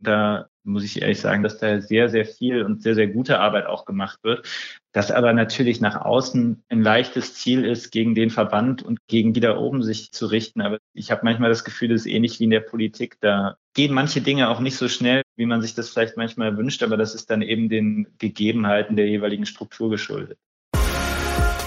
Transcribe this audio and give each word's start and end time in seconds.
Da 0.00 0.48
muss 0.64 0.84
ich 0.84 1.00
ehrlich 1.00 1.20
sagen, 1.20 1.42
dass 1.42 1.58
da 1.58 1.80
sehr, 1.80 2.08
sehr 2.08 2.24
viel 2.24 2.62
und 2.62 2.82
sehr, 2.82 2.94
sehr 2.94 3.08
gute 3.08 3.40
Arbeit 3.40 3.66
auch 3.66 3.84
gemacht 3.84 4.18
wird. 4.22 4.46
Das 4.92 5.10
aber 5.10 5.32
natürlich 5.32 5.80
nach 5.80 6.00
außen 6.00 6.62
ein 6.68 6.82
leichtes 6.82 7.34
Ziel 7.34 7.64
ist, 7.64 7.90
gegen 7.90 8.14
den 8.14 8.30
Verband 8.30 8.82
und 8.82 8.98
gegen 9.06 9.32
die 9.32 9.40
da 9.40 9.56
oben 9.56 9.82
sich 9.82 10.12
zu 10.12 10.26
richten. 10.26 10.60
Aber 10.60 10.78
ich 10.92 11.10
habe 11.10 11.22
manchmal 11.24 11.50
das 11.50 11.64
Gefühl, 11.64 11.88
das 11.88 12.02
ist 12.02 12.06
ähnlich 12.06 12.40
wie 12.40 12.44
in 12.44 12.50
der 12.50 12.60
Politik. 12.60 13.16
Da 13.20 13.56
gehen 13.74 13.94
manche 13.94 14.20
Dinge 14.20 14.48
auch 14.48 14.60
nicht 14.60 14.76
so 14.76 14.88
schnell, 14.88 15.22
wie 15.36 15.46
man 15.46 15.62
sich 15.62 15.74
das 15.74 15.90
vielleicht 15.90 16.16
manchmal 16.16 16.56
wünscht, 16.56 16.82
aber 16.82 16.96
das 16.96 17.14
ist 17.14 17.30
dann 17.30 17.42
eben 17.42 17.68
den 17.68 18.08
Gegebenheiten 18.18 18.96
der 18.96 19.08
jeweiligen 19.08 19.46
Struktur 19.46 19.90
geschuldet. 19.90 20.38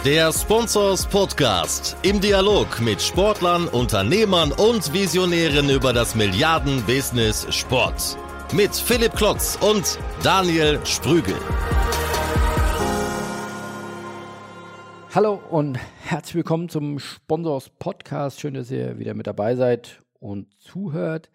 Der 0.05 0.33
Sponsors 0.33 1.07
Podcast 1.07 1.95
im 2.01 2.19
Dialog 2.19 2.81
mit 2.81 3.01
Sportlern, 3.01 3.69
Unternehmern 3.69 4.51
und 4.51 4.93
Visionären 4.93 5.69
über 5.69 5.93
das 5.93 6.13
Milliarden-Business 6.13 7.47
Sport. 7.55 8.17
Mit 8.51 8.75
Philipp 8.75 9.13
Klotz 9.15 9.57
und 9.61 9.97
Daniel 10.23 10.79
Sprügel. 10.85 11.35
Hallo 15.15 15.41
und 15.49 15.79
herzlich 16.03 16.35
willkommen 16.35 16.69
zum 16.69 16.99
Sponsors 16.99 17.69
Podcast. 17.69 18.41
Schön, 18.41 18.53
dass 18.53 18.69
ihr 18.69 18.99
wieder 18.99 19.13
mit 19.13 19.25
dabei 19.25 19.55
seid 19.55 20.03
und 20.19 20.53
zuhört. 20.59 21.31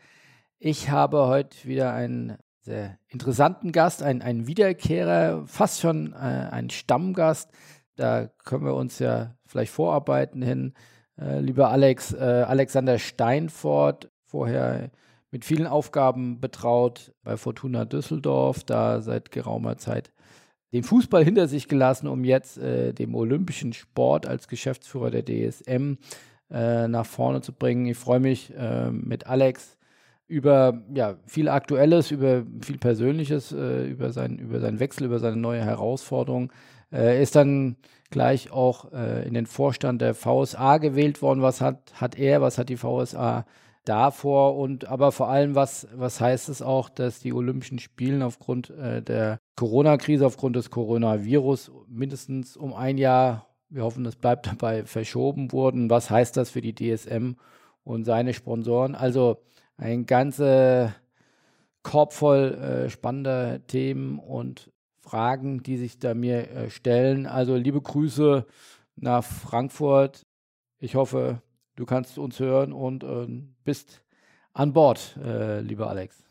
Ich 0.58 0.90
habe 0.90 1.26
heute 1.26 1.66
wieder 1.66 1.92
einen 1.92 2.36
sehr 2.60 2.98
interessanten 3.08 3.72
Gast, 3.72 4.02
einen, 4.02 4.22
einen 4.22 4.46
Wiederkehrer, 4.46 5.44
fast 5.46 5.80
schon 5.80 6.12
äh, 6.12 6.16
einen 6.16 6.70
Stammgast. 6.70 7.50
Da 7.96 8.28
können 8.44 8.64
wir 8.64 8.74
uns 8.74 8.98
ja 9.00 9.34
vielleicht 9.46 9.72
vorarbeiten 9.72 10.42
hin. 10.42 10.74
Äh, 11.20 11.40
lieber 11.40 11.70
Alex, 11.70 12.12
äh, 12.12 12.44
Alexander 12.46 12.98
Steinfort, 12.98 14.10
vorher 14.24 14.90
mit 15.30 15.44
vielen 15.44 15.66
Aufgaben 15.66 16.40
betraut 16.40 17.12
bei 17.22 17.36
Fortuna 17.36 17.84
Düsseldorf, 17.84 18.64
da 18.64 19.00
seit 19.00 19.30
geraumer 19.30 19.76
Zeit 19.76 20.10
den 20.72 20.82
Fußball 20.82 21.24
hinter 21.24 21.48
sich 21.48 21.68
gelassen, 21.68 22.08
um 22.08 22.24
jetzt 22.24 22.58
äh, 22.58 22.92
dem 22.92 23.14
olympischen 23.14 23.72
Sport 23.72 24.26
als 24.26 24.48
Geschäftsführer 24.48 25.10
der 25.10 25.24
DSM 25.24 25.94
äh, 26.50 26.88
nach 26.88 27.06
vorne 27.06 27.40
zu 27.40 27.52
bringen. 27.52 27.86
Ich 27.86 27.96
freue 27.96 28.20
mich 28.20 28.52
äh, 28.54 28.90
mit 28.90 29.26
Alex 29.26 29.78
über 30.26 30.82
ja, 30.92 31.16
viel 31.26 31.48
Aktuelles, 31.48 32.10
über 32.10 32.44
viel 32.60 32.76
Persönliches, 32.76 33.50
äh, 33.52 33.86
über, 33.86 34.12
sein, 34.12 34.38
über 34.38 34.60
seinen 34.60 34.78
Wechsel, 34.78 35.06
über 35.06 35.18
seine 35.18 35.36
neue 35.36 35.64
Herausforderung 35.64 36.52
äh, 36.92 37.22
ist 37.22 37.34
dann 37.34 37.76
gleich 38.10 38.50
auch 38.50 38.92
äh, 38.92 39.26
in 39.26 39.34
den 39.34 39.46
Vorstand 39.46 40.02
der 40.02 40.14
VSA 40.14 40.78
gewählt 40.78 41.22
worden. 41.22 41.42
Was 41.42 41.60
hat, 41.60 41.92
hat 41.94 42.18
er, 42.18 42.40
was 42.40 42.58
hat 42.58 42.68
die 42.68 42.76
VSA 42.76 43.46
davor 43.84 44.56
und 44.56 44.86
aber 44.86 45.12
vor 45.12 45.28
allem, 45.28 45.54
was, 45.54 45.88
was 45.94 46.20
heißt 46.20 46.48
es 46.48 46.62
auch, 46.62 46.88
dass 46.88 47.20
die 47.20 47.32
Olympischen 47.32 47.78
Spiele 47.78 48.24
aufgrund 48.24 48.70
äh, 48.70 49.02
der 49.02 49.38
Corona-Krise, 49.56 50.26
aufgrund 50.26 50.56
des 50.56 50.70
Coronavirus 50.70 51.72
mindestens 51.88 52.56
um 52.56 52.74
ein 52.74 52.98
Jahr, 52.98 53.46
wir 53.70 53.82
hoffen, 53.82 54.04
es 54.06 54.16
bleibt 54.16 54.46
dabei, 54.46 54.84
verschoben 54.84 55.52
wurden. 55.52 55.90
Was 55.90 56.10
heißt 56.10 56.36
das 56.36 56.50
für 56.50 56.60
die 56.60 56.74
DSM 56.74 57.32
und 57.84 58.04
seine 58.04 58.34
Sponsoren? 58.34 58.94
Also 58.94 59.38
ein 59.76 60.06
ganzer 60.06 60.94
Korb 61.82 62.12
voll 62.12 62.54
äh, 62.54 62.90
spannender 62.90 63.66
Themen 63.66 64.18
und 64.18 64.70
Fragen, 65.00 65.62
die 65.62 65.76
sich 65.76 65.98
da 65.98 66.14
mir 66.14 66.50
äh, 66.50 66.70
stellen. 66.70 67.26
Also 67.26 67.56
liebe 67.56 67.80
Grüße 67.80 68.44
nach 68.96 69.24
Frankfurt. 69.24 70.26
Ich 70.78 70.94
hoffe, 70.94 71.40
du 71.78 71.86
kannst 71.86 72.18
uns 72.18 72.40
hören 72.40 72.72
und 72.72 73.04
äh, 73.04 73.26
bist 73.64 74.02
an 74.52 74.72
Bord, 74.72 75.16
äh, 75.24 75.60
lieber 75.60 75.88
Alex. 75.88 76.24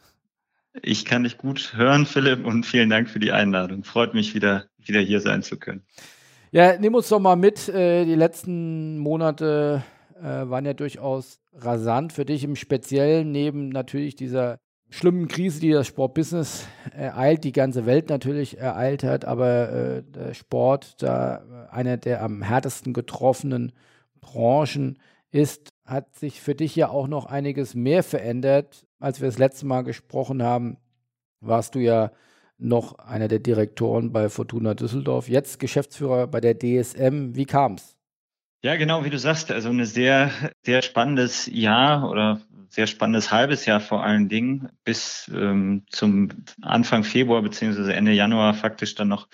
Ich 0.84 1.06
kann 1.06 1.24
dich 1.24 1.38
gut 1.38 1.74
hören, 1.76 2.06
Philipp, 2.06 2.46
und 2.46 2.66
vielen 2.66 2.90
Dank 2.90 3.10
für 3.10 3.20
die 3.20 3.32
Einladung. 3.32 3.84
Freut 3.84 4.14
mich 4.14 4.36
wieder, 4.36 4.66
wieder 4.78 5.00
hier 5.00 5.22
sein 5.22 5.42
zu 5.42 5.58
können. 5.58 5.84
Ja, 6.52 6.78
nimm 6.78 6.94
uns 6.94 7.10
doch 7.10 7.20
mal 7.20 7.36
mit. 7.36 7.70
Äh, 7.70 8.06
die 8.06 8.16
letzten 8.16 8.98
Monate 9.00 9.84
äh, 10.20 10.24
waren 10.24 10.66
ja 10.66 10.74
durchaus 10.74 11.40
rasant 11.54 12.14
für 12.14 12.26
dich 12.26 12.44
im 12.44 12.56
Speziellen, 12.56 13.32
neben 13.32 13.70
natürlich 13.70 14.16
dieser 14.16 14.60
schlimmen 14.90 15.28
Krise, 15.28 15.60
die 15.60 15.72
das 15.72 15.88
Sportbusiness 15.88 16.68
ereilt, 16.96 17.44
die 17.44 17.52
ganze 17.52 17.86
Welt 17.86 18.10
natürlich 18.10 18.58
ereilt 18.58 19.04
hat, 19.04 19.26
aber 19.26 19.72
äh, 19.72 20.04
der 20.04 20.34
Sport, 20.34 21.02
da 21.02 21.68
einer 21.72 21.98
der 21.98 22.22
am 22.22 22.42
härtesten 22.42 22.94
getroffenen 22.94 23.74
Branchen 24.22 24.98
ist, 25.32 25.74
hat 25.86 26.16
sich 26.16 26.42
für 26.42 26.56
dich 26.56 26.76
ja 26.76 26.90
auch 26.90 27.08
noch 27.08 27.26
einiges 27.26 27.76
mehr 27.76 28.04
verändert. 28.04 28.86
Als 29.00 29.22
wir 29.22 29.28
das 29.28 29.38
letzte 29.38 29.66
Mal 29.66 29.84
gesprochen 29.84 30.42
haben, 30.44 30.78
warst 31.42 31.76
du 31.76 31.80
ja 31.80 32.12
noch 32.58 32.98
einer 33.00 33.28
der 33.28 33.40
Direktoren 33.40 34.12
bei 34.12 34.30
Fortuna 34.30 34.74
Düsseldorf, 34.74 35.30
jetzt 35.30 35.60
Geschäftsführer 35.60 36.28
bei 36.28 36.42
der 36.42 36.58
DSM. 36.58 37.36
Wie 37.36 37.46
kam 37.46 37.74
es? 37.74 37.97
Ja, 38.68 38.76
genau, 38.76 39.06
wie 39.06 39.10
du 39.10 39.18
sagst, 39.18 39.50
also 39.50 39.70
ein 39.70 39.86
sehr, 39.86 40.30
sehr 40.66 40.82
spannendes 40.82 41.46
Jahr 41.46 42.10
oder 42.10 42.42
sehr 42.68 42.86
spannendes 42.86 43.32
halbes 43.32 43.66
Jahr 43.66 43.80
vor 43.80 44.04
allen 44.04 44.28
Dingen, 44.28 44.68
bis 44.84 45.32
ähm, 45.34 45.86
zum 45.90 46.28
Anfang 46.62 47.06
Februar 47.06 47.42
beziehungsweise 47.42 47.94
Ende 47.94 48.12
Januar 48.12 48.54
faktisch 48.54 48.94
dann 48.96 49.08
noch 49.08 49.30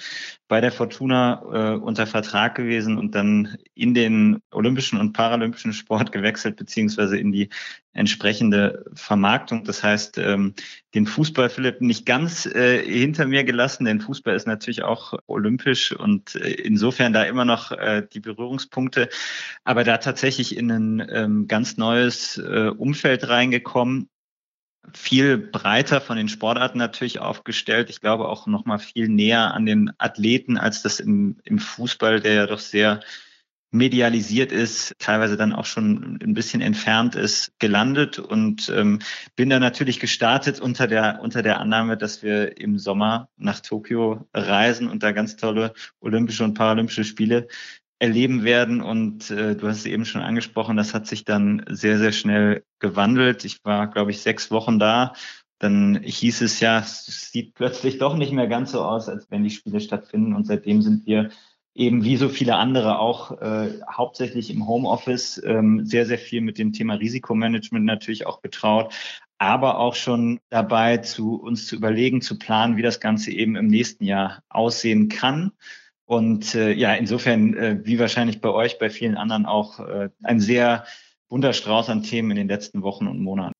bei 0.47 0.61
der 0.61 0.71
Fortuna 0.71 1.41
äh, 1.51 1.77
unter 1.79 2.05
Vertrag 2.05 2.53
gewesen 2.53 2.99
und 2.99 3.15
dann 3.15 3.57
in 3.73 3.95
den 3.95 4.39
olympischen 4.51 4.99
und 4.99 5.13
paralympischen 5.13 5.73
Sport 5.73 6.11
gewechselt, 6.11 6.55
beziehungsweise 6.55 7.17
in 7.17 7.31
die 7.31 7.49
entsprechende 7.93 8.85
Vermarktung. 8.93 9.63
Das 9.63 9.83
heißt, 9.83 10.17
ähm, 10.17 10.53
den 10.95 11.05
Fußball, 11.05 11.49
Philipp, 11.49 11.81
nicht 11.81 12.05
ganz 12.05 12.45
äh, 12.45 12.83
hinter 12.83 13.27
mir 13.27 13.43
gelassen, 13.43 13.85
denn 13.85 14.01
Fußball 14.01 14.35
ist 14.35 14.47
natürlich 14.47 14.83
auch 14.83 15.13
olympisch 15.27 15.91
und 15.91 16.35
äh, 16.35 16.51
insofern 16.51 17.13
da 17.13 17.23
immer 17.23 17.45
noch 17.45 17.71
äh, 17.71 18.05
die 18.11 18.19
Berührungspunkte, 18.19 19.09
aber 19.63 19.83
da 19.83 19.97
tatsächlich 19.97 20.57
in 20.57 20.71
ein 20.71 21.07
ähm, 21.11 21.47
ganz 21.47 21.77
neues 21.77 22.37
äh, 22.37 22.71
Umfeld 22.75 23.27
reingekommen, 23.29 24.09
viel 24.91 25.37
breiter 25.37 26.01
von 26.01 26.17
den 26.17 26.27
Sportarten 26.27 26.77
natürlich 26.77 27.19
aufgestellt. 27.19 27.89
Ich 27.89 28.01
glaube 28.01 28.27
auch 28.27 28.47
noch 28.47 28.65
mal 28.65 28.79
viel 28.79 29.07
näher 29.07 29.53
an 29.53 29.65
den 29.65 29.93
Athleten 29.97 30.57
als 30.57 30.81
das 30.81 30.99
im, 30.99 31.37
im 31.45 31.59
Fußball, 31.59 32.19
der 32.19 32.33
ja 32.33 32.47
doch 32.47 32.59
sehr 32.59 32.99
medialisiert 33.73 34.51
ist, 34.51 34.93
teilweise 34.99 35.35
dann 35.35 35.51
auch 35.51 35.65
schon 35.65 36.19
ein 36.23 36.35
bisschen 36.35 36.61
entfernt 36.61 37.15
ist, 37.15 37.51
gelandet 37.59 38.19
und 38.19 38.71
ähm, 38.73 38.99
bin 39.35 39.49
da 39.49 39.59
natürlich 39.59 39.99
gestartet 39.99 40.59
unter 40.59 40.87
der 40.87 41.19
unter 41.21 41.41
der 41.41 41.59
Annahme, 41.59 41.97
dass 41.97 42.21
wir 42.21 42.57
im 42.59 42.77
Sommer 42.77 43.29
nach 43.35 43.59
Tokio 43.61 44.27
reisen 44.33 44.87
und 44.87 45.01
da 45.01 45.11
ganz 45.11 45.37
tolle 45.37 45.73
Olympische 45.99 46.43
und 46.43 46.53
Paralympische 46.53 47.03
Spiele 47.03 47.47
erleben 47.97 48.43
werden. 48.43 48.81
Und 48.81 49.31
äh, 49.31 49.55
du 49.55 49.67
hast 49.67 49.77
es 49.77 49.85
eben 49.87 50.05
schon 50.05 50.21
angesprochen, 50.21 50.77
das 50.77 50.93
hat 50.93 51.07
sich 51.07 51.25
dann 51.25 51.65
sehr, 51.69 51.97
sehr 51.97 52.11
schnell 52.11 52.63
gewandelt. 52.79 53.43
Ich 53.43 53.57
war, 53.63 53.87
glaube 53.87 54.11
ich, 54.11 54.21
sechs 54.21 54.51
Wochen 54.51 54.77
da. 54.77 55.13
Dann 55.57 55.99
hieß 56.03 56.41
es 56.41 56.59
ja, 56.59 56.79
es 56.79 57.31
sieht 57.31 57.55
plötzlich 57.55 57.97
doch 57.97 58.17
nicht 58.17 58.33
mehr 58.33 58.47
ganz 58.47 58.71
so 58.73 58.83
aus, 58.83 59.09
als 59.09 59.31
wenn 59.31 59.43
die 59.43 59.49
Spiele 59.49 59.79
stattfinden. 59.79 60.35
Und 60.35 60.45
seitdem 60.45 60.81
sind 60.81 61.07
wir 61.07 61.29
eben 61.75 62.03
wie 62.03 62.17
so 62.17 62.29
viele 62.29 62.55
andere 62.55 62.99
auch 62.99 63.39
äh, 63.41 63.79
hauptsächlich 63.91 64.51
im 64.51 64.67
Homeoffice 64.67 65.41
ähm, 65.43 65.85
sehr, 65.85 66.05
sehr 66.05 66.19
viel 66.19 66.41
mit 66.41 66.57
dem 66.57 66.71
Thema 66.71 66.95
Risikomanagement 66.95 67.85
natürlich 67.85 68.27
auch 68.27 68.41
betraut, 68.41 68.93
aber 69.39 69.79
auch 69.79 69.95
schon 69.95 70.39
dabei, 70.49 70.97
zu 70.97 71.35
uns 71.35 71.67
zu 71.67 71.75
überlegen, 71.75 72.21
zu 72.21 72.37
planen, 72.37 72.77
wie 72.77 72.83
das 72.83 72.99
Ganze 72.99 73.31
eben 73.31 73.55
im 73.55 73.67
nächsten 73.67 74.05
Jahr 74.05 74.43
aussehen 74.49 75.09
kann. 75.09 75.51
Und 76.05 76.53
äh, 76.53 76.73
ja, 76.73 76.93
insofern, 76.93 77.55
äh, 77.55 77.79
wie 77.83 77.97
wahrscheinlich 77.97 78.39
bei 78.39 78.49
euch, 78.49 78.77
bei 78.77 78.89
vielen 78.89 79.17
anderen 79.17 79.45
auch, 79.45 79.79
äh, 79.79 80.09
ein 80.21 80.39
sehr 80.39 80.85
bunter 81.27 81.53
Strauß 81.53 81.89
an 81.89 82.03
Themen 82.03 82.31
in 82.31 82.37
den 82.37 82.47
letzten 82.47 82.83
Wochen 82.83 83.07
und 83.07 83.19
Monaten. 83.19 83.53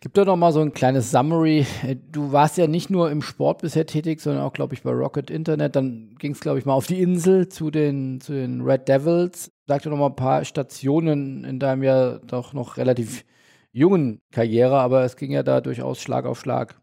Gib 0.00 0.14
doch 0.14 0.26
noch 0.26 0.36
mal 0.36 0.52
so 0.52 0.60
ein 0.60 0.72
kleines 0.72 1.10
Summary. 1.10 1.66
Du 2.10 2.32
warst 2.32 2.58
ja 2.58 2.66
nicht 2.66 2.90
nur 2.90 3.10
im 3.10 3.22
Sport 3.22 3.62
bisher 3.62 3.86
tätig, 3.86 4.20
sondern 4.20 4.42
auch, 4.42 4.52
glaube 4.52 4.74
ich, 4.74 4.82
bei 4.82 4.90
Rocket 4.90 5.30
Internet. 5.30 5.76
Dann 5.76 6.14
ging 6.18 6.32
es, 6.32 6.40
glaube 6.40 6.58
ich, 6.58 6.64
mal 6.64 6.74
auf 6.74 6.86
die 6.86 7.00
Insel 7.00 7.48
zu 7.48 7.70
den, 7.70 8.20
zu 8.20 8.32
den 8.32 8.60
Red 8.60 8.88
Devils. 8.88 9.52
Sag 9.66 9.82
doch 9.82 9.90
noch 9.90 9.98
mal 9.98 10.06
ein 10.06 10.16
paar 10.16 10.44
Stationen 10.44 11.44
in 11.44 11.58
deinem 11.58 11.82
ja 11.82 12.18
doch 12.18 12.52
noch 12.52 12.76
relativ 12.76 13.24
jungen 13.72 14.20
Karriere, 14.30 14.78
aber 14.78 15.04
es 15.04 15.16
ging 15.16 15.32
ja 15.32 15.42
da 15.42 15.60
durchaus 15.60 16.00
Schlag 16.00 16.24
auf 16.24 16.40
Schlag. 16.40 16.76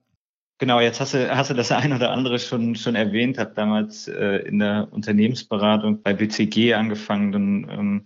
Genau, 0.61 0.79
jetzt 0.79 0.99
hast 0.99 1.15
du, 1.15 1.35
hast 1.35 1.49
du 1.49 1.55
das 1.55 1.71
ein 1.71 1.91
oder 1.91 2.11
andere 2.11 2.37
schon, 2.37 2.75
schon 2.75 2.93
erwähnt, 2.93 3.39
habe 3.39 3.53
damals 3.55 4.07
äh, 4.07 4.43
in 4.45 4.59
der 4.59 4.89
Unternehmensberatung 4.91 6.03
bei 6.03 6.13
BCG 6.13 6.75
angefangen, 6.75 7.31
dann, 7.31 7.67
ähm, 7.71 8.03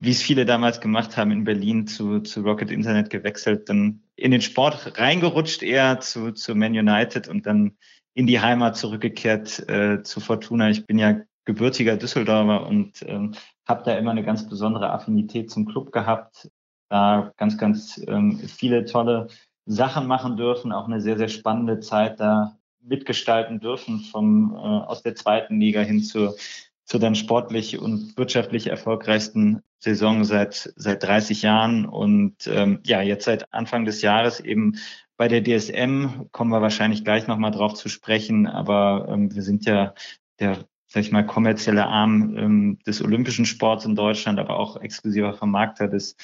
wie 0.00 0.10
es 0.10 0.22
viele 0.22 0.46
damals 0.46 0.80
gemacht 0.80 1.18
haben, 1.18 1.30
in 1.32 1.44
Berlin 1.44 1.86
zu, 1.86 2.20
zu 2.20 2.40
Rocket 2.40 2.70
Internet 2.70 3.10
gewechselt, 3.10 3.68
dann 3.68 4.00
in 4.22 4.30
den 4.30 4.40
Sport 4.40 4.98
reingerutscht, 4.98 5.64
eher 5.64 5.98
zu, 5.98 6.30
zu 6.30 6.54
Man 6.54 6.72
United 6.72 7.26
und 7.26 7.44
dann 7.44 7.76
in 8.14 8.28
die 8.28 8.40
Heimat 8.40 8.76
zurückgekehrt 8.76 9.68
äh, 9.68 10.02
zu 10.04 10.20
Fortuna. 10.20 10.70
Ich 10.70 10.86
bin 10.86 10.98
ja 10.98 11.20
gebürtiger 11.44 11.96
Düsseldorfer 11.96 12.66
und 12.66 13.02
ähm, 13.02 13.34
habe 13.66 13.82
da 13.84 13.96
immer 13.96 14.12
eine 14.12 14.22
ganz 14.22 14.48
besondere 14.48 14.90
Affinität 14.90 15.50
zum 15.50 15.66
Club 15.66 15.90
gehabt. 15.90 16.48
Da 16.88 17.32
ganz, 17.36 17.58
ganz 17.58 18.00
ähm, 18.06 18.38
viele 18.38 18.84
tolle 18.84 19.26
Sachen 19.66 20.06
machen 20.06 20.36
dürfen, 20.36 20.70
auch 20.70 20.86
eine 20.86 21.00
sehr, 21.00 21.18
sehr 21.18 21.28
spannende 21.28 21.80
Zeit 21.80 22.20
da 22.20 22.56
mitgestalten 22.80 23.58
dürfen, 23.58 24.00
vom, 24.00 24.54
äh, 24.54 24.58
aus 24.58 25.02
der 25.02 25.16
zweiten 25.16 25.58
Liga 25.58 25.80
hin 25.80 26.00
zur, 26.00 26.36
zur 26.84 27.00
dann 27.00 27.16
sportlich 27.16 27.80
und 27.80 28.16
wirtschaftlich 28.16 28.68
erfolgreichsten 28.68 29.62
Saison 29.82 30.24
seit, 30.24 30.72
seit 30.76 31.02
30 31.02 31.42
Jahren. 31.42 31.86
Und 31.86 32.46
ähm, 32.46 32.78
ja, 32.84 33.02
jetzt 33.02 33.24
seit 33.24 33.52
Anfang 33.52 33.84
des 33.84 34.00
Jahres 34.00 34.38
eben 34.38 34.76
bei 35.16 35.28
der 35.28 35.42
DSM 35.42 36.28
kommen 36.30 36.50
wir 36.50 36.62
wahrscheinlich 36.62 37.04
gleich 37.04 37.26
nochmal 37.26 37.50
drauf 37.50 37.74
zu 37.74 37.88
sprechen, 37.88 38.46
aber 38.46 39.06
ähm, 39.08 39.34
wir 39.34 39.42
sind 39.42 39.64
ja 39.64 39.94
der, 40.38 40.64
sag 40.86 41.02
ich 41.02 41.12
mal, 41.12 41.26
kommerzielle 41.26 41.86
Arm 41.86 42.36
ähm, 42.36 42.78
des 42.86 43.02
olympischen 43.02 43.44
Sports 43.44 43.84
in 43.84 43.96
Deutschland, 43.96 44.38
aber 44.38 44.58
auch 44.58 44.76
exklusiver 44.80 45.34
Vermarkter 45.34 45.88
des 45.88 46.16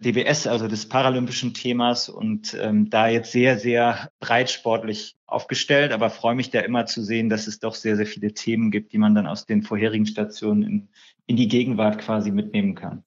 DBS, 0.00 0.46
also 0.46 0.66
des 0.66 0.88
paralympischen 0.88 1.52
Themas 1.52 2.08
und 2.08 2.56
ähm, 2.60 2.88
da 2.88 3.08
jetzt 3.08 3.32
sehr, 3.32 3.58
sehr 3.58 4.10
breitsportlich 4.18 5.16
aufgestellt, 5.26 5.92
aber 5.92 6.10
freue 6.10 6.34
mich 6.34 6.50
da 6.50 6.60
immer 6.60 6.86
zu 6.86 7.02
sehen, 7.02 7.28
dass 7.28 7.46
es 7.46 7.60
doch 7.60 7.74
sehr, 7.74 7.96
sehr 7.96 8.06
viele 8.06 8.32
Themen 8.32 8.70
gibt, 8.70 8.92
die 8.92 8.98
man 8.98 9.14
dann 9.14 9.26
aus 9.26 9.46
den 9.46 9.62
vorherigen 9.62 10.06
Stationen 10.06 10.62
in, 10.62 10.88
in 11.26 11.36
die 11.36 11.48
Gegenwart 11.48 11.98
quasi 11.98 12.30
mitnehmen 12.30 12.74
kann. 12.74 13.04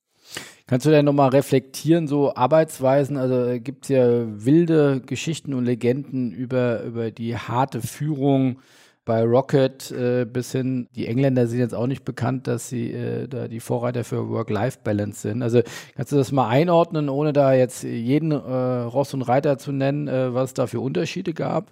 Kannst 0.68 0.86
du 0.86 0.92
denn 0.92 1.06
nochmal 1.06 1.30
reflektieren, 1.30 2.07
so 2.07 2.36
Arbeitsweisen? 2.36 3.18
Also 3.18 3.44
äh, 3.44 3.60
gibt 3.60 3.86
es 3.86 3.89
ja 3.89 4.24
wilde 4.46 5.01
Geschichten 5.06 5.54
und 5.54 5.66
Legenden 5.66 6.31
über, 6.31 6.84
über 6.84 7.12
die 7.12 7.36
harte 7.36 7.81
Führung 7.81 8.60
bei 9.05 9.23
Rocket 9.23 9.91
äh, 9.91 10.25
bis 10.25 10.51
hin, 10.51 10.88
die 10.95 11.07
Engländer 11.07 11.47
sind 11.47 11.59
jetzt 11.59 11.75
auch 11.75 11.88
nicht 11.88 12.05
bekannt, 12.05 12.47
dass 12.47 12.69
sie 12.69 12.91
äh, 12.91 13.27
da 13.27 13.47
die 13.47 13.59
Vorreiter 13.59 14.03
für 14.03 14.29
Work-Life-Balance 14.29 15.21
sind. 15.21 15.41
Also 15.41 15.61
kannst 15.95 16.11
du 16.11 16.15
das 16.15 16.31
mal 16.31 16.47
einordnen, 16.47 17.09
ohne 17.09 17.33
da 17.33 17.53
jetzt 17.53 17.83
jeden 17.83 18.31
äh, 18.31 18.35
Ross 18.35 19.13
und 19.13 19.23
Reiter 19.23 19.57
zu 19.57 19.71
nennen, 19.71 20.07
äh, 20.07 20.33
was 20.33 20.51
es 20.51 20.53
da 20.53 20.67
für 20.67 20.79
Unterschiede 20.79 21.33
gab? 21.33 21.71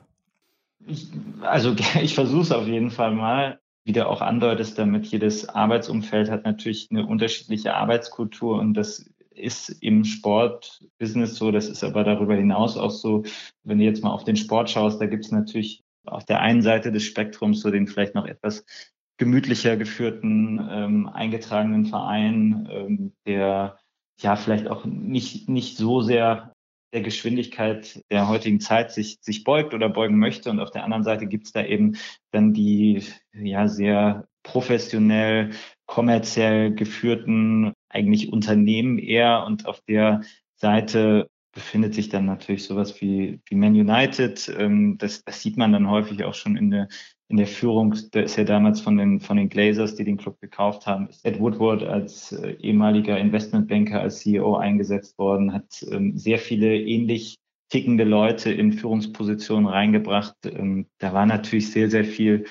Ich, 0.85 1.07
also 1.41 1.75
ich 2.01 2.15
versuche 2.15 2.41
es 2.41 2.51
auf 2.51 2.67
jeden 2.67 2.91
Fall 2.91 3.11
mal. 3.11 3.59
Wie 3.83 3.93
du 3.93 4.07
auch 4.07 4.21
andeutest, 4.21 4.77
damit 4.77 5.07
jedes 5.07 5.49
Arbeitsumfeld 5.49 6.29
hat 6.29 6.45
natürlich 6.45 6.89
eine 6.91 7.05
unterschiedliche 7.07 7.73
Arbeitskultur 7.73 8.59
und 8.59 8.75
das 8.75 9.09
ist 9.31 9.69
im 9.81 10.03
Sportbusiness 10.03 11.35
so, 11.35 11.51
das 11.51 11.67
ist 11.67 11.83
aber 11.83 12.03
darüber 12.03 12.35
hinaus 12.35 12.77
auch 12.77 12.91
so, 12.91 13.23
wenn 13.63 13.79
du 13.79 13.85
jetzt 13.85 14.03
mal 14.03 14.11
auf 14.11 14.23
den 14.23 14.35
Sport 14.35 14.69
schaust, 14.69 15.01
da 15.01 15.07
gibt 15.07 15.25
es 15.25 15.31
natürlich 15.31 15.83
auf 16.05 16.25
der 16.25 16.41
einen 16.41 16.61
Seite 16.61 16.91
des 16.91 17.03
Spektrums 17.03 17.61
so 17.61 17.71
den 17.71 17.87
vielleicht 17.87 18.15
noch 18.15 18.25
etwas 18.25 18.65
gemütlicher 19.17 19.77
geführten, 19.77 20.59
ähm, 20.71 21.07
eingetragenen 21.07 21.85
Verein, 21.85 22.67
ähm, 22.71 23.13
der 23.27 23.77
ja 24.19 24.35
vielleicht 24.35 24.67
auch 24.67 24.85
nicht, 24.85 25.49
nicht 25.49 25.77
so 25.77 26.01
sehr 26.01 26.53
der 26.93 27.01
Geschwindigkeit 27.01 28.03
der 28.11 28.27
heutigen 28.27 28.59
Zeit 28.59 28.91
sich, 28.91 29.19
sich 29.21 29.43
beugt 29.43 29.73
oder 29.73 29.89
beugen 29.89 30.17
möchte. 30.17 30.49
Und 30.49 30.59
auf 30.59 30.71
der 30.71 30.83
anderen 30.83 31.03
Seite 31.03 31.27
gibt 31.27 31.45
es 31.45 31.51
da 31.53 31.63
eben 31.63 31.97
dann 32.31 32.53
die 32.53 33.03
ja 33.33 33.67
sehr 33.67 34.27
professionell, 34.43 35.51
kommerziell 35.85 36.73
geführten 36.73 37.73
eigentlich 37.89 38.31
Unternehmen 38.31 38.97
eher 38.97 39.45
und 39.45 39.65
auf 39.65 39.81
der 39.81 40.21
Seite 40.55 41.27
befindet 41.51 41.93
sich 41.93 42.09
dann 42.09 42.25
natürlich 42.25 42.63
sowas 42.63 43.01
wie, 43.01 43.41
wie 43.45 43.55
Man 43.55 43.73
United. 43.73 44.53
Ähm, 44.57 44.97
das, 44.97 45.23
das 45.23 45.41
sieht 45.41 45.57
man 45.57 45.73
dann 45.73 45.89
häufig 45.89 46.23
auch 46.23 46.33
schon 46.33 46.55
in 46.55 46.71
der, 46.71 46.87
in 47.27 47.37
der 47.37 47.47
Führung. 47.47 47.95
Da 48.11 48.21
ist 48.21 48.37
ja 48.37 48.43
damals 48.43 48.81
von 48.81 48.97
den, 48.97 49.19
von 49.19 49.37
den 49.37 49.49
Glazers, 49.49 49.95
die 49.95 50.03
den 50.03 50.17
Club 50.17 50.39
gekauft 50.39 50.85
haben, 50.87 51.07
ist 51.07 51.25
Ed 51.25 51.39
Woodward 51.39 51.83
als 51.83 52.31
äh, 52.31 52.51
ehemaliger 52.59 53.17
Investmentbanker, 53.17 54.01
als 54.01 54.19
CEO 54.19 54.55
eingesetzt 54.55 55.17
worden, 55.17 55.53
hat 55.53 55.85
ähm, 55.91 56.17
sehr 56.17 56.39
viele 56.39 56.75
ähnlich 56.75 57.37
tickende 57.69 58.03
Leute 58.03 58.51
in 58.51 58.73
Führungspositionen 58.73 59.67
reingebracht. 59.67 60.35
Ähm, 60.45 60.87
da 60.99 61.13
war 61.13 61.25
natürlich 61.25 61.71
sehr, 61.71 61.89
sehr 61.89 62.05
viel 62.05 62.45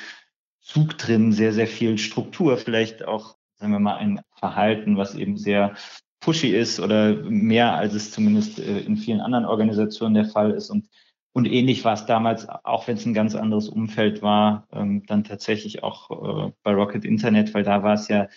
Zug 0.61 0.99
drin, 0.99 1.33
sehr, 1.33 1.53
sehr 1.53 1.67
viel 1.67 1.99
Struktur, 1.99 2.57
vielleicht 2.57 3.07
auch, 3.07 3.37
sagen 3.57 3.73
wir 3.73 3.81
mal, 3.81 3.97
ein 3.97 4.21
Verhalten, 4.37 4.97
was 4.97 5.15
eben 5.15 5.37
sehr 5.37 5.75
pushy 6.21 6.55
ist 6.55 6.81
oder 6.81 7.15
mehr, 7.15 7.75
als 7.75 7.95
es 7.95 8.13
zumindest 8.13 8.59
äh, 8.59 8.81
in 8.81 8.97
vielen 8.97 9.21
anderen 9.21 9.47
Organisationen 9.47 10.15
der 10.15 10.27
Fall 10.27 10.53
ist. 10.53 10.71
Und, 10.71 10.89
und 11.33 11.47
ähnlich 11.47 11.85
war 11.85 11.95
es 11.95 12.07
damals, 12.07 12.49
auch 12.49 12.87
wenn 12.87 12.97
es 12.97 13.07
ein 13.07 13.15
ganz 13.15 13.35
anderes 13.35 13.69
Umfeld 13.69 14.23
war, 14.23 14.69
ähm, 14.73 15.05
dann 15.07 15.25
tatsächlich 15.25 15.83
auch 15.83 16.11
äh, 16.49 16.53
bei 16.63 16.73
Rocket 16.73 17.05
Internet, 17.05 17.55
weil 17.55 17.65
da 17.65 17.83
war 17.83 17.95
es 17.95 18.09
ja 18.09 18.29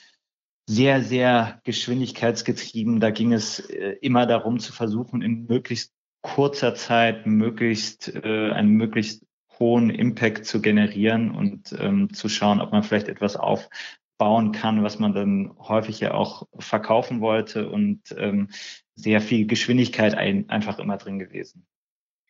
sehr, 0.67 1.03
sehr 1.03 1.59
geschwindigkeitsgetrieben. 1.65 3.01
Da 3.01 3.11
ging 3.11 3.33
es 3.33 3.59
äh, 3.59 3.97
immer 4.01 4.25
darum 4.25 4.59
zu 4.59 4.71
versuchen, 4.71 5.21
in 5.21 5.45
möglichst 5.45 5.93
kurzer 6.21 6.73
Zeit 6.73 7.27
möglichst 7.27 8.15
einen 8.15 8.69
möglichst 8.69 9.25
hohen 9.59 9.89
Impact 9.89 10.45
zu 10.45 10.61
generieren 10.61 11.31
und 11.31 11.75
ähm, 11.77 12.13
zu 12.13 12.29
schauen, 12.29 12.61
ob 12.61 12.71
man 12.71 12.83
vielleicht 12.83 13.09
etwas 13.09 13.35
auf, 13.35 13.69
bauen 14.17 14.51
kann, 14.51 14.83
was 14.83 14.99
man 14.99 15.13
dann 15.13 15.51
häufig 15.59 15.99
ja 15.99 16.13
auch 16.13 16.47
verkaufen 16.59 17.21
wollte 17.21 17.69
und 17.69 18.01
ähm, 18.17 18.49
sehr 18.95 19.21
viel 19.21 19.47
Geschwindigkeit 19.47 20.15
ein, 20.15 20.49
einfach 20.49 20.79
immer 20.79 20.97
drin 20.97 21.19
gewesen. 21.19 21.65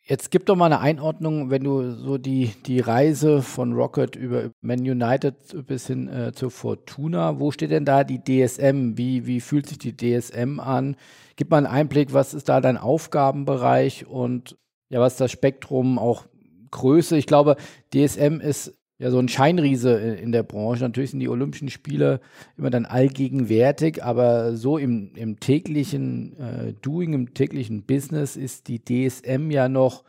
Jetzt 0.06 0.30
gib 0.30 0.44
doch 0.44 0.54
mal 0.54 0.66
eine 0.66 0.80
Einordnung, 0.80 1.48
wenn 1.48 1.64
du 1.64 1.92
so 1.92 2.18
die, 2.18 2.52
die 2.66 2.80
Reise 2.80 3.40
von 3.40 3.72
Rocket 3.72 4.16
über 4.16 4.50
Man 4.60 4.80
United 4.80 5.66
bis 5.66 5.86
hin 5.86 6.08
äh, 6.08 6.32
zur 6.34 6.50
Fortuna, 6.50 7.40
wo 7.40 7.50
steht 7.50 7.70
denn 7.70 7.86
da 7.86 8.04
die 8.04 8.22
DSM? 8.22 8.98
Wie, 8.98 9.26
wie 9.26 9.40
fühlt 9.40 9.66
sich 9.66 9.78
die 9.78 9.96
DSM 9.96 10.60
an? 10.60 10.96
Gib 11.36 11.50
mal 11.50 11.56
einen 11.56 11.66
Einblick, 11.66 12.12
was 12.12 12.34
ist 12.34 12.50
da 12.50 12.60
dein 12.60 12.76
Aufgabenbereich 12.76 14.06
und 14.06 14.58
ja, 14.90 15.00
was 15.00 15.14
ist 15.14 15.20
das 15.22 15.32
Spektrum, 15.32 15.98
auch 15.98 16.26
Größe? 16.70 17.16
Ich 17.16 17.26
glaube, 17.26 17.56
DSM 17.94 18.40
ist 18.40 18.78
ja 18.98 19.10
so 19.10 19.18
ein 19.18 19.28
Scheinriese 19.28 19.96
in 19.96 20.32
der 20.32 20.42
Branche. 20.42 20.82
Natürlich 20.82 21.10
sind 21.10 21.20
die 21.20 21.28
Olympischen 21.28 21.68
Spiele 21.68 22.20
immer 22.56 22.70
dann 22.70 22.86
allgegenwärtig, 22.86 24.04
aber 24.04 24.56
so 24.56 24.78
im, 24.78 25.14
im 25.14 25.40
täglichen 25.40 26.38
äh, 26.38 26.72
Doing, 26.74 27.12
im 27.12 27.34
täglichen 27.34 27.84
Business 27.84 28.36
ist 28.36 28.68
die 28.68 28.82
DSM 28.84 29.50
ja 29.50 29.68
noch 29.68 30.04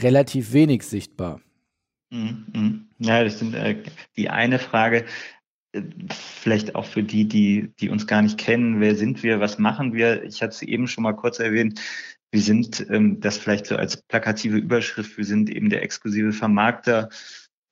relativ 0.00 0.52
wenig 0.52 0.82
sichtbar. 0.82 1.40
Mhm, 2.10 2.46
mhm. 2.52 2.88
Ja, 2.98 3.24
das 3.24 3.38
sind 3.38 3.54
äh, 3.54 3.82
die 4.16 4.28
eine 4.28 4.58
Frage, 4.58 5.04
äh, 5.72 5.82
vielleicht 6.10 6.74
auch 6.74 6.84
für 6.84 7.02
die, 7.02 7.26
die, 7.26 7.72
die 7.80 7.88
uns 7.88 8.06
gar 8.06 8.22
nicht 8.22 8.38
kennen. 8.38 8.80
Wer 8.80 8.94
sind 8.94 9.22
wir? 9.22 9.40
Was 9.40 9.58
machen 9.58 9.92
wir? 9.94 10.22
Ich 10.24 10.42
hatte 10.42 10.54
es 10.54 10.62
eben 10.62 10.86
schon 10.86 11.02
mal 11.02 11.14
kurz 11.14 11.38
erwähnt. 11.38 11.80
Wir 12.30 12.42
sind 12.42 12.86
ähm, 12.90 13.20
das 13.20 13.38
vielleicht 13.38 13.66
so 13.66 13.76
als 13.76 14.02
plakative 14.02 14.58
Überschrift. 14.58 15.16
Wir 15.16 15.24
sind 15.24 15.48
eben 15.48 15.70
der 15.70 15.82
exklusive 15.82 16.32
Vermarkter 16.32 17.08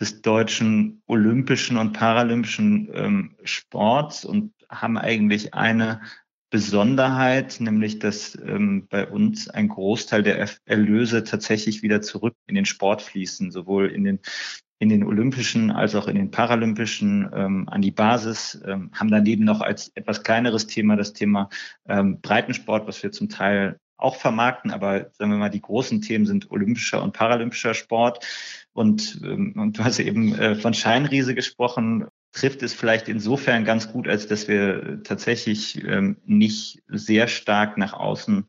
des 0.05 0.21
deutschen 0.21 1.03
olympischen 1.07 1.79
und 1.79 1.95
paralympischen 1.95 2.91
ähm, 2.93 3.37
Sports 3.43 4.27
und 4.27 4.53
haben 4.69 4.99
eigentlich 4.99 5.55
eine 5.55 6.03
Besonderheit, 6.51 7.57
nämlich 7.59 8.01
dass 8.01 8.39
ähm, 8.47 8.87
bei 8.89 9.09
uns 9.09 9.49
ein 9.49 9.69
Großteil 9.69 10.23
der 10.23 10.51
Erlöse 10.67 11.25
tatsächlich 11.25 11.83
wieder 11.83 12.03
zurück 12.03 12.35
in 12.47 12.55
den 12.55 12.67
Sport 12.67 13.01
fließen, 13.01 13.51
sowohl 13.51 13.89
in 13.89 14.05
den 14.05 14.21
in 14.81 14.91
den 14.91 15.05
Olympischen 15.05 15.71
als 15.71 15.95
auch 15.95 16.09
in 16.09 16.17
den 16.17 16.31
Paralympischen 16.31 17.31
ähm, 17.33 17.69
an 17.71 17.81
die 17.81 17.93
Basis, 17.93 18.61
ähm, 18.67 18.91
haben 18.93 19.11
daneben 19.11 19.45
noch 19.45 19.63
als 19.63 19.91
etwas 19.95 20.23
kleineres 20.23 20.67
Thema 20.67 20.97
das 20.97 21.15
Thema 21.15 21.49
ähm, 21.89 22.21
Breitensport, 22.21 22.87
was 22.87 23.03
wir 23.03 23.11
zum 23.11 23.31
Teil 23.31 23.79
auch 24.05 24.17
vermarkten, 24.17 24.71
aber 24.71 25.11
sagen 25.13 25.31
wir 25.31 25.39
mal, 25.39 25.49
die 25.49 25.63
großen 25.63 26.03
Themen 26.03 26.27
sind 26.27 26.51
olympischer 26.51 27.03
und 27.03 27.15
paralympischer 27.15 27.75
Sport. 27.75 28.25
Und, 28.73 29.21
ähm, 29.25 29.55
und 29.57 29.79
du 29.79 29.85
hast 29.85 29.99
eben 29.99 30.35
äh, 30.39 30.55
von 30.55 30.75
Scheinriese 30.75 31.35
gesprochen, 31.35 32.07
trifft 32.33 32.63
es 32.63 32.75
vielleicht 32.75 33.09
insofern 33.09 33.65
ganz 33.65 33.91
gut, 33.91 34.07
als 34.07 34.27
dass 34.27 34.47
wir 34.47 35.03
tatsächlich 35.05 35.83
ähm, 35.85 36.19
nicht 36.27 36.83
sehr 36.89 37.29
stark 37.29 37.79
nach 37.79 37.95
außen 37.95 38.47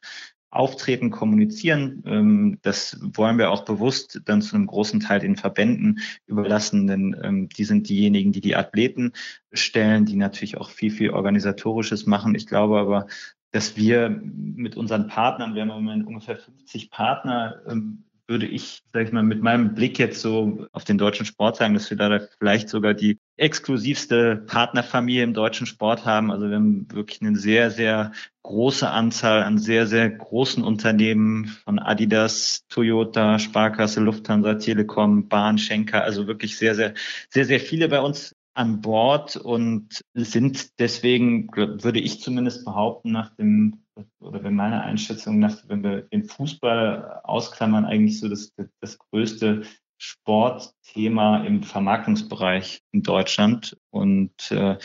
auftreten, 0.50 1.10
kommunizieren. 1.10 2.04
Ähm, 2.06 2.60
das 2.62 3.00
wollen 3.02 3.38
wir 3.38 3.52
auch 3.52 3.64
bewusst 3.64 4.22
dann 4.26 4.42
zu 4.42 4.56
einem 4.56 4.68
großen 4.68 5.00
Teil 5.00 5.22
den 5.22 5.38
Verbänden 5.38 6.00
überlassen, 6.28 6.88
denn 6.88 7.50
die 7.56 7.66
sind 7.66 7.88
diejenigen, 7.88 8.32
die 8.32 8.42
die 8.42 8.56
Athleten 8.56 9.14
stellen, 9.54 10.06
die 10.06 10.16
natürlich 10.18 10.58
auch 10.58 10.70
viel, 10.70 10.92
viel 10.92 11.12
organisatorisches 11.12 12.06
machen. 12.06 12.36
Ich 12.36 12.48
glaube 12.48 12.80
aber, 12.80 13.08
dass 13.56 13.78
wir 13.78 14.10
mit 14.10 14.76
unseren 14.76 15.08
Partnern, 15.08 15.56
wir 15.56 15.62
haben 15.62 15.70
im 15.70 15.86
Moment 15.86 16.06
ungefähr 16.06 16.36
50 16.36 16.92
Partner, 16.92 17.62
ähm, 17.68 18.04
würde 18.28 18.48
ich, 18.48 18.82
sag 18.92 19.06
ich 19.06 19.14
mal, 19.14 19.24
mit 19.24 19.42
meinem 19.42 19.76
Blick 19.76 19.98
jetzt 19.98 20.20
so 20.20 20.68
auf 20.74 20.84
den 20.84 20.98
deutschen 20.98 21.26
Sport 21.26 21.56
sagen, 21.56 21.74
dass 21.74 21.90
wir 21.90 21.96
da 21.96 22.20
vielleicht 22.38 22.68
sogar 22.68 22.94
die 22.94 23.18
exklusivste 23.38 24.36
Partnerfamilie 24.36 25.24
im 25.24 25.34
deutschen 25.34 25.68
Sport 25.68 26.06
haben. 26.06 26.32
Also 26.32 26.50
wir 26.50 26.56
haben 26.56 26.88
wirklich 26.92 27.22
eine 27.22 27.38
sehr, 27.38 27.72
sehr 27.72 28.12
große 28.44 28.90
Anzahl 28.90 29.44
an 29.44 29.58
sehr, 29.58 29.88
sehr 29.88 30.10
großen 30.10 30.64
Unternehmen 30.64 31.48
von 31.64 31.80
Adidas, 31.80 32.66
Toyota, 32.68 33.40
Sparkasse, 33.40 34.02
Lufthansa, 34.02 34.56
Telekom, 34.56 35.30
Bahn, 35.30 35.58
Schenker, 35.58 36.04
also 36.04 36.28
wirklich 36.28 36.58
sehr, 36.58 36.76
sehr, 36.76 36.94
sehr, 37.30 37.46
sehr 37.46 37.60
viele 37.62 37.88
bei 37.88 38.02
uns 38.02 38.35
an 38.56 38.82
Bord 38.82 39.36
und 39.36 40.02
sind 40.14 40.80
deswegen, 40.80 41.48
würde 41.56 42.00
ich 42.00 42.22
zumindest 42.22 42.66
behaupten, 42.66 43.12
nach 43.12 43.36
dem 43.36 43.86
oder 44.20 44.44
wenn 44.44 44.56
meine 44.56 44.82
Einschätzung 44.82 45.40
nach, 45.40 45.58
wenn 45.68 45.84
wir 45.84 46.02
den 46.02 46.26
Fußball 46.26 47.22
ausklammern, 47.24 47.86
eigentlich 47.86 48.20
so 48.20 48.28
das, 48.28 48.54
das 48.82 48.98
größte 48.98 49.64
Sportthema 49.98 51.46
im 51.46 51.64
Vermarktungsbereich 51.64 52.82
in 52.92 53.04
Deutschland. 53.04 53.78
Und 53.92 54.52
äh, 54.52 54.78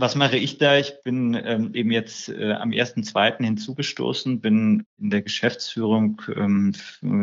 was 0.00 0.14
mache 0.14 0.36
ich 0.36 0.58
da? 0.58 0.76
Ich 0.76 1.02
bin 1.02 1.34
ähm, 1.34 1.74
eben 1.74 1.90
jetzt 1.90 2.28
äh, 2.28 2.52
am 2.52 2.70
1.2. 2.70 3.44
hinzugestoßen, 3.44 4.40
bin 4.40 4.84
in 4.98 5.10
der 5.10 5.22
Geschäftsführung 5.22 6.22
ähm, 6.34 6.72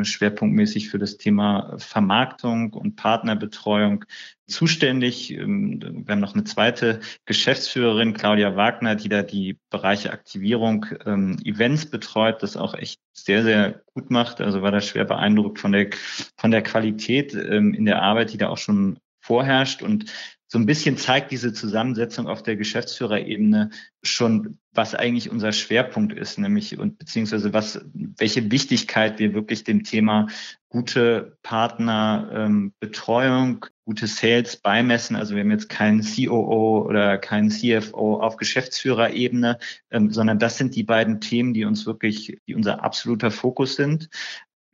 schwerpunktmäßig 0.03 0.89
für 0.89 0.99
das 0.99 1.17
Thema 1.17 1.75
Vermarktung 1.77 2.73
und 2.73 2.97
Partnerbetreuung 2.97 4.03
zuständig. 4.47 5.31
Ähm, 5.31 5.79
wir 6.05 6.11
haben 6.11 6.19
noch 6.19 6.33
eine 6.33 6.43
zweite 6.43 6.99
Geschäftsführerin, 7.25 8.13
Claudia 8.13 8.55
Wagner, 8.57 8.95
die 8.95 9.09
da 9.09 9.23
die 9.23 9.57
Bereiche 9.69 10.11
Aktivierung, 10.11 10.85
ähm, 11.05 11.37
Events 11.45 11.89
betreut, 11.89 12.43
das 12.43 12.57
auch 12.57 12.73
echt 12.73 12.99
sehr, 13.13 13.43
sehr 13.43 13.81
gut 13.93 14.11
macht. 14.11 14.41
Also 14.41 14.61
war 14.61 14.71
da 14.71 14.81
schwer 14.81 15.05
beeindruckt 15.05 15.59
von 15.59 15.71
der, 15.71 15.89
von 16.37 16.51
der 16.51 16.61
Qualität 16.61 17.33
ähm, 17.33 17.73
in 17.73 17.85
der 17.85 18.01
Arbeit, 18.01 18.33
die 18.33 18.37
da 18.37 18.49
auch 18.49 18.57
schon 18.57 18.99
vorherrscht. 19.21 19.81
Und 19.81 20.05
so 20.47 20.59
ein 20.59 20.65
bisschen 20.65 20.97
zeigt 20.97 21.31
diese 21.31 21.53
Zusammensetzung 21.53 22.27
auf 22.27 22.43
der 22.43 22.55
Geschäftsführerebene 22.55 23.71
schon, 24.03 24.59
was 24.73 24.93
eigentlich 24.93 25.31
unser 25.31 25.51
Schwerpunkt 25.51 26.13
ist, 26.13 26.37
nämlich 26.37 26.77
und 26.77 26.99
beziehungsweise 26.99 27.51
was, 27.53 27.83
welche 27.93 28.51
Wichtigkeit 28.51 29.17
wir 29.17 29.33
wirklich 29.33 29.63
dem 29.63 29.83
Thema 29.83 30.27
gute 30.69 31.37
Partnerbetreuung, 31.41 33.63
ähm, 33.63 33.71
gute 33.85 34.07
Sales 34.07 34.57
beimessen. 34.57 35.15
Also 35.15 35.35
wir 35.35 35.41
haben 35.41 35.51
jetzt 35.51 35.69
keinen 35.69 36.01
COO 36.01 36.85
oder 36.87 37.17
keinen 37.17 37.49
CFO 37.49 38.19
auf 38.19 38.37
Geschäftsführerebene, 38.37 39.57
ähm, 39.89 40.11
sondern 40.11 40.37
das 40.37 40.57
sind 40.57 40.75
die 40.75 40.83
beiden 40.83 41.21
Themen, 41.21 41.53
die 41.53 41.65
uns 41.65 41.85
wirklich, 41.85 42.37
die 42.47 42.55
unser 42.55 42.83
absoluter 42.83 43.31
Fokus 43.31 43.75
sind 43.75 44.09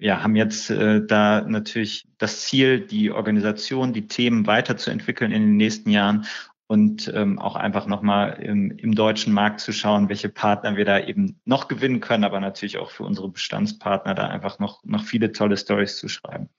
ja, 0.02 0.24
haben 0.24 0.36
jetzt 0.36 0.72
äh, 0.72 1.06
da 1.06 1.42
natürlich 1.42 2.08
das 2.18 2.42
Ziel, 2.42 2.80
die 2.82 3.12
Organisation, 3.12 3.94
die 3.94 4.08
Themen 4.08 4.48
weiterzuentwickeln 4.48 5.32
in 5.32 5.44
den 5.44 5.58
nächsten 5.58 5.92
Jahren 5.92 6.26
und 6.66 7.12
ähm, 7.14 7.38
auch 7.38 7.56
einfach 7.56 7.86
nochmal 7.86 8.40
im, 8.42 8.72
im 8.72 8.96
deutschen 8.96 9.32
Markt 9.32 9.60
zu 9.60 9.72
schauen, 9.72 10.10
welche 10.10 10.30
Partner 10.30 10.76
wir 10.76 10.86
da 10.86 11.00
eben 11.00 11.40
noch 11.46 11.68
gewinnen 11.68 12.00
können, 12.00 12.24
aber 12.24 12.40
natürlich 12.40 12.80
auch 12.80 12.90
für 12.90 13.04
unsere 13.04 13.30
Bestandspartner 13.30 14.16
da 14.16 14.28
einfach 14.28 14.58
noch, 14.58 14.84
noch 14.84 15.04
viele 15.04 15.32
tolle 15.34 15.56
Stories 15.56 15.98
zu 15.98 16.08
schreiben. 16.08 16.50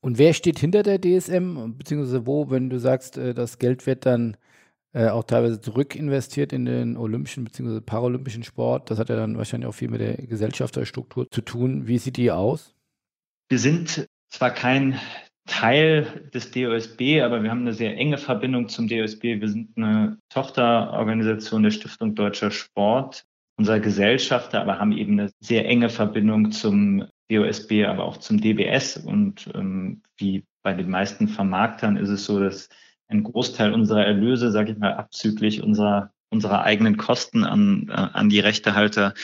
Und 0.00 0.16
wer 0.16 0.32
steht 0.32 0.58
hinter 0.58 0.82
der 0.82 1.00
DSM, 1.00 1.76
beziehungsweise 1.76 2.26
wo, 2.26 2.50
wenn 2.50 2.70
du 2.70 2.80
sagst, 2.80 3.18
äh, 3.18 3.34
das 3.34 3.58
Geld 3.58 3.86
wird 3.86 4.06
dann 4.06 4.38
äh, 4.92 5.08
auch 5.08 5.24
teilweise 5.24 5.60
zurückinvestiert 5.60 6.52
in 6.52 6.66
den 6.66 6.96
olympischen 6.96 7.44
bzw. 7.44 7.80
paralympischen 7.80 8.42
Sport. 8.42 8.90
Das 8.90 8.98
hat 8.98 9.08
ja 9.08 9.16
dann 9.16 9.38
wahrscheinlich 9.38 9.68
auch 9.68 9.74
viel 9.74 9.88
mit 9.88 10.00
der 10.00 10.16
Gesellschafterstruktur 10.16 11.30
zu 11.30 11.40
tun. 11.40 11.86
Wie 11.86 11.98
sieht 11.98 12.16
die 12.16 12.30
aus? 12.30 12.74
Wir 13.48 13.58
sind 13.58 14.06
zwar 14.28 14.50
kein 14.50 14.98
Teil 15.46 16.30
des 16.32 16.50
DOSB, 16.50 17.20
aber 17.22 17.42
wir 17.42 17.50
haben 17.50 17.62
eine 17.62 17.72
sehr 17.72 17.96
enge 17.96 18.18
Verbindung 18.18 18.68
zum 18.68 18.86
DOSB. 18.86 19.40
Wir 19.40 19.48
sind 19.48 19.76
eine 19.76 20.18
Tochterorganisation 20.28 21.62
der 21.62 21.70
Stiftung 21.70 22.14
Deutscher 22.14 22.50
Sport, 22.50 23.24
unser 23.56 23.80
Gesellschafter, 23.80 24.60
aber 24.60 24.78
haben 24.78 24.92
eben 24.92 25.18
eine 25.18 25.30
sehr 25.40 25.66
enge 25.66 25.88
Verbindung 25.88 26.52
zum 26.52 27.06
DOSB, 27.30 27.84
aber 27.86 28.04
auch 28.04 28.18
zum 28.18 28.40
DBS. 28.40 28.98
Und 28.98 29.50
ähm, 29.54 30.02
wie 30.16 30.44
bei 30.62 30.74
den 30.74 30.90
meisten 30.90 31.28
Vermarktern 31.28 31.96
ist 31.96 32.10
es 32.10 32.24
so, 32.24 32.38
dass 32.38 32.68
ein 33.12 33.22
Großteil 33.22 33.72
unserer 33.72 34.04
Erlöse, 34.04 34.50
sage 34.50 34.72
ich 34.72 34.78
mal, 34.78 34.94
abzüglich 34.94 35.62
unserer, 35.62 36.12
unserer 36.30 36.62
eigenen 36.62 36.96
Kosten 36.96 37.44
an, 37.44 37.88
äh, 37.88 37.92
an 37.92 38.28
die 38.28 38.40
Rechtehalter 38.40 39.14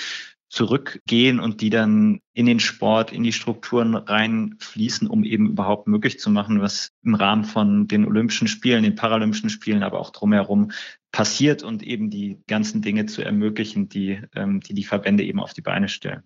zurückgehen 0.50 1.40
und 1.40 1.61
die 1.61 1.68
dann 1.68 2.21
in 2.33 2.47
den 2.47 2.59
Sport, 2.59 3.12
in 3.12 3.23
die 3.23 3.35
Strukturen 3.35 3.95
reinfließen, 3.95 5.07
um 5.07 5.23
eben 5.25 5.50
überhaupt 5.50 5.88
möglich 5.88 6.18
zu 6.18 6.30
machen, 6.30 6.62
was 6.62 6.92
im 7.04 7.14
Rahmen 7.14 7.45
von 7.45 7.87
den 7.87 8.07
Olympischen 8.07 8.49
Spielen, 8.49 8.83
den 8.83 8.95
Paralympischen 8.95 9.50
Spielen, 9.50 9.83
aber 9.83 10.00
auch 10.00 10.11
drumherum 10.11 10.71
passiert 11.12 11.62
und 11.62 11.83
eben 11.83 12.09
die 12.09 12.38
ganzen 12.47 12.80
Dinge 12.80 13.07
zu 13.07 13.23
ermöglichen, 13.23 13.88
die 13.90 14.23
ähm, 14.35 14.61
die, 14.61 14.73
die 14.73 14.85
Verbände 14.85 15.25
eben 15.25 15.40
auf 15.40 15.52
die 15.52 15.61
Beine 15.62 15.88
stellen. 15.88 16.23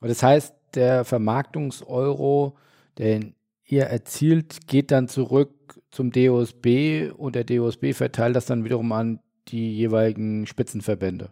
Das 0.00 0.22
heißt, 0.22 0.54
der 0.74 1.04
Vermarktungseuro, 1.04 2.58
den 2.98 3.34
ihr 3.64 3.84
erzielt, 3.84 4.66
geht 4.66 4.90
dann 4.90 5.08
zurück 5.08 5.79
zum 5.90 6.12
DOSB 6.12 7.10
und 7.16 7.34
der 7.34 7.44
DOSB 7.44 7.92
verteilt 7.92 8.36
das 8.36 8.46
dann 8.46 8.64
wiederum 8.64 8.92
an 8.92 9.20
die 9.48 9.74
jeweiligen 9.74 10.46
Spitzenverbände. 10.46 11.30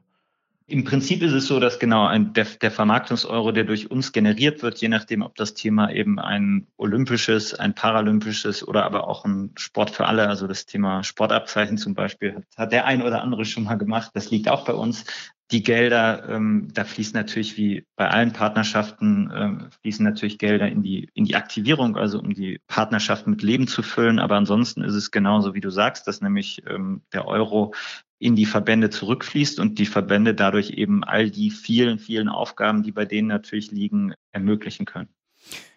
Im 0.71 0.85
Prinzip 0.85 1.23
ist 1.23 1.33
es 1.33 1.47
so, 1.47 1.61
dass 1.61 1.79
genau 1.79 2.07
ein, 2.07 2.35
der, 2.35 2.45
der 2.61 2.71
Vermarktungseuro, 2.71 3.53
der 3.53 3.65
durch 3.65 3.91
uns 3.91 4.13
generiert 4.13 4.63
wird, 4.63 4.77
je 4.79 4.89
nachdem, 4.89 5.23
ob 5.23 5.35
das 5.35 5.55
Thema 5.55 5.91
eben 5.91 6.19
ein 6.19 6.67
olympisches, 6.77 7.55
ein 7.55 7.75
paralympisches 7.75 8.69
oder 8.69 8.85
aber 8.85 9.09
auch 9.09 9.25
ein 9.25 9.53
Sport 9.57 9.89
für 9.89 10.07
alle, 10.07 10.29
also 10.29 10.47
das 10.47 10.67
Thema 10.67 11.03
Sportabzeichen 11.03 11.79
zum 11.79 11.95
Beispiel, 11.95 12.35
hat, 12.35 12.45
hat 12.55 12.73
der 12.73 12.85
ein 12.85 13.01
oder 13.01 13.23
andere 13.23 13.47
schon 13.47 13.65
mal 13.65 13.77
gemacht. 13.77 14.11
Das 14.13 14.31
liegt 14.31 14.51
auch 14.51 14.67
bei 14.67 14.75
uns 14.75 15.07
die 15.51 15.63
Gelder, 15.63 16.29
ähm, 16.29 16.69
da 16.75 16.85
fließen 16.85 17.15
natürlich 17.15 17.57
wie 17.57 17.87
bei 17.97 18.09
allen 18.09 18.33
Partnerschaften, 18.33 19.33
ähm, 19.35 19.69
fließen 19.81 20.05
natürlich 20.05 20.39
Gelder 20.39 20.69
in 20.69 20.83
die, 20.83 21.09
in 21.15 21.25
die 21.25 21.37
Aktivierung, 21.37 21.97
also 21.97 22.19
um 22.19 22.35
die 22.35 22.61
Partnerschaft 22.67 23.27
mit 23.27 23.43
Leben 23.43 23.67
zu 23.67 23.83
füllen. 23.83 24.19
Aber 24.19 24.37
ansonsten 24.37 24.83
ist 24.83 24.95
es 24.95 25.11
genauso, 25.11 25.55
wie 25.55 25.61
du 25.61 25.71
sagst, 25.71 26.07
dass 26.07 26.21
nämlich 26.21 26.63
ähm, 26.69 27.03
der 27.15 27.27
Euro 27.27 27.73
in 28.19 28.37
die 28.37 28.47
Verbände 28.47 28.91
zurückfließt 28.91 29.59
und 29.59 29.79
die 29.79 29.87
Verbände 29.87 30.35
dadurch 30.35 30.71
eben 30.71 31.03
all 31.03 31.31
die 31.31 31.51
vielen, 31.51 31.99
vielen 31.99 32.29
Aufgaben, 32.29 32.83
die 32.83 32.93
bei 32.93 33.07
denen 33.07 33.29
natürlich 33.29 33.71
liegen, 33.71 34.13
ermöglichen 34.33 34.85
können. 34.85 35.09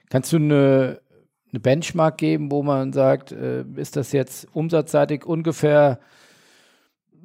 Kannst 0.09 0.33
du 0.33 0.37
eine, 0.37 0.99
eine 1.51 1.59
Benchmark 1.61 2.17
geben, 2.17 2.51
wo 2.51 2.61
man 2.61 2.91
sagt, 2.91 3.31
äh, 3.31 3.63
ist 3.75 3.95
das 3.95 4.11
jetzt 4.11 4.47
umsatzseitig 4.51 5.23
ungefähr 5.25 5.99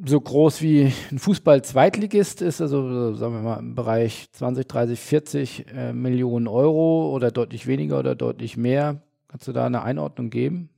so 0.05 0.21
groß 0.21 0.63
wie 0.63 0.93
ein 1.11 1.19
Fußball-Zweitligist 1.19 2.43
ist, 2.43 2.61
also 2.61 3.15
sagen 3.15 3.35
wir 3.35 3.43
mal 3.43 3.59
im 3.59 3.75
Bereich 3.75 4.31
20, 4.33 4.67
30, 4.67 5.01
40 5.01 5.67
äh, 5.73 5.93
Millionen 5.93 6.49
Euro 6.49 7.11
oder 7.15 7.31
deutlich 7.31 7.67
weniger 7.67 7.99
oder 7.99 8.15
deutlich 8.15 8.57
mehr. 8.57 9.03
Kannst 9.29 9.49
du 9.49 9.53
da 9.53 9.67
eine 9.67 9.83
Einordnung 9.83 10.31
geben? 10.31 10.71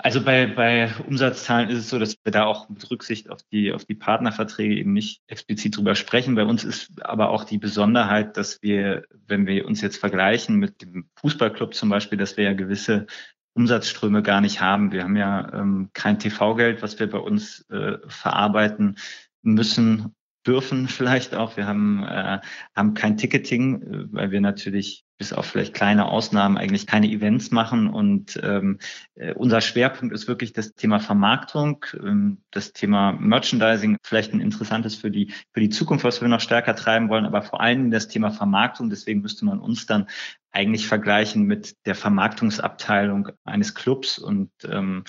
Also 0.00 0.22
bei, 0.22 0.46
bei 0.46 0.92
Umsatzzahlen 1.08 1.70
ist 1.70 1.78
es 1.78 1.88
so, 1.88 1.98
dass 1.98 2.16
wir 2.22 2.30
da 2.30 2.44
auch 2.44 2.68
mit 2.68 2.88
Rücksicht 2.88 3.30
auf 3.30 3.42
die, 3.50 3.72
auf 3.72 3.84
die 3.84 3.96
Partnerverträge 3.96 4.76
eben 4.76 4.92
nicht 4.92 5.22
explizit 5.26 5.76
drüber 5.76 5.96
sprechen. 5.96 6.36
Bei 6.36 6.44
uns 6.44 6.62
ist 6.62 7.04
aber 7.04 7.30
auch 7.30 7.42
die 7.42 7.58
Besonderheit, 7.58 8.36
dass 8.36 8.62
wir, 8.62 9.02
wenn 9.26 9.48
wir 9.48 9.66
uns 9.66 9.80
jetzt 9.80 9.96
vergleichen 9.96 10.56
mit 10.56 10.82
dem 10.82 11.08
Fußballclub 11.16 11.74
zum 11.74 11.88
Beispiel, 11.88 12.16
dass 12.16 12.36
wir 12.36 12.44
ja 12.44 12.52
gewisse 12.52 13.06
Umsatzströme 13.54 14.22
gar 14.22 14.40
nicht 14.40 14.60
haben. 14.60 14.92
Wir 14.92 15.04
haben 15.04 15.16
ja 15.16 15.52
ähm, 15.52 15.90
kein 15.92 16.18
TV-Geld, 16.18 16.82
was 16.82 16.98
wir 16.98 17.10
bei 17.10 17.18
uns 17.18 17.68
äh, 17.70 17.98
verarbeiten 18.06 18.96
müssen, 19.42 20.14
dürfen 20.46 20.88
vielleicht 20.88 21.34
auch. 21.34 21.56
Wir 21.56 21.66
haben, 21.66 22.04
äh, 22.04 22.40
haben 22.74 22.94
kein 22.94 23.16
Ticketing, 23.16 23.82
äh, 23.82 24.12
weil 24.12 24.30
wir 24.30 24.40
natürlich 24.40 25.04
bis 25.18 25.32
auf 25.32 25.46
vielleicht 25.46 25.74
kleine 25.74 26.06
Ausnahmen 26.06 26.56
eigentlich 26.56 26.86
keine 26.86 27.08
Events 27.08 27.50
machen. 27.50 27.88
Und 27.88 28.40
ähm, 28.42 28.78
äh, 29.16 29.34
unser 29.34 29.60
Schwerpunkt 29.60 30.14
ist 30.14 30.28
wirklich 30.28 30.52
das 30.52 30.74
Thema 30.74 31.00
Vermarktung, 31.00 31.84
ähm, 31.94 32.38
das 32.52 32.72
Thema 32.72 33.12
Merchandising, 33.12 33.98
vielleicht 34.02 34.32
ein 34.32 34.40
interessantes 34.40 34.94
für 34.94 35.10
die, 35.10 35.32
für 35.52 35.60
die 35.60 35.70
Zukunft, 35.70 36.04
was 36.04 36.20
wir 36.20 36.28
noch 36.28 36.40
stärker 36.40 36.76
treiben 36.76 37.08
wollen, 37.08 37.26
aber 37.26 37.42
vor 37.42 37.60
allem 37.60 37.90
das 37.90 38.08
Thema 38.08 38.30
Vermarktung. 38.30 38.90
Deswegen 38.90 39.20
müsste 39.20 39.44
man 39.44 39.58
uns 39.58 39.86
dann 39.86 40.06
eigentlich 40.52 40.86
vergleichen 40.86 41.44
mit 41.44 41.74
der 41.84 41.94
Vermarktungsabteilung 41.94 43.28
eines 43.44 43.74
Clubs. 43.74 44.18
Und 44.18 44.50
ähm, 44.64 45.04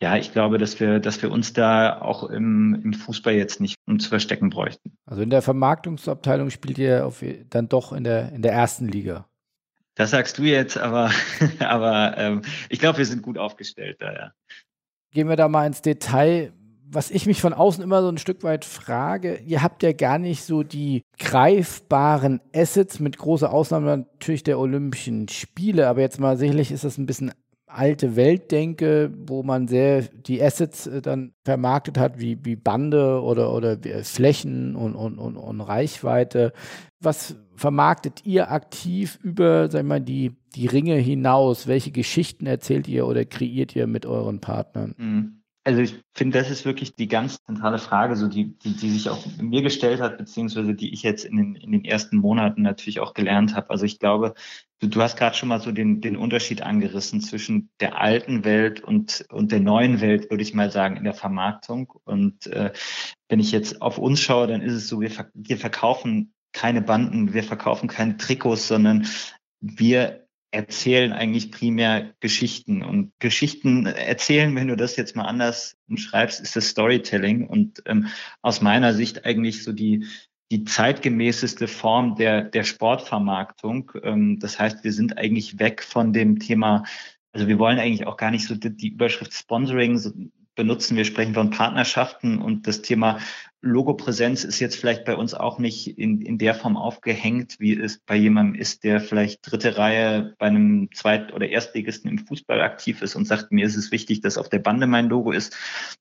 ja, 0.00 0.16
ich 0.16 0.32
glaube, 0.32 0.58
dass 0.58 0.80
wir, 0.80 0.98
dass 0.98 1.20
wir 1.22 1.30
uns 1.30 1.52
da 1.52 2.00
auch 2.00 2.24
im, 2.24 2.80
im 2.82 2.94
Fußball 2.94 3.34
jetzt 3.34 3.60
nicht 3.60 3.76
um 3.86 3.98
zu 3.98 4.08
verstecken 4.08 4.48
bräuchten. 4.48 4.96
Also 5.04 5.22
in 5.22 5.30
der 5.30 5.42
Vermarktungsabteilung 5.42 6.50
spielt 6.50 6.78
ihr 6.78 7.04
auf, 7.04 7.22
dann 7.50 7.68
doch 7.68 7.92
in 7.92 8.04
der, 8.04 8.32
in 8.32 8.42
der 8.42 8.52
ersten 8.52 8.88
Liga. 8.88 9.26
Das 10.00 10.12
sagst 10.12 10.38
du 10.38 10.44
jetzt, 10.44 10.78
aber, 10.78 11.10
aber 11.58 12.16
ähm, 12.16 12.40
ich 12.70 12.78
glaube, 12.78 12.96
wir 12.96 13.04
sind 13.04 13.20
gut 13.20 13.36
aufgestellt 13.36 13.98
da, 14.00 14.10
ja. 14.10 14.32
Gehen 15.12 15.28
wir 15.28 15.36
da 15.36 15.46
mal 15.46 15.66
ins 15.66 15.82
Detail 15.82 16.54
was 16.92 17.12
ich 17.12 17.26
mich 17.26 17.40
von 17.40 17.52
außen 17.52 17.84
immer 17.84 18.02
so 18.02 18.08
ein 18.08 18.18
Stück 18.18 18.42
weit 18.42 18.64
frage, 18.64 19.36
ihr 19.46 19.62
habt 19.62 19.84
ja 19.84 19.92
gar 19.92 20.18
nicht 20.18 20.42
so 20.42 20.64
die 20.64 21.04
greifbaren 21.20 22.40
Assets, 22.52 22.98
mit 22.98 23.16
großer 23.16 23.52
Ausnahme 23.52 23.86
natürlich 23.86 24.42
der 24.42 24.58
Olympischen 24.58 25.28
Spiele, 25.28 25.86
aber 25.86 26.00
jetzt 26.00 26.18
mal 26.18 26.36
sicherlich 26.36 26.72
ist 26.72 26.82
das 26.82 26.98
ein 26.98 27.06
bisschen 27.06 27.30
alte 27.68 28.16
Weltdenke, 28.16 29.12
wo 29.26 29.42
man 29.42 29.68
sehr 29.68 30.02
die 30.02 30.42
Assets 30.42 30.88
äh, 30.88 31.00
dann 31.00 31.32
vermarktet 31.44 31.98
hat, 31.98 32.18
wie, 32.18 32.44
wie 32.44 32.56
Bande 32.56 33.22
oder, 33.22 33.54
oder 33.54 33.78
Flächen 34.02 34.74
und, 34.74 34.96
und, 34.96 35.18
und, 35.18 35.36
und 35.36 35.60
Reichweite. 35.60 36.52
Was 37.00 37.36
vermarktet 37.60 38.24
ihr 38.24 38.50
aktiv 38.50 39.18
über, 39.22 39.70
sag 39.70 39.84
mal, 39.84 40.00
die, 40.00 40.34
die 40.54 40.66
Ringe 40.66 40.96
hinaus? 40.96 41.66
Welche 41.66 41.90
Geschichten 41.90 42.46
erzählt 42.46 42.88
ihr 42.88 43.06
oder 43.06 43.26
kreiert 43.26 43.76
ihr 43.76 43.86
mit 43.86 44.06
euren 44.06 44.40
Partnern? 44.40 44.94
Mhm. 44.96 45.36
Also 45.62 45.82
ich 45.82 46.00
finde, 46.14 46.38
das 46.38 46.50
ist 46.50 46.64
wirklich 46.64 46.96
die 46.96 47.06
ganz 47.06 47.36
zentrale 47.44 47.78
Frage, 47.78 48.16
so 48.16 48.28
die, 48.28 48.58
die, 48.58 48.74
die 48.74 48.88
sich 48.88 49.10
auch 49.10 49.26
mir 49.38 49.60
gestellt 49.60 50.00
hat, 50.00 50.16
beziehungsweise 50.16 50.74
die 50.74 50.94
ich 50.94 51.02
jetzt 51.02 51.26
in 51.26 51.36
den, 51.36 51.54
in 51.54 51.70
den 51.72 51.84
ersten 51.84 52.16
Monaten 52.16 52.62
natürlich 52.62 52.98
auch 52.98 53.12
gelernt 53.12 53.54
habe. 53.54 53.68
Also 53.68 53.84
ich 53.84 53.98
glaube, 53.98 54.32
du, 54.78 54.86
du 54.86 55.02
hast 55.02 55.18
gerade 55.18 55.36
schon 55.36 55.50
mal 55.50 55.60
so 55.60 55.70
den, 55.70 56.00
den 56.00 56.16
Unterschied 56.16 56.62
angerissen 56.62 57.20
zwischen 57.20 57.68
der 57.78 58.00
alten 58.00 58.42
Welt 58.42 58.80
und, 58.82 59.26
und 59.30 59.52
der 59.52 59.60
neuen 59.60 60.00
Welt, 60.00 60.30
würde 60.30 60.42
ich 60.42 60.54
mal 60.54 60.70
sagen, 60.70 60.96
in 60.96 61.04
der 61.04 61.12
Vermarktung. 61.12 61.92
Und 62.04 62.46
äh, 62.46 62.72
wenn 63.28 63.38
ich 63.38 63.52
jetzt 63.52 63.82
auf 63.82 63.98
uns 63.98 64.18
schaue, 64.18 64.46
dann 64.46 64.62
ist 64.62 64.72
es 64.72 64.88
so, 64.88 65.02
wir, 65.02 65.10
wir 65.34 65.58
verkaufen 65.58 66.32
keine 66.52 66.82
Banden, 66.82 67.32
wir 67.32 67.44
verkaufen 67.44 67.88
keine 67.88 68.16
Trikots, 68.16 68.68
sondern 68.68 69.06
wir 69.60 70.26
erzählen 70.52 71.12
eigentlich 71.12 71.52
primär 71.52 72.12
Geschichten. 72.20 72.82
Und 72.82 73.12
Geschichten 73.20 73.86
erzählen, 73.86 74.54
wenn 74.56 74.68
du 74.68 74.76
das 74.76 74.96
jetzt 74.96 75.14
mal 75.14 75.24
anders 75.24 75.76
schreibst, 75.94 76.40
ist 76.40 76.56
das 76.56 76.68
Storytelling. 76.68 77.46
Und 77.46 77.82
ähm, 77.86 78.08
aus 78.42 78.60
meiner 78.60 78.94
Sicht 78.94 79.24
eigentlich 79.24 79.62
so 79.62 79.72
die, 79.72 80.06
die 80.50 80.64
zeitgemäßeste 80.64 81.68
Form 81.68 82.16
der, 82.16 82.42
der 82.42 82.64
Sportvermarktung. 82.64 83.92
Ähm, 84.02 84.38
das 84.40 84.58
heißt, 84.58 84.82
wir 84.82 84.92
sind 84.92 85.18
eigentlich 85.18 85.58
weg 85.60 85.82
von 85.82 86.12
dem 86.12 86.40
Thema, 86.40 86.84
also 87.32 87.46
wir 87.46 87.60
wollen 87.60 87.78
eigentlich 87.78 88.06
auch 88.08 88.16
gar 88.16 88.32
nicht 88.32 88.46
so 88.46 88.56
die, 88.56 88.76
die 88.76 88.88
Überschrift 88.88 89.32
Sponsoring 89.32 89.98
so 89.98 90.10
benutzen. 90.56 90.96
Wir 90.96 91.04
sprechen 91.04 91.34
von 91.34 91.50
Partnerschaften 91.50 92.42
und 92.42 92.66
das 92.66 92.82
Thema 92.82 93.20
Logopräsenz 93.62 94.44
ist 94.44 94.58
jetzt 94.60 94.76
vielleicht 94.76 95.04
bei 95.04 95.14
uns 95.14 95.34
auch 95.34 95.58
nicht 95.58 95.98
in, 95.98 96.22
in 96.22 96.38
der 96.38 96.54
Form 96.54 96.76
aufgehängt, 96.76 97.56
wie 97.58 97.78
es 97.78 97.98
bei 97.98 98.16
jemandem 98.16 98.58
ist, 98.58 98.84
der 98.84 99.00
vielleicht 99.00 99.40
dritte 99.42 99.76
Reihe 99.76 100.34
bei 100.38 100.46
einem 100.46 100.88
Zweit- 100.94 101.32
oder 101.34 101.48
Erstligisten 101.48 102.10
im 102.10 102.18
Fußball 102.18 102.60
aktiv 102.62 103.02
ist 103.02 103.16
und 103.16 103.26
sagt, 103.26 103.52
mir 103.52 103.66
ist 103.66 103.76
es 103.76 103.92
wichtig, 103.92 104.22
dass 104.22 104.38
auf 104.38 104.48
der 104.48 104.60
Bande 104.60 104.86
mein 104.86 105.08
Logo 105.10 105.30
ist, 105.30 105.56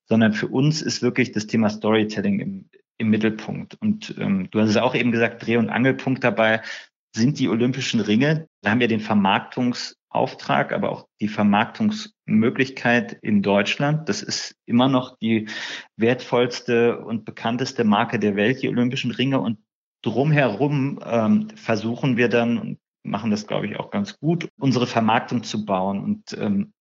sondern 0.07 0.33
für 0.33 0.47
uns 0.47 0.81
ist 0.81 1.01
wirklich 1.01 1.33
das 1.33 1.47
Thema 1.47 1.69
Storytelling 1.69 2.39
im, 2.39 2.69
im 2.97 3.09
Mittelpunkt. 3.09 3.75
Und 3.81 4.15
ähm, 4.17 4.49
du 4.51 4.61
hast 4.61 4.69
es 4.69 4.77
auch 4.77 4.95
eben 4.95 5.11
gesagt, 5.11 5.45
Dreh- 5.45 5.57
und 5.57 5.69
Angelpunkt 5.69 6.23
dabei 6.23 6.61
sind 7.13 7.39
die 7.39 7.49
Olympischen 7.49 7.99
Ringe. 7.99 8.47
Da 8.61 8.71
haben 8.71 8.79
wir 8.79 8.87
den 8.87 9.01
Vermarktungsauftrag, 10.09 10.73
aber 10.73 10.91
auch 10.91 11.07
die 11.19 11.27
Vermarktungsmöglichkeit 11.27 13.13
in 13.21 13.41
Deutschland. 13.41 14.09
Das 14.09 14.21
ist 14.21 14.55
immer 14.65 14.87
noch 14.87 15.17
die 15.19 15.47
wertvollste 15.97 16.99
und 16.99 17.25
bekannteste 17.25 17.83
Marke 17.83 18.19
der 18.19 18.35
Welt, 18.35 18.61
die 18.61 18.69
Olympischen 18.69 19.11
Ringe. 19.11 19.39
Und 19.39 19.59
drumherum 20.01 20.99
ähm, 21.05 21.49
versuchen 21.55 22.17
wir 22.17 22.29
dann 22.29 22.57
und 22.57 22.79
machen 23.03 23.31
das, 23.31 23.47
glaube 23.47 23.67
ich, 23.67 23.79
auch 23.79 23.91
ganz 23.91 24.17
gut, 24.19 24.49
unsere 24.59 24.87
Vermarktung 24.87 25.43
zu 25.43 25.65
bauen. 25.65 26.03
Und 26.03 26.37
ähm, 26.37 26.73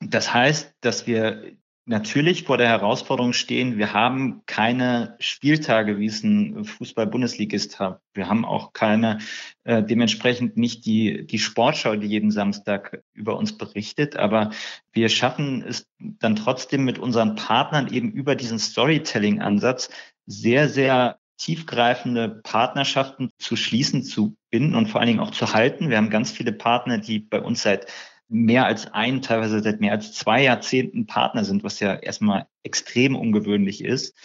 das 0.00 0.34
heißt, 0.34 0.74
dass 0.80 1.06
wir 1.06 1.56
natürlich 1.84 2.44
vor 2.44 2.58
der 2.58 2.68
Herausforderung 2.68 3.32
stehen, 3.32 3.76
wir 3.76 3.92
haben 3.92 4.42
keine 4.46 5.16
Spieltage, 5.18 5.98
wie 5.98 6.06
es 6.06 6.22
ein 6.22 6.64
Fußball-Bundesligist 6.64 7.80
hat. 7.80 8.00
Wir 8.14 8.28
haben 8.28 8.44
auch 8.44 8.72
keine, 8.72 9.18
äh, 9.64 9.82
dementsprechend 9.82 10.56
nicht 10.56 10.86
die, 10.86 11.26
die 11.26 11.38
Sportschau, 11.38 11.96
die 11.96 12.06
jeden 12.06 12.30
Samstag 12.30 13.02
über 13.14 13.36
uns 13.36 13.58
berichtet, 13.58 14.16
aber 14.16 14.50
wir 14.92 15.08
schaffen 15.08 15.64
es 15.66 15.88
dann 15.98 16.36
trotzdem 16.36 16.84
mit 16.84 16.98
unseren 16.98 17.34
Partnern 17.34 17.92
eben 17.92 18.12
über 18.12 18.36
diesen 18.36 18.58
Storytelling-Ansatz 18.58 19.90
sehr, 20.26 20.68
sehr 20.68 21.18
tiefgreifende 21.38 22.28
Partnerschaften 22.28 23.30
zu 23.38 23.56
schließen, 23.56 24.04
zu 24.04 24.36
binden 24.50 24.76
und 24.76 24.86
vor 24.86 25.00
allen 25.00 25.08
Dingen 25.08 25.20
auch 25.20 25.32
zu 25.32 25.52
halten. 25.52 25.90
Wir 25.90 25.96
haben 25.96 26.10
ganz 26.10 26.30
viele 26.30 26.52
Partner, 26.52 26.98
die 26.98 27.18
bei 27.18 27.40
uns 27.40 27.62
seit 27.62 27.86
mehr 28.32 28.66
als 28.66 28.92
ein, 28.92 29.20
teilweise 29.20 29.60
seit 29.60 29.80
mehr 29.80 29.92
als 29.92 30.12
zwei 30.14 30.42
Jahrzehnten 30.42 31.06
Partner 31.06 31.44
sind, 31.44 31.64
was 31.64 31.80
ja 31.80 31.94
erstmal 31.94 32.46
extrem 32.62 33.14
ungewöhnlich 33.14 33.84
ist 33.84 34.16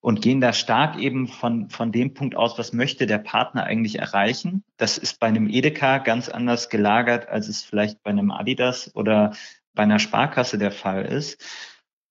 und 0.00 0.20
gehen 0.20 0.42
da 0.42 0.52
stark 0.52 0.98
eben 0.98 1.28
von, 1.28 1.70
von 1.70 1.90
dem 1.90 2.12
Punkt 2.12 2.36
aus, 2.36 2.58
was 2.58 2.74
möchte 2.74 3.06
der 3.06 3.16
Partner 3.16 3.64
eigentlich 3.64 3.98
erreichen. 3.98 4.62
Das 4.76 4.98
ist 4.98 5.18
bei 5.18 5.28
einem 5.28 5.48
Edeka 5.48 5.96
ganz 5.96 6.28
anders 6.28 6.68
gelagert, 6.68 7.28
als 7.28 7.48
es 7.48 7.64
vielleicht 7.64 8.02
bei 8.02 8.10
einem 8.10 8.30
Adidas 8.30 8.94
oder 8.94 9.34
bei 9.72 9.84
einer 9.84 9.98
Sparkasse 9.98 10.58
der 10.58 10.70
Fall 10.70 11.06
ist 11.06 11.42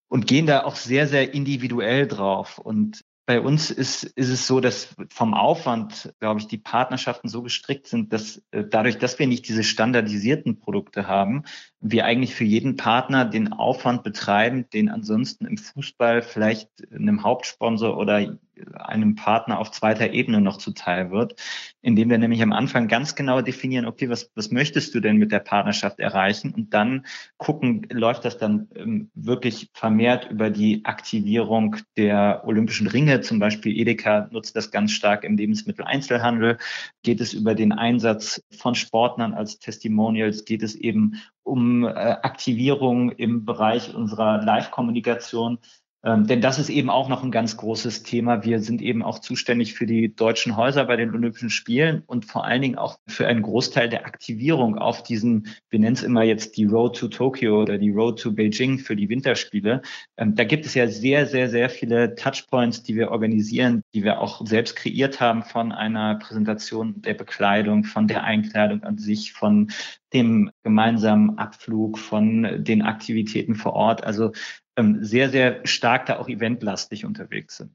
und 0.08 0.26
gehen 0.26 0.48
da 0.48 0.64
auch 0.64 0.76
sehr, 0.76 1.08
sehr 1.08 1.36
individuell 1.36 2.08
drauf. 2.08 2.58
Und 2.58 3.04
bei 3.26 3.40
uns 3.40 3.72
ist, 3.72 4.04
ist 4.04 4.30
es 4.30 4.48
so, 4.48 4.60
dass 4.60 4.96
vom 5.10 5.34
Aufwand, 5.34 6.14
glaube 6.20 6.42
ich, 6.42 6.48
die 6.48 6.58
Partnerschaften 6.58 7.30
so 7.30 7.42
gestrickt 7.42 7.88
sind, 7.88 8.12
dass 8.12 8.44
äh, 8.52 8.66
dadurch, 8.70 8.98
dass 8.98 9.18
wir 9.18 9.28
nicht 9.28 9.48
diese 9.48 9.64
standardisierten 9.64 10.60
Produkte 10.60 11.08
haben, 11.08 11.44
wir 11.86 12.06
eigentlich 12.06 12.34
für 12.34 12.46
jeden 12.46 12.78
Partner 12.78 13.26
den 13.26 13.52
Aufwand 13.52 14.04
betreiben, 14.04 14.66
den 14.72 14.88
ansonsten 14.88 15.46
im 15.46 15.58
Fußball 15.58 16.22
vielleicht 16.22 16.70
einem 16.94 17.24
Hauptsponsor 17.24 17.98
oder 17.98 18.38
einem 18.76 19.16
Partner 19.16 19.60
auf 19.60 19.72
zweiter 19.72 20.12
Ebene 20.12 20.40
noch 20.40 20.58
zuteil 20.58 21.12
wird, 21.12 21.36
indem 21.82 22.10
wir 22.10 22.18
nämlich 22.18 22.42
am 22.42 22.54
Anfang 22.54 22.88
ganz 22.88 23.16
genau 23.16 23.42
definieren, 23.42 23.86
okay, 23.86 24.10
was, 24.10 24.32
was 24.36 24.52
möchtest 24.52 24.94
du 24.94 25.00
denn 25.00 25.18
mit 25.18 25.32
der 25.32 25.40
Partnerschaft 25.40 26.00
erreichen? 26.00 26.54
Und 26.54 26.74
dann 26.74 27.06
gucken, 27.38 27.86
läuft 27.90 28.26
das 28.26 28.38
dann 28.38 28.70
ähm, 28.76 29.10
wirklich 29.16 29.70
vermehrt 29.74 30.30
über 30.30 30.50
die 30.50 30.86
Aktivierung 30.86 31.78
der 31.98 32.44
Olympischen 32.46 32.88
Ringe, 32.88 33.22
zum 33.22 33.40
Beispiel 33.40 33.78
Edeka 33.78 34.30
nutzt 34.32 34.56
das 34.56 34.72
ganz 34.72 34.92
stark 34.92 35.24
im 35.24 35.36
Lebensmitteleinzelhandel, 35.36 36.58
geht 37.02 37.22
es 37.22 37.34
über 37.34 37.56
den 37.56 37.72
Einsatz 37.72 38.42
von 38.58 38.76
Sportlern 38.76 39.34
als 39.34 39.60
Testimonials, 39.60 40.46
geht 40.46 40.64
es 40.64 40.76
eben 40.76 41.20
um 41.44 41.84
äh, 41.84 41.90
Aktivierung 41.90 43.12
im 43.12 43.46
Bereich 43.46 43.94
unserer 43.94 44.42
Live-Kommunikation. 44.42 45.60
Ähm, 46.06 46.28
denn 46.28 46.42
das 46.42 46.60
ist 46.60 46.70
eben 46.70 46.90
auch 46.90 47.08
noch 47.08 47.24
ein 47.24 47.32
ganz 47.32 47.56
großes 47.56 48.04
Thema. 48.04 48.44
Wir 48.44 48.60
sind 48.60 48.82
eben 48.82 49.04
auch 49.04 49.20
zuständig 49.20 49.74
für 49.74 49.86
die 49.86 50.14
deutschen 50.14 50.58
Häuser 50.58 50.84
bei 50.84 50.98
den 50.98 51.14
Olympischen 51.14 51.50
Spielen 51.50 52.04
und 52.06 52.26
vor 52.26 52.44
allen 52.44 52.62
Dingen 52.62 52.78
auch 52.78 52.98
für 53.08 53.26
einen 53.26 53.42
Großteil 53.42 53.88
der 53.88 54.06
Aktivierung 54.06 54.78
auf 54.78 55.04
diesen, 55.04 55.48
wir 55.70 55.80
nennen 55.80 55.96
es 55.96 56.04
immer 56.04 56.24
jetzt 56.24 56.58
die 56.58 56.66
Road 56.66 56.98
to 56.98 57.08
Tokyo 57.08 57.62
oder 57.62 57.78
die 57.78 57.92
Road 57.92 58.20
to 58.20 58.34
Beijing 58.34 58.80
für 58.80 58.98
die 58.98 59.08
Winterspiele. 59.08 59.82
Ähm, 60.18 60.36
da 60.36 60.44
gibt 60.44 60.66
es 60.66 60.74
ja 60.74 60.88
sehr, 60.88 61.26
sehr, 61.26 61.50
sehr 61.50 61.70
viele 61.70 62.16
Touchpoints, 62.16 62.84
die 62.84 62.96
wir 62.96 63.12
organisieren, 63.12 63.82
die 63.94 64.04
wir 64.04 64.20
auch 64.20 64.46
selbst 64.46 64.76
kreiert 64.76 65.22
haben 65.22 65.44
von 65.44 65.72
einer 65.72 66.16
Präsentation 66.16 67.02
der 67.02 67.14
Bekleidung, 67.14 67.86
von 67.86 68.10
der 68.10 68.26
Einkleidung 68.26 68.84
an 68.84 68.98
sich, 68.98 69.32
von 69.32 69.72
dem 70.14 70.52
gemeinsamen 70.64 71.38
Abflug, 71.38 71.98
von 71.98 72.64
den 72.64 72.82
Aktivitäten 72.82 73.56
vor 73.56 73.74
Ort. 73.74 74.04
Also 74.04 74.32
ähm, 74.76 75.04
sehr, 75.04 75.30
sehr 75.30 75.66
stark 75.66 76.06
da 76.06 76.20
auch 76.20 76.30
eventlastig 76.30 77.06
unterwegs 77.06 77.58
sind. 77.58 77.72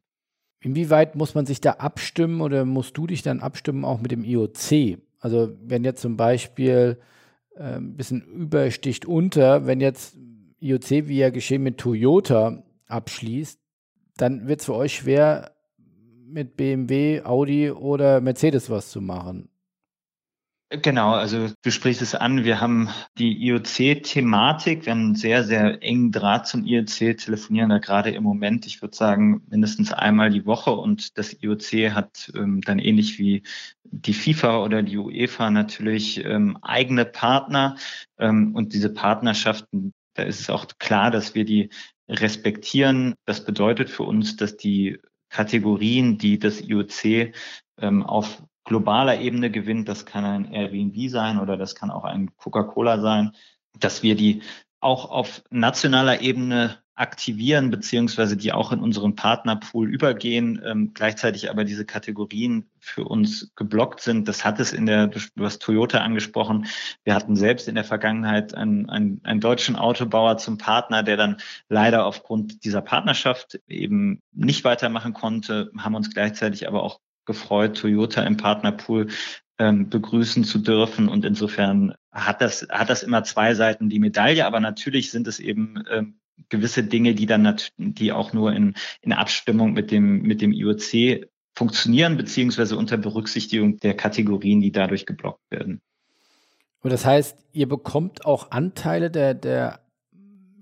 Inwieweit 0.61 1.15
muss 1.15 1.35
man 1.35 1.47
sich 1.47 1.61
da 1.61 1.73
abstimmen 1.73 2.41
oder 2.41 2.65
musst 2.65 2.97
du 2.97 3.07
dich 3.07 3.23
dann 3.23 3.41
abstimmen 3.41 3.85
auch 3.85 4.01
mit 4.01 4.11
dem 4.11 4.25
IOC? 4.25 4.99
Also 5.21 5.57
wenn 5.63 5.85
jetzt 5.85 6.01
zum 6.01 6.17
Beispiel 6.17 6.99
äh, 7.57 7.77
ein 7.77 7.97
bisschen 7.97 8.23
übersticht 8.23 9.07
unter, 9.07 9.67
wenn 9.67 9.81
jetzt 9.81 10.17
IOC, 10.61 11.09
wie 11.09 11.19
ja 11.19 11.31
geschehen 11.31 11.63
mit 11.63 11.79
Toyota, 11.79 12.65
abschließt, 12.87 13.61
dann 14.17 14.49
wird 14.49 14.61
es 14.61 14.67
für 14.67 14.75
euch 14.75 14.97
schwer, 14.97 15.53
mit 16.27 16.57
BMW, 16.57 17.23
Audi 17.23 17.71
oder 17.71 18.21
Mercedes 18.21 18.69
was 18.69 18.91
zu 18.91 19.01
machen. 19.01 19.49
Genau, 20.71 21.13
also 21.15 21.49
du 21.63 21.71
sprichst 21.71 22.03
es 22.03 22.15
an, 22.15 22.45
wir 22.45 22.61
haben 22.61 22.91
die 23.17 23.33
IOC-Thematik, 23.47 24.85
wir 24.85 24.91
haben 24.91 25.01
einen 25.01 25.15
sehr, 25.15 25.43
sehr 25.43 25.83
engen 25.83 26.13
Draht 26.13 26.47
zum 26.47 26.67
IOC, 26.67 27.17
telefonieren 27.17 27.71
da 27.71 27.79
gerade 27.79 28.11
im 28.11 28.23
Moment, 28.23 28.67
ich 28.67 28.83
würde 28.83 28.95
sagen, 28.95 29.41
mindestens 29.49 29.95
einmal 29.95 30.29
die 30.29 30.45
Woche 30.45 30.73
und 30.73 31.17
das 31.17 31.33
IOC 31.43 31.95
hat 31.95 32.31
ähm, 32.35 32.61
dann 32.61 32.79
ähnlich 32.79 33.19
wie 33.19 33.45
die 33.83 34.13
FIFA 34.13 34.63
oder 34.63 34.83
die 34.83 34.99
UEFA 34.99 35.51
natürlich 35.51 36.23
ähm, 36.23 36.59
eigene 36.61 37.07
Partner 37.07 37.77
ähm, 38.19 38.55
und 38.55 38.75
diese 38.75 38.93
Partnerschaften, 38.93 39.95
da 40.13 40.25
ist 40.25 40.39
es 40.39 40.51
auch 40.51 40.67
klar, 40.79 41.11
dass 41.11 41.35
wir 41.35 41.47
die 41.47 41.71
respektieren. 42.11 43.15
Das 43.25 43.43
bedeutet 43.43 43.89
für 43.89 44.03
uns, 44.03 44.37
dass 44.37 44.59
die 44.59 44.99
Kategorien, 45.31 46.19
die 46.19 46.39
das 46.39 46.61
IOC 46.61 47.33
ähm, 47.81 48.03
auf 48.03 48.43
globaler 48.69 49.21
Ebene 49.21 49.51
gewinnt, 49.51 49.89
das 49.89 50.05
kann 50.05 50.25
ein 50.25 50.53
Airbnb 50.53 51.11
sein 51.11 51.41
oder 51.41 51.57
das 51.57 51.75
kann 51.75 51.91
auch 51.91 52.05
ein 52.05 52.37
Coca-Cola 52.37 53.01
sein, 53.01 53.33
dass 53.79 54.03
wir 54.03 54.15
die 54.15 54.43
auch 54.81 55.11
auf 55.11 55.43
nationaler 55.51 56.21
Ebene 56.21 56.77
aktivieren, 56.95 57.71
beziehungsweise 57.71 58.37
die 58.37 58.53
auch 58.53 58.73
in 58.73 58.81
unseren 58.81 59.15
Partnerpool 59.15 59.89
übergehen, 59.89 60.61
ähm, 60.67 60.91
gleichzeitig 60.95 61.49
aber 61.49 61.65
diese 61.65 61.87
Kategorien 61.87 62.69
für 62.81 63.05
uns 63.05 63.53
geblockt 63.55 64.01
sind. 64.01 64.29
Das 64.29 64.45
hat 64.45 64.59
es 64.61 64.73
in 64.73 64.85
der, 64.85 65.07
du 65.07 65.45
hast 65.45 65.63
Toyota 65.63 66.01
angesprochen. 66.01 66.67
Wir 67.05 67.15
hatten 67.15 67.37
selbst 67.37 67.69
in 67.69 67.77
der 67.77 67.85
Vergangenheit 67.85 68.55
einen, 68.55 68.91
einen, 68.91 69.21
einen 69.25 69.41
deutschen 69.41 69.77
Autobauer 69.77 70.39
zum 70.39 70.59
Partner, 70.59 71.03
der 71.03 71.17
dann 71.17 71.37
leider 71.69 72.05
aufgrund 72.05 72.65
dieser 72.65 72.83
Partnerschaft 72.83 73.61
eben 73.69 74.21
nicht 74.33 74.65
weitermachen 74.65 75.15
konnte, 75.15 75.71
haben 75.79 75.95
uns 75.95 76.13
gleichzeitig 76.13 76.67
aber 76.67 76.83
auch 76.83 77.01
gefreut, 77.29 77.77
Toyota 77.77 78.23
im 78.23 78.37
Partnerpool 78.37 79.07
ähm, 79.61 79.89
begrüßen 79.89 80.43
zu 80.43 80.59
dürfen. 80.59 81.09
Und 81.09 81.25
insofern 81.25 81.95
hat 82.11 82.41
das, 82.41 82.67
hat 82.71 82.91
das 82.91 83.05
immer 83.05 83.23
zwei 83.23 83.55
Seiten 83.55 83.89
die 83.89 84.01
Medaille, 84.01 84.45
aber 84.45 84.59
natürlich 84.59 85.13
sind 85.13 85.29
es 85.29 85.39
eben 85.39 85.85
ähm, 85.91 86.19
gewisse 86.49 86.83
Dinge, 86.83 87.15
die 87.15 87.27
dann, 87.27 87.57
die 87.77 88.11
auch 88.13 88.33
nur 88.33 88.53
in, 88.53 88.75
in 89.03 89.13
Abstimmung 89.13 89.73
mit 89.75 89.93
dem, 89.93 90.23
mit 90.23 90.41
dem 90.41 90.53
IOC 90.53 91.29
funktionieren, 91.55 92.17
beziehungsweise 92.17 92.77
unter 92.77 92.97
Berücksichtigung 92.97 93.79
der 93.79 93.95
Kategorien, 93.95 94.61
die 94.61 94.73
dadurch 94.73 95.07
geblockt 95.07 95.51
werden. 95.51 95.81
Und 96.81 96.93
das 96.93 97.05
heißt, 97.05 97.37
ihr 97.53 97.69
bekommt 97.69 98.25
auch 98.25 98.53
Anteile 98.53 99.11
der, 99.11 99.35
der 99.35 99.81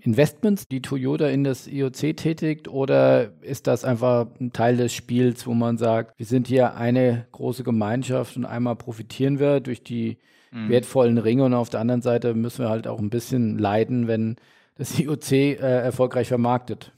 Investments, 0.06 0.68
die 0.68 0.80
Toyota 0.80 1.28
in 1.28 1.44
das 1.44 1.66
IOC 1.66 2.16
tätigt, 2.16 2.68
oder 2.68 3.32
ist 3.42 3.66
das 3.66 3.84
einfach 3.84 4.28
ein 4.40 4.52
Teil 4.52 4.76
des 4.76 4.94
Spiels, 4.94 5.46
wo 5.46 5.54
man 5.54 5.78
sagt, 5.78 6.18
wir 6.18 6.26
sind 6.26 6.46
hier 6.46 6.76
eine 6.76 7.26
große 7.32 7.64
Gemeinschaft 7.64 8.36
und 8.36 8.44
einmal 8.44 8.76
profitieren 8.76 9.38
wir 9.40 9.60
durch 9.60 9.82
die 9.82 10.18
mhm. 10.52 10.68
wertvollen 10.68 11.18
Ringe 11.18 11.44
und 11.44 11.54
auf 11.54 11.70
der 11.70 11.80
anderen 11.80 12.02
Seite 12.02 12.34
müssen 12.34 12.64
wir 12.64 12.70
halt 12.70 12.86
auch 12.86 13.00
ein 13.00 13.10
bisschen 13.10 13.58
leiden, 13.58 14.06
wenn 14.06 14.36
das 14.76 14.98
IOC 14.98 15.32
äh, 15.32 15.56
erfolgreich 15.56 16.28
vermarktet? 16.28 16.92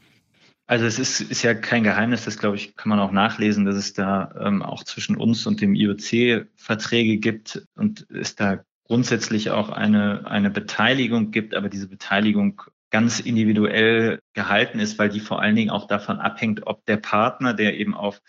Also 0.66 0.84
es 0.84 0.98
ist, 0.98 1.22
ist 1.22 1.42
ja 1.42 1.54
kein 1.54 1.82
Geheimnis, 1.82 2.26
das 2.26 2.36
glaube 2.36 2.56
ich, 2.56 2.76
kann 2.76 2.90
man 2.90 3.00
auch 3.00 3.10
nachlesen, 3.10 3.64
dass 3.64 3.76
es 3.76 3.94
da 3.94 4.34
ähm, 4.38 4.62
auch 4.62 4.84
zwischen 4.84 5.16
uns 5.16 5.46
und 5.46 5.62
dem 5.62 5.74
IOC 5.74 6.46
Verträge 6.56 7.16
gibt 7.16 7.66
und 7.74 8.06
es 8.10 8.34
da 8.34 8.62
grundsätzlich 8.84 9.50
auch 9.50 9.70
eine, 9.70 10.26
eine 10.26 10.50
Beteiligung 10.50 11.30
gibt, 11.30 11.54
aber 11.54 11.70
diese 11.70 11.88
Beteiligung 11.88 12.62
ganz 12.90 13.20
individuell 13.20 14.20
gehalten 14.34 14.78
ist, 14.78 14.98
weil 14.98 15.08
die 15.08 15.20
vor 15.20 15.40
allen 15.40 15.56
Dingen 15.56 15.70
auch 15.70 15.86
davon 15.86 16.18
abhängt, 16.18 16.66
ob 16.66 16.84
der 16.86 16.96
Partner, 16.96 17.54
der 17.54 17.78
eben 17.78 17.94
auf 17.94 18.20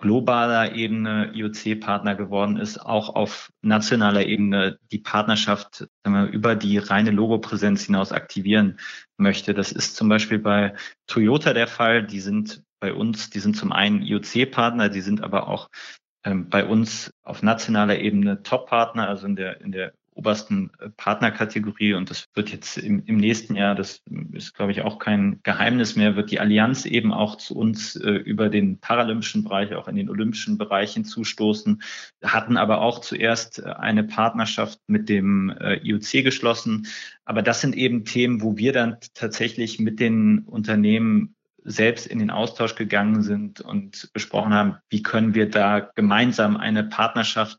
globaler 0.00 0.74
Ebene 0.74 1.30
IOC-Partner 1.34 2.14
geworden 2.14 2.56
ist, 2.56 2.78
auch 2.78 3.14
auf 3.14 3.52
nationaler 3.60 4.26
Ebene 4.26 4.78
die 4.90 4.98
Partnerschaft 4.98 5.86
wir, 6.04 6.24
über 6.24 6.56
die 6.56 6.78
reine 6.78 7.10
Logopräsenz 7.10 7.84
hinaus 7.84 8.10
aktivieren 8.10 8.78
möchte. 9.18 9.52
Das 9.54 9.72
ist 9.72 9.96
zum 9.96 10.08
Beispiel 10.08 10.38
bei 10.38 10.74
Toyota 11.06 11.52
der 11.52 11.66
Fall. 11.66 12.06
Die 12.06 12.20
sind 12.20 12.62
bei 12.80 12.94
uns, 12.94 13.28
die 13.28 13.40
sind 13.40 13.56
zum 13.56 13.72
einen 13.72 14.02
IOC-Partner, 14.02 14.88
die 14.88 15.02
sind 15.02 15.22
aber 15.22 15.48
auch 15.48 15.68
ähm, 16.24 16.48
bei 16.48 16.64
uns 16.64 17.12
auf 17.22 17.42
nationaler 17.42 17.98
Ebene 17.98 18.42
Top-Partner, 18.42 19.06
also 19.06 19.26
in 19.26 19.36
der, 19.36 19.60
in 19.60 19.70
der 19.70 19.92
obersten 20.14 20.70
Partnerkategorie 20.96 21.94
und 21.94 22.10
das 22.10 22.26
wird 22.34 22.50
jetzt 22.50 22.76
im, 22.78 23.04
im 23.06 23.16
nächsten 23.16 23.54
Jahr, 23.54 23.74
das 23.74 24.02
ist 24.32 24.54
glaube 24.54 24.72
ich 24.72 24.82
auch 24.82 24.98
kein 24.98 25.40
Geheimnis 25.42 25.96
mehr, 25.96 26.16
wird 26.16 26.30
die 26.30 26.40
Allianz 26.40 26.84
eben 26.84 27.12
auch 27.12 27.36
zu 27.36 27.56
uns 27.56 27.96
äh, 27.96 28.10
über 28.10 28.48
den 28.48 28.80
paralympischen 28.80 29.44
Bereich, 29.44 29.74
auch 29.74 29.88
in 29.88 29.96
den 29.96 30.10
olympischen 30.10 30.58
Bereich 30.58 30.94
hinzustoßen, 30.94 31.82
hatten 32.22 32.56
aber 32.56 32.80
auch 32.80 33.00
zuerst 33.00 33.60
äh, 33.60 33.70
eine 33.70 34.04
Partnerschaft 34.04 34.80
mit 34.88 35.08
dem 35.08 35.50
äh, 35.50 35.76
IOC 35.76 36.24
geschlossen. 36.24 36.86
Aber 37.24 37.42
das 37.42 37.60
sind 37.60 37.76
eben 37.76 38.04
Themen, 38.04 38.42
wo 38.42 38.56
wir 38.56 38.72
dann 38.72 38.96
tatsächlich 39.14 39.78
mit 39.78 40.00
den 40.00 40.40
Unternehmen 40.40 41.36
selbst 41.62 42.06
in 42.06 42.18
den 42.18 42.30
Austausch 42.30 42.74
gegangen 42.74 43.22
sind 43.22 43.60
und 43.60 44.10
besprochen 44.12 44.54
haben, 44.54 44.76
wie 44.88 45.02
können 45.02 45.34
wir 45.34 45.48
da 45.48 45.80
gemeinsam 45.80 46.56
eine 46.56 46.84
Partnerschaft 46.84 47.58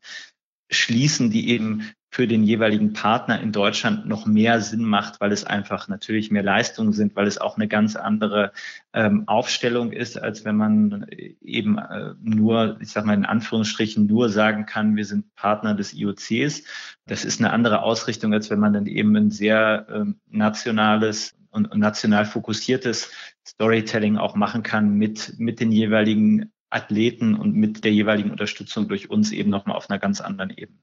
schließen, 0.71 1.31
die 1.31 1.49
eben 1.49 1.91
für 2.13 2.27
den 2.27 2.43
jeweiligen 2.43 2.91
Partner 2.91 3.39
in 3.39 3.53
Deutschland 3.53 4.05
noch 4.05 4.25
mehr 4.25 4.59
Sinn 4.59 4.83
macht, 4.83 5.21
weil 5.21 5.31
es 5.31 5.45
einfach 5.45 5.87
natürlich 5.87 6.29
mehr 6.29 6.43
Leistungen 6.43 6.91
sind, 6.91 7.15
weil 7.15 7.25
es 7.25 7.37
auch 7.37 7.55
eine 7.55 7.69
ganz 7.69 7.95
andere 7.95 8.51
ähm, 8.91 9.29
Aufstellung 9.29 9.93
ist, 9.93 10.21
als 10.21 10.43
wenn 10.43 10.57
man 10.57 11.07
eben 11.41 11.77
äh, 11.77 12.13
nur, 12.21 12.77
ich 12.81 12.89
sage 12.89 13.07
mal 13.07 13.13
in 13.13 13.25
Anführungsstrichen, 13.25 14.07
nur 14.07 14.27
sagen 14.27 14.65
kann, 14.65 14.97
wir 14.97 15.05
sind 15.05 15.33
Partner 15.35 15.73
des 15.73 15.93
IOCs. 15.93 16.63
Das 17.07 17.23
ist 17.23 17.39
eine 17.39 17.53
andere 17.53 17.81
Ausrichtung, 17.81 18.33
als 18.33 18.49
wenn 18.49 18.59
man 18.59 18.73
dann 18.73 18.87
eben 18.87 19.15
ein 19.15 19.31
sehr 19.31 19.87
ähm, 19.89 20.19
nationales 20.29 21.33
und, 21.49 21.71
und 21.71 21.79
national 21.79 22.25
fokussiertes 22.25 23.09
Storytelling 23.47 24.17
auch 24.17 24.35
machen 24.35 24.63
kann 24.63 24.95
mit, 24.95 25.35
mit 25.37 25.61
den 25.61 25.71
jeweiligen 25.71 26.51
Athleten 26.69 27.35
und 27.35 27.55
mit 27.55 27.85
der 27.85 27.93
jeweiligen 27.93 28.31
Unterstützung 28.31 28.89
durch 28.89 29.09
uns 29.09 29.31
eben 29.31 29.49
nochmal 29.49 29.77
auf 29.77 29.89
einer 29.89 29.99
ganz 29.99 30.19
anderen 30.19 30.49
Ebene. 30.49 30.77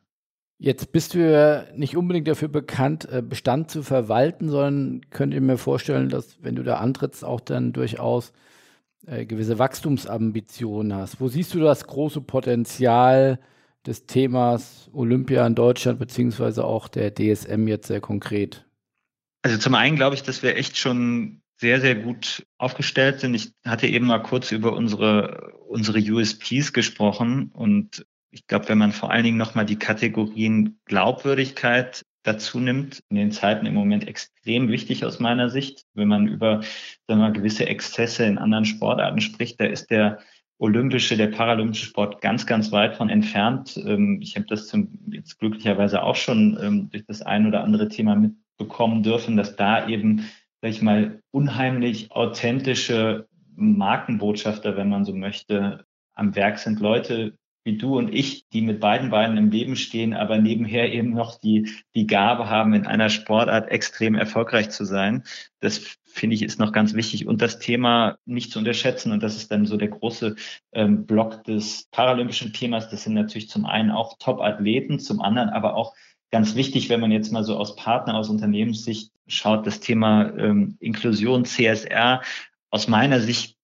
Jetzt 0.61 0.91
bist 0.91 1.15
du 1.15 1.19
ja 1.19 1.65
nicht 1.75 1.97
unbedingt 1.97 2.27
dafür 2.27 2.49
bekannt, 2.49 3.09
äh, 3.11 3.23
Bestand 3.23 3.71
zu 3.71 3.85
verwalten, 3.85 4.49
sondern 4.49 5.03
könnt 5.11 5.33
ihr 5.33 5.41
mir 5.41 5.57
vorstellen, 5.57 6.09
dass 6.09 6.43
wenn 6.43 6.57
du 6.57 6.65
da 6.65 6.79
antrittst, 6.79 7.25
auch 7.25 7.41
dann 7.41 7.73
durchaus 7.73 8.33
äh, 9.07 9.25
gewisse 9.25 9.61
Wachstumsambitionen 9.61 10.95
hast. 10.95 11.21
Wo 11.21 11.29
siehst 11.29 11.55
du 11.55 11.61
das 11.61 11.87
große 11.87 12.21
Potenzial 12.23 13.39
des 13.87 14.07
Themas 14.07 14.91
Olympia 14.93 15.47
in 15.47 15.55
Deutschland 15.55 16.01
beziehungsweise 16.01 16.65
auch 16.65 16.89
der 16.89 17.15
DSM 17.15 17.69
jetzt 17.69 17.87
sehr 17.87 18.01
konkret? 18.01 18.67
Also 19.43 19.59
zum 19.59 19.77
einen 19.77 19.95
glaube 19.95 20.17
ich, 20.17 20.25
dass 20.25 20.43
wir 20.43 20.57
echt 20.57 20.77
schon 20.77 21.41
sehr, 21.57 21.81
sehr 21.81 21.95
gut 21.95 22.45
aufgestellt 22.59 23.21
sind. 23.21 23.35
Ich 23.35 23.53
hatte 23.65 23.87
eben 23.87 24.07
mal 24.07 24.23
kurz 24.23 24.51
über 24.51 24.73
unsere, 24.73 25.53
unsere 25.69 26.01
USPs 26.01 26.73
gesprochen 26.73 27.51
und 27.53 28.05
ich 28.31 28.47
glaube, 28.47 28.69
wenn 28.69 28.79
man 28.79 28.93
vor 28.93 29.11
allen 29.11 29.25
Dingen 29.25 29.39
nochmal 29.39 29.67
die 29.67 29.79
Kategorien 29.79 30.79
Glaubwürdigkeit 30.85 32.03
dazu 32.23 32.61
nimmt, 32.61 33.01
in 33.09 33.17
den 33.17 33.31
Zeiten 33.33 33.67
im 33.67 33.75
Moment 33.75 34.07
extrem 34.07 34.69
wichtig 34.69 35.05
aus 35.05 35.19
meiner 35.19 35.49
Sicht. 35.49 35.85
Wenn 35.95 36.09
man 36.09 36.27
über 36.27 36.61
sagen 37.07 37.21
wir 37.21 37.29
mal, 37.29 37.33
gewisse 37.33 37.67
Exzesse 37.67 38.25
in 38.25 38.39
anderen 38.39 38.65
Sportarten 38.67 39.21
spricht, 39.21 39.61
da 39.61 39.65
ist 39.65 39.91
der 39.91 40.19
olympische, 40.59 41.17
der 41.17 41.29
paralympische 41.29 41.87
Sport 41.87 42.21
ganz, 42.21 42.45
ganz 42.47 42.73
weit 42.73 42.97
von 42.97 43.09
entfernt. 43.09 43.77
Ähm, 43.77 44.19
ich 44.21 44.37
habe 44.37 44.47
das 44.47 44.67
zum, 44.67 44.99
jetzt 45.11 45.39
glücklicherweise 45.39 46.03
auch 46.03 46.17
schon 46.17 46.59
ähm, 46.61 46.91
durch 46.91 47.07
das 47.07 47.23
ein 47.23 47.47
oder 47.47 47.63
andere 47.63 47.89
Thema 47.89 48.17
mitbekommen 48.17 49.03
dürfen, 49.03 49.37
dass 49.37 49.57
da 49.57 49.89
eben, 49.89 50.29
sag 50.61 50.71
ich 50.71 50.83
mal, 50.83 51.21
unheimlich 51.31 52.11
authentische 52.13 53.29
Markenbotschafter, 53.55 54.77
wenn 54.77 54.89
man 54.89 55.05
so 55.05 55.15
möchte, 55.15 55.85
am 56.15 56.35
Werk 56.35 56.59
sind. 56.59 56.81
Leute, 56.81 57.38
wie 57.69 57.77
du 57.77 57.99
und 57.99 58.15
ich, 58.15 58.49
die 58.49 58.63
mit 58.63 58.81
beiden 58.81 59.11
Beinen 59.11 59.37
im 59.37 59.51
Leben 59.51 59.77
stehen, 59.77 60.15
aber 60.15 60.39
nebenher 60.39 60.91
eben 60.91 61.11
noch 61.11 61.39
die, 61.39 61.71
die 61.95 62.07
Gabe 62.07 62.49
haben, 62.49 62.73
in 62.73 62.87
einer 62.87 63.11
Sportart 63.11 63.69
extrem 63.69 64.15
erfolgreich 64.15 64.71
zu 64.71 64.87
sein. 64.87 65.23
Das 65.61 65.99
finde 66.07 66.35
ich 66.35 66.43
ist 66.43 66.59
noch 66.59 66.73
ganz 66.73 66.95
wichtig. 66.95 67.27
Und 67.27 67.43
das 67.43 67.59
Thema 67.59 68.17
nicht 68.25 68.53
zu 68.53 68.59
unterschätzen, 68.59 69.13
und 69.13 69.23
das 69.23 69.37
ist 69.37 69.53
dann 69.53 69.67
so 69.67 69.77
der 69.77 69.89
große 69.89 70.37
ähm, 70.73 71.05
Block 71.05 71.45
des 71.45 71.89
paralympischen 71.91 72.55
Themas, 72.55 72.89
das 72.89 73.05
sind 73.05 73.13
natürlich 73.13 73.51
zum 73.51 73.67
einen 73.67 73.91
auch 73.91 74.17
Top-Athleten, 74.19 74.99
zum 74.99 75.21
anderen 75.21 75.51
aber 75.51 75.77
auch 75.77 75.95
ganz 76.31 76.55
wichtig, 76.55 76.89
wenn 76.89 77.01
man 77.01 77.13
jetzt 77.13 77.33
mal 77.33 77.45
so 77.45 77.59
aus 77.59 77.77
Partner, 77.77 78.15
aus 78.15 78.31
Unternehmenssicht 78.31 79.13
schaut, 79.27 79.67
das 79.67 79.81
Thema 79.81 80.35
ähm, 80.39 80.79
Inklusion, 80.81 81.45
CSR, 81.45 82.23
aus 82.71 82.89
meiner 82.89 83.21
Sicht 83.21 83.58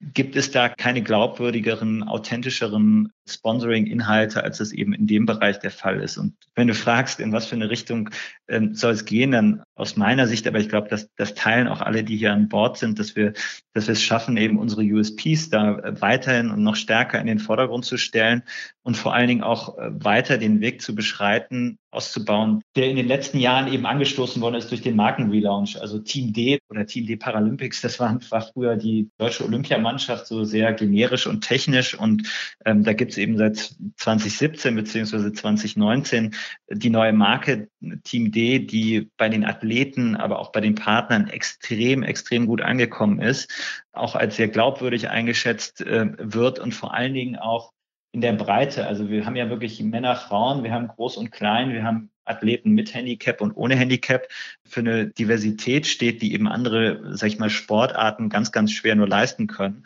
gibt 0.00 0.36
es 0.36 0.50
da 0.50 0.68
keine 0.68 1.02
glaubwürdigeren, 1.02 2.02
authentischeren 2.02 3.10
Sponsoring-Inhalte, 3.26 4.42
als 4.42 4.58
das 4.58 4.72
eben 4.72 4.92
in 4.92 5.06
dem 5.06 5.24
Bereich 5.24 5.58
der 5.60 5.70
Fall 5.70 6.00
ist. 6.00 6.18
Und 6.18 6.34
wenn 6.54 6.68
du 6.68 6.74
fragst, 6.74 7.20
in 7.20 7.32
was 7.32 7.46
für 7.46 7.54
eine 7.54 7.70
Richtung 7.70 8.10
ähm, 8.48 8.74
soll 8.74 8.92
es 8.92 9.06
gehen, 9.06 9.30
dann 9.30 9.62
aus 9.74 9.96
meiner 9.96 10.26
Sicht, 10.26 10.46
aber 10.46 10.58
ich 10.58 10.68
glaube, 10.68 10.88
dass 10.88 11.08
das 11.16 11.34
teilen 11.34 11.68
auch 11.68 11.80
alle, 11.80 12.04
die 12.04 12.16
hier 12.16 12.32
an 12.32 12.48
Bord 12.48 12.76
sind, 12.76 12.98
dass 12.98 13.16
wir, 13.16 13.32
dass 13.72 13.86
wir 13.86 13.92
es 13.92 14.02
schaffen, 14.02 14.36
eben 14.36 14.58
unsere 14.58 14.82
USPs 14.82 15.48
da 15.48 15.78
äh, 15.78 16.00
weiterhin 16.00 16.50
und 16.50 16.62
noch 16.62 16.76
stärker 16.76 17.18
in 17.18 17.26
den 17.26 17.38
Vordergrund 17.38 17.84
zu 17.84 17.96
stellen 17.96 18.42
und 18.82 18.96
vor 18.96 19.14
allen 19.14 19.28
Dingen 19.28 19.42
auch 19.42 19.78
äh, 19.78 19.90
weiter 19.92 20.36
den 20.36 20.60
Weg 20.60 20.82
zu 20.82 20.94
beschreiten, 20.94 21.78
auszubauen, 21.94 22.62
der 22.76 22.90
in 22.90 22.96
den 22.96 23.06
letzten 23.06 23.38
Jahren 23.38 23.72
eben 23.72 23.86
angestoßen 23.86 24.42
worden 24.42 24.56
ist 24.56 24.70
durch 24.70 24.82
den 24.82 24.96
Markenrelaunch. 24.96 25.80
Also 25.80 25.98
Team 25.98 26.32
D 26.32 26.58
oder 26.68 26.86
Team 26.86 27.06
D 27.06 27.16
Paralympics, 27.16 27.80
das 27.80 28.00
war, 28.00 28.18
war 28.30 28.42
früher 28.42 28.76
die 28.76 29.10
deutsche 29.18 29.44
Olympiamannschaft 29.44 30.26
so 30.26 30.44
sehr 30.44 30.72
generisch 30.72 31.26
und 31.26 31.42
technisch 31.42 31.98
und 31.98 32.28
ähm, 32.64 32.82
da 32.82 32.92
gibt 32.92 33.12
es 33.12 33.18
eben 33.18 33.36
seit 33.36 33.74
2017 33.96 34.74
beziehungsweise 34.74 35.32
2019 35.32 36.34
die 36.70 36.90
neue 36.90 37.12
Marke 37.12 37.68
Team 38.02 38.32
D, 38.32 38.58
die 38.60 39.10
bei 39.16 39.28
den 39.28 39.44
Athleten, 39.44 40.16
aber 40.16 40.38
auch 40.38 40.52
bei 40.52 40.60
den 40.60 40.74
Partnern 40.74 41.28
extrem, 41.28 42.02
extrem 42.02 42.46
gut 42.46 42.62
angekommen 42.62 43.20
ist, 43.20 43.50
auch 43.92 44.14
als 44.14 44.36
sehr 44.36 44.48
glaubwürdig 44.48 45.08
eingeschätzt 45.10 45.80
äh, 45.82 46.06
wird 46.18 46.58
und 46.58 46.72
vor 46.72 46.94
allen 46.94 47.14
Dingen 47.14 47.36
auch 47.36 47.73
in 48.14 48.20
der 48.20 48.32
Breite. 48.32 48.86
Also 48.86 49.10
wir 49.10 49.26
haben 49.26 49.34
ja 49.34 49.50
wirklich 49.50 49.82
Männer, 49.82 50.14
Frauen, 50.14 50.62
wir 50.62 50.72
haben 50.72 50.86
groß 50.86 51.16
und 51.16 51.32
klein, 51.32 51.72
wir 51.72 51.82
haben 51.82 52.10
Athleten 52.24 52.70
mit 52.70 52.94
Handicap 52.94 53.40
und 53.40 53.52
ohne 53.52 53.74
Handicap 53.74 54.28
für 54.64 54.80
eine 54.80 55.08
Diversität 55.08 55.88
steht, 55.88 56.22
die 56.22 56.32
eben 56.32 56.46
andere, 56.46 57.16
sag 57.16 57.26
ich 57.26 57.40
mal, 57.40 57.50
Sportarten 57.50 58.28
ganz, 58.28 58.52
ganz 58.52 58.70
schwer 58.70 58.94
nur 58.94 59.08
leisten 59.08 59.48
können. 59.48 59.84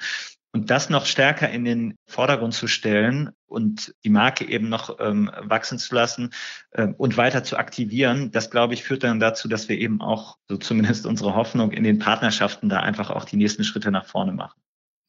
Und 0.52 0.70
das 0.70 0.90
noch 0.90 1.06
stärker 1.06 1.48
in 1.48 1.64
den 1.64 1.94
Vordergrund 2.06 2.52
zu 2.52 2.66
stellen 2.66 3.30
und 3.46 3.94
die 4.04 4.10
Marke 4.10 4.46
eben 4.46 4.68
noch 4.68 5.00
ähm, 5.00 5.30
wachsen 5.40 5.78
zu 5.78 5.94
lassen 5.94 6.30
äh, 6.72 6.88
und 6.98 7.16
weiter 7.16 7.44
zu 7.44 7.56
aktivieren, 7.56 8.30
das 8.30 8.50
glaube 8.50 8.74
ich 8.74 8.84
führt 8.84 9.04
dann 9.04 9.20
dazu, 9.20 9.48
dass 9.48 9.70
wir 9.70 9.78
eben 9.78 10.02
auch, 10.02 10.36
so 10.48 10.58
zumindest 10.58 11.06
unsere 11.06 11.34
Hoffnung, 11.34 11.72
in 11.72 11.84
den 11.84 11.98
Partnerschaften 11.98 12.68
da 12.68 12.80
einfach 12.80 13.10
auch 13.10 13.24
die 13.24 13.36
nächsten 13.36 13.64
Schritte 13.64 13.90
nach 13.90 14.04
vorne 14.04 14.32
machen. 14.32 14.60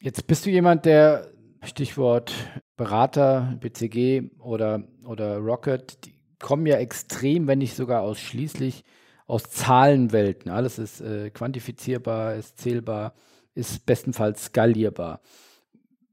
Jetzt 0.02 0.26
bist 0.26 0.46
du 0.46 0.50
jemand, 0.50 0.86
der 0.86 1.28
Stichwort 1.64 2.34
Berater, 2.80 3.58
BCG 3.60 4.32
oder, 4.40 4.84
oder 5.04 5.36
Rocket, 5.36 6.06
die 6.06 6.16
kommen 6.40 6.66
ja 6.66 6.78
extrem, 6.78 7.46
wenn 7.46 7.60
nicht 7.60 7.76
sogar 7.76 8.04
ausschließlich 8.04 8.86
aus 9.28 9.44
Zahlenwelten. 9.44 10.50
Alles 10.50 10.80
ist 10.80 11.02
äh, 11.02 11.30
quantifizierbar, 11.30 12.36
ist 12.36 12.58
zählbar, 12.58 13.16
ist 13.54 13.86
bestenfalls 13.86 14.46
skalierbar. 14.46 15.20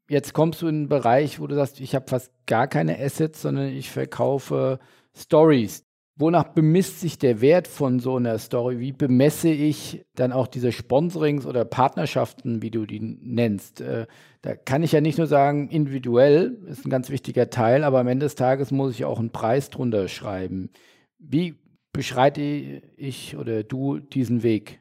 Jetzt 0.09 0.33
kommst 0.33 0.61
du 0.61 0.67
in 0.67 0.75
einen 0.75 0.89
Bereich, 0.89 1.39
wo 1.39 1.47
du 1.47 1.55
sagst, 1.55 1.79
ich 1.79 1.95
habe 1.95 2.09
fast 2.09 2.33
gar 2.47 2.67
keine 2.67 2.99
Assets, 2.99 3.43
sondern 3.43 3.69
ich 3.69 3.89
verkaufe 3.89 4.81
Stories. 5.17 5.86
Wonach 6.19 6.45
bemisst 6.45 7.01
sich 7.01 7.19
der 7.19 7.43
Wert 7.43 7.69
von 7.69 8.01
so 8.01 8.17
einer 8.17 8.39
Story? 8.39 8.79
Wie 8.79 8.93
bemesse 8.93 9.51
ich 9.51 10.07
dann 10.15 10.33
auch 10.33 10.47
diese 10.47 10.73
Sponsorings 10.73 11.45
oder 11.45 11.67
Partnerschaften, 11.67 12.63
wie 12.63 12.71
du 12.71 12.87
die 12.87 13.01
nennst? 13.01 13.83
Äh, 13.83 14.07
da 14.41 14.57
kann 14.57 14.83
ich 14.83 14.93
ja 14.93 15.03
nicht 15.03 15.19
nur 15.19 15.27
sagen, 15.27 15.69
individuell 15.69 16.57
ist 16.69 16.87
ein 16.87 16.91
ganz 16.91 17.11
wichtiger 17.11 17.51
Teil, 17.51 17.85
aber 17.85 18.01
am 18.01 18.09
Ende 18.09 18.25
des 18.25 18.35
Tages 18.35 18.71
muss 18.71 18.95
ich 18.95 19.05
auch 19.05 19.19
einen 19.19 19.31
Preis 19.31 19.69
drunter 19.69 20.09
schreiben. 20.09 20.71
Wie 21.19 21.57
beschreite 21.93 22.41
ich 22.41 23.37
oder 23.37 23.63
du 23.63 23.99
diesen 23.99 24.43
Weg? 24.43 24.81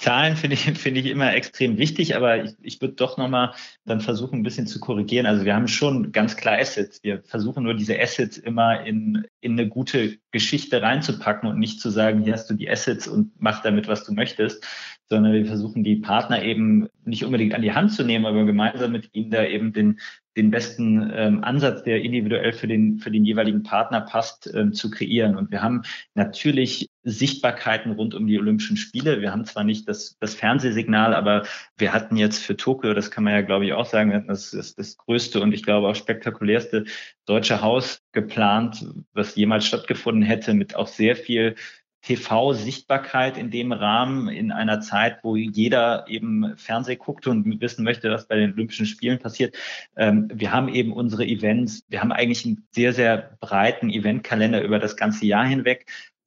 Zahlen 0.00 0.34
finde 0.34 0.54
ich, 0.54 0.62
finde 0.78 1.00
ich 1.00 1.06
immer 1.06 1.34
extrem 1.34 1.76
wichtig, 1.76 2.16
aber 2.16 2.42
ich, 2.42 2.52
ich 2.62 2.80
würde 2.80 2.94
doch 2.94 3.18
nochmal 3.18 3.54
dann 3.84 4.00
versuchen, 4.00 4.40
ein 4.40 4.42
bisschen 4.42 4.66
zu 4.66 4.80
korrigieren. 4.80 5.26
Also 5.26 5.44
wir 5.44 5.54
haben 5.54 5.68
schon 5.68 6.10
ganz 6.10 6.36
klar 6.36 6.58
Assets. 6.58 7.02
Wir 7.02 7.22
versuchen 7.22 7.64
nur 7.64 7.74
diese 7.74 8.00
Assets 8.00 8.38
immer 8.38 8.84
in, 8.86 9.26
in 9.40 9.52
eine 9.52 9.68
gute 9.68 10.16
Geschichte 10.30 10.80
reinzupacken 10.80 11.50
und 11.50 11.58
nicht 11.58 11.80
zu 11.80 11.90
sagen, 11.90 12.22
hier 12.22 12.32
hast 12.32 12.48
du 12.48 12.54
die 12.54 12.70
Assets 12.70 13.06
und 13.08 13.32
mach 13.38 13.62
damit, 13.62 13.88
was 13.88 14.04
du 14.04 14.14
möchtest, 14.14 14.66
sondern 15.10 15.32
wir 15.32 15.44
versuchen 15.44 15.82
die 15.82 15.96
Partner 15.96 16.42
eben 16.42 16.88
nicht 17.04 17.24
unbedingt 17.24 17.54
an 17.54 17.62
die 17.62 17.72
Hand 17.72 17.92
zu 17.92 18.04
nehmen, 18.04 18.26
aber 18.26 18.44
gemeinsam 18.44 18.92
mit 18.92 19.10
ihnen 19.12 19.30
da 19.32 19.44
eben 19.44 19.72
den, 19.72 19.98
den 20.36 20.52
besten 20.52 21.10
ähm, 21.12 21.42
Ansatz, 21.42 21.82
der 21.82 22.02
individuell 22.02 22.52
für 22.52 22.68
den, 22.68 22.98
für 22.98 23.10
den 23.10 23.24
jeweiligen 23.24 23.64
Partner 23.64 24.02
passt, 24.02 24.48
ähm, 24.54 24.72
zu 24.72 24.88
kreieren. 24.88 25.36
Und 25.36 25.50
wir 25.50 25.62
haben 25.62 25.82
natürlich 26.14 26.88
Sichtbarkeiten 27.02 27.92
rund 27.92 28.14
um 28.14 28.28
die 28.28 28.38
Olympischen 28.38 28.76
Spiele. 28.76 29.20
Wir 29.20 29.32
haben 29.32 29.44
zwar 29.44 29.64
nicht 29.64 29.88
das, 29.88 30.16
das 30.20 30.36
Fernsehsignal, 30.36 31.14
aber 31.14 31.44
wir 31.76 31.92
hatten 31.92 32.16
jetzt 32.16 32.44
für 32.44 32.56
Tokio, 32.56 32.94
das 32.94 33.10
kann 33.10 33.24
man 33.24 33.32
ja 33.32 33.40
glaube 33.40 33.66
ich 33.66 33.72
auch 33.72 33.86
sagen, 33.86 34.10
wir 34.10 34.18
hatten 34.18 34.28
das, 34.28 34.52
das, 34.52 34.76
das 34.76 34.96
größte 34.96 35.40
und 35.40 35.52
ich 35.52 35.64
glaube 35.64 35.88
auch 35.88 35.96
spektakulärste 35.96 36.84
deutsche 37.26 37.62
Haus 37.62 38.02
geplant, 38.12 38.86
was 39.12 39.34
jemals 39.34 39.66
stattgefunden 39.66 40.22
hätte, 40.22 40.54
mit 40.54 40.76
auch 40.76 40.86
sehr 40.86 41.16
viel 41.16 41.56
TV-Sichtbarkeit 42.02 43.36
in 43.36 43.50
dem 43.50 43.72
Rahmen 43.72 44.28
in 44.28 44.52
einer 44.52 44.80
Zeit, 44.80 45.18
wo 45.22 45.36
jeder 45.36 46.06
eben 46.08 46.56
Fernseh 46.56 46.96
guckt 46.96 47.26
und 47.26 47.60
wissen 47.60 47.84
möchte, 47.84 48.10
was 48.10 48.26
bei 48.26 48.36
den 48.36 48.52
Olympischen 48.52 48.86
Spielen 48.86 49.18
passiert. 49.18 49.54
Ähm, 49.96 50.28
wir 50.32 50.52
haben 50.52 50.68
eben 50.68 50.92
unsere 50.92 51.26
Events, 51.26 51.84
wir 51.88 52.00
haben 52.00 52.12
eigentlich 52.12 52.46
einen 52.46 52.66
sehr, 52.70 52.94
sehr 52.94 53.36
breiten 53.40 53.90
Eventkalender 53.90 54.62
über 54.62 54.78
das 54.78 54.96
ganze 54.96 55.26
Jahr 55.26 55.46
hinweg. 55.46 55.86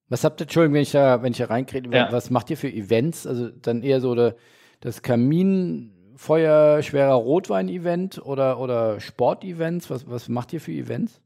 Was 0.09 0.23
habt 0.23 0.41
ihr, 0.41 0.45
Entschuldigung, 0.45 0.75
wenn 0.75 0.83
ich 0.83 0.91
da, 0.91 1.23
wenn 1.23 1.31
ich 1.31 1.39
da 1.39 1.45
reinkriege, 1.45 1.89
ja. 1.91 2.11
was 2.11 2.29
macht 2.29 2.51
ihr 2.51 2.57
für 2.57 2.71
Events? 2.71 3.25
Also 3.25 3.49
dann 3.49 3.81
eher 3.81 3.99
so 3.99 4.13
de, 4.13 4.33
das 4.79 5.01
Kaminfeuer 5.01 6.83
schwerer 6.83 7.15
Rotwein-Event 7.15 8.23
oder, 8.23 8.59
oder 8.59 8.99
Sportevents? 8.99 9.89
Was, 9.89 10.07
was 10.07 10.29
macht 10.29 10.53
ihr 10.53 10.61
für 10.61 10.71
Events? 10.71 11.19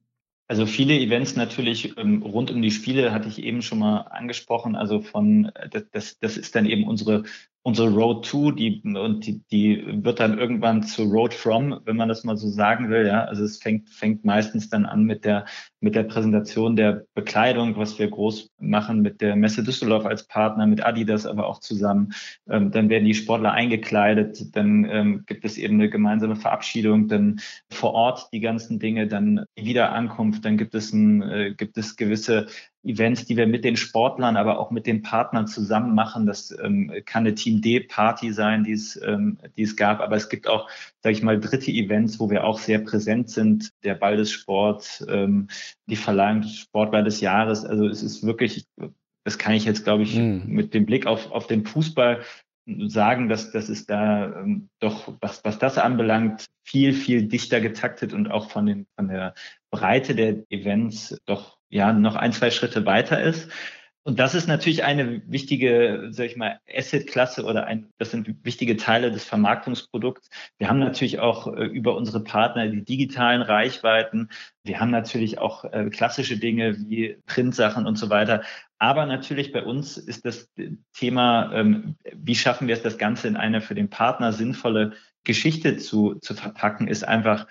Also 0.50 0.66
viele 0.66 0.98
Events 0.98 1.36
natürlich 1.36 1.98
ähm, 1.98 2.22
rund 2.22 2.52
um 2.52 2.62
die 2.62 2.72
Spiele 2.72 3.12
hatte 3.12 3.28
ich 3.28 3.44
eben 3.44 3.62
schon 3.62 3.80
mal 3.80 4.02
angesprochen. 4.02 4.76
Also 4.76 5.02
von 5.02 5.52
äh, 5.56 5.70
das, 5.92 6.20
das 6.20 6.38
ist 6.38 6.56
dann 6.56 6.66
eben 6.66 6.86
unsere 6.88 7.24
unsere 7.68 7.90
Road 7.90 8.26
to, 8.26 8.52
die 8.52 8.82
und 8.82 9.26
die, 9.26 9.42
die 9.52 9.84
wird 10.02 10.22
dann 10.22 10.40
irgendwann 10.40 10.84
zu 10.84 11.04
Road 11.04 11.34
from, 11.34 11.82
wenn 11.84 11.98
man 11.98 12.08
das 12.08 12.24
mal 12.24 12.38
so 12.38 12.48
sagen 12.48 12.90
will. 12.90 13.06
Ja, 13.06 13.26
also 13.26 13.44
es 13.44 13.58
fängt 13.58 13.90
fängt 13.90 14.24
meistens 14.24 14.70
dann 14.70 14.86
an 14.86 15.04
mit 15.04 15.26
der 15.26 15.44
mit 15.82 15.94
der 15.94 16.04
Präsentation 16.04 16.78
der 16.78 17.04
Bekleidung, 17.14 17.76
was 17.76 18.00
wir 18.00 18.10
groß 18.10 18.52
machen 18.60 19.02
mit 19.02 19.20
der 19.20 19.36
Messe 19.36 19.64
Düsseldorf 19.64 20.06
als 20.06 20.26
Partner, 20.30 20.66
mit 20.66 20.86
Adidas 20.86 21.26
aber 21.26 21.46
auch 21.46 21.60
zusammen. 21.60 22.14
Ähm, 22.50 22.72
dann 22.72 22.90
werden 22.90 23.04
die 23.04 23.14
Sportler 23.14 23.52
eingekleidet, 23.52 24.56
dann 24.56 24.86
ähm, 24.90 25.24
gibt 25.28 25.44
es 25.44 25.58
eben 25.58 25.74
eine 25.74 25.90
gemeinsame 25.90 26.38
Verabschiedung, 26.38 27.10
dann 27.10 27.42
vor 27.70 27.94
Ort 27.94 28.30
die 28.32 28.40
ganzen 28.40 28.80
Dinge, 28.80 29.08
dann 29.08 29.44
Wiederankunft, 29.58 30.46
dann 30.46 30.56
gibt 30.56 30.74
es 30.74 30.94
ein 30.94 31.22
äh, 31.22 31.54
gibt 31.54 31.78
es 31.78 31.98
gewisse 31.98 32.48
Events, 32.88 33.26
die 33.26 33.38
wir 33.38 33.48
mit 33.48 33.64
den 33.66 33.78
Sportlern, 33.78 34.38
aber 34.38 34.60
auch 34.60 34.72
mit 34.72 34.88
den 34.88 35.02
Partnern 35.02 35.48
zusammen 35.48 35.94
machen. 35.94 36.26
Das 36.26 36.56
ähm, 36.62 36.92
kann 37.06 37.26
eine 37.26 37.36
Team 37.36 37.62
D-Party 37.62 38.32
sein, 38.32 38.64
die 38.64 38.72
es, 38.72 39.00
ähm, 39.04 39.38
die 39.58 39.64
es 39.64 39.76
gab. 39.76 40.00
Aber 40.00 40.16
es 40.16 40.30
gibt 40.30 40.48
auch, 40.48 40.70
sage 41.04 41.16
ich 41.16 41.24
mal, 41.24 41.40
dritte 41.40 41.72
Events, 41.72 42.20
wo 42.20 42.30
wir 42.30 42.44
auch 42.44 42.60
sehr 42.60 42.80
präsent 42.80 43.30
sind. 43.30 43.72
Der 43.84 43.96
Ball 43.96 44.18
des 44.18 44.32
Sports, 44.32 45.06
ähm, 45.10 45.48
die 45.88 45.96
Verleihung 45.96 46.42
des 46.42 46.56
Sportball 46.56 47.04
des 47.04 47.22
Jahres. 47.22 47.66
Also 47.66 47.88
es 47.88 48.02
ist 48.02 48.24
wirklich, 48.24 48.66
das 49.24 49.38
kann 49.38 49.54
ich 49.54 49.66
jetzt, 49.66 49.84
glaube 49.84 50.04
ich, 50.04 50.16
mhm. 50.16 50.44
mit 50.48 50.74
dem 50.74 50.86
Blick 50.86 51.06
auf, 51.06 51.32
auf 51.32 51.48
den 51.48 51.66
Fußball 51.66 52.22
sagen, 52.88 53.30
dass 53.30 53.52
das 53.52 53.70
ist 53.70 53.90
da 53.90 54.42
ähm, 54.42 54.70
doch, 54.80 55.14
was, 55.22 55.44
was 55.44 55.58
das 55.58 55.78
anbelangt, 55.78 56.48
viel, 56.64 56.94
viel 56.94 57.28
dichter 57.28 57.62
getaktet 57.62 58.14
und 58.14 58.30
auch 58.30 58.50
von, 58.52 58.66
den, 58.66 58.88
von 58.96 59.08
der 59.08 59.34
Breite 59.72 60.16
der 60.16 60.44
Events 60.50 61.18
doch 61.26 61.57
ja 61.70 61.94
noch 61.94 62.16
ein, 62.16 62.34
zwei 62.34 62.52
Schritte 62.52 62.86
weiter 62.86 63.22
ist. 63.22 63.50
Und 64.08 64.20
das 64.20 64.36
ist 64.36 64.48
natürlich 64.48 64.86
eine 64.86 65.22
wichtige, 65.30 66.08
sag 66.12 66.28
ich 66.28 66.38
mal, 66.38 66.62
Asset-Klasse 66.74 67.44
oder 67.44 67.66
ein, 67.66 67.90
das 67.98 68.12
sind 68.12 68.34
wichtige 68.46 68.78
Teile 68.78 69.12
des 69.12 69.26
Vermarktungsprodukts. 69.26 70.30
Wir 70.58 70.70
haben 70.70 70.80
natürlich 70.80 71.20
auch 71.20 71.54
äh, 71.54 71.66
über 71.66 71.94
unsere 71.98 72.24
Partner 72.24 72.70
die 72.70 72.86
digitalen 72.86 73.42
Reichweiten. 73.42 74.30
Wir 74.64 74.80
haben 74.80 74.92
natürlich 74.92 75.40
auch 75.40 75.66
äh, 75.66 75.90
klassische 75.90 76.38
Dinge 76.38 76.78
wie 76.88 77.18
Printsachen 77.26 77.86
und 77.86 77.98
so 77.98 78.10
weiter. 78.10 78.44
Aber 78.80 79.06
natürlich 79.06 79.52
bei 79.52 79.64
uns 79.64 79.98
ist 79.98 80.24
das 80.24 80.50
Thema, 80.94 81.52
ähm, 81.54 81.98
wie 82.14 82.36
schaffen 82.36 82.70
wir 82.70 82.76
es, 82.76 82.84
das 82.84 82.98
Ganze 82.98 83.28
in 83.28 83.36
eine 83.36 83.60
für 83.60 83.76
den 83.76 83.90
Partner 83.90 84.32
sinnvolle 84.32 84.94
Geschichte 85.26 85.76
zu, 85.76 86.16
zu 86.22 86.34
verpacken, 86.34 86.88
ist 86.88 87.06
einfach 87.06 87.46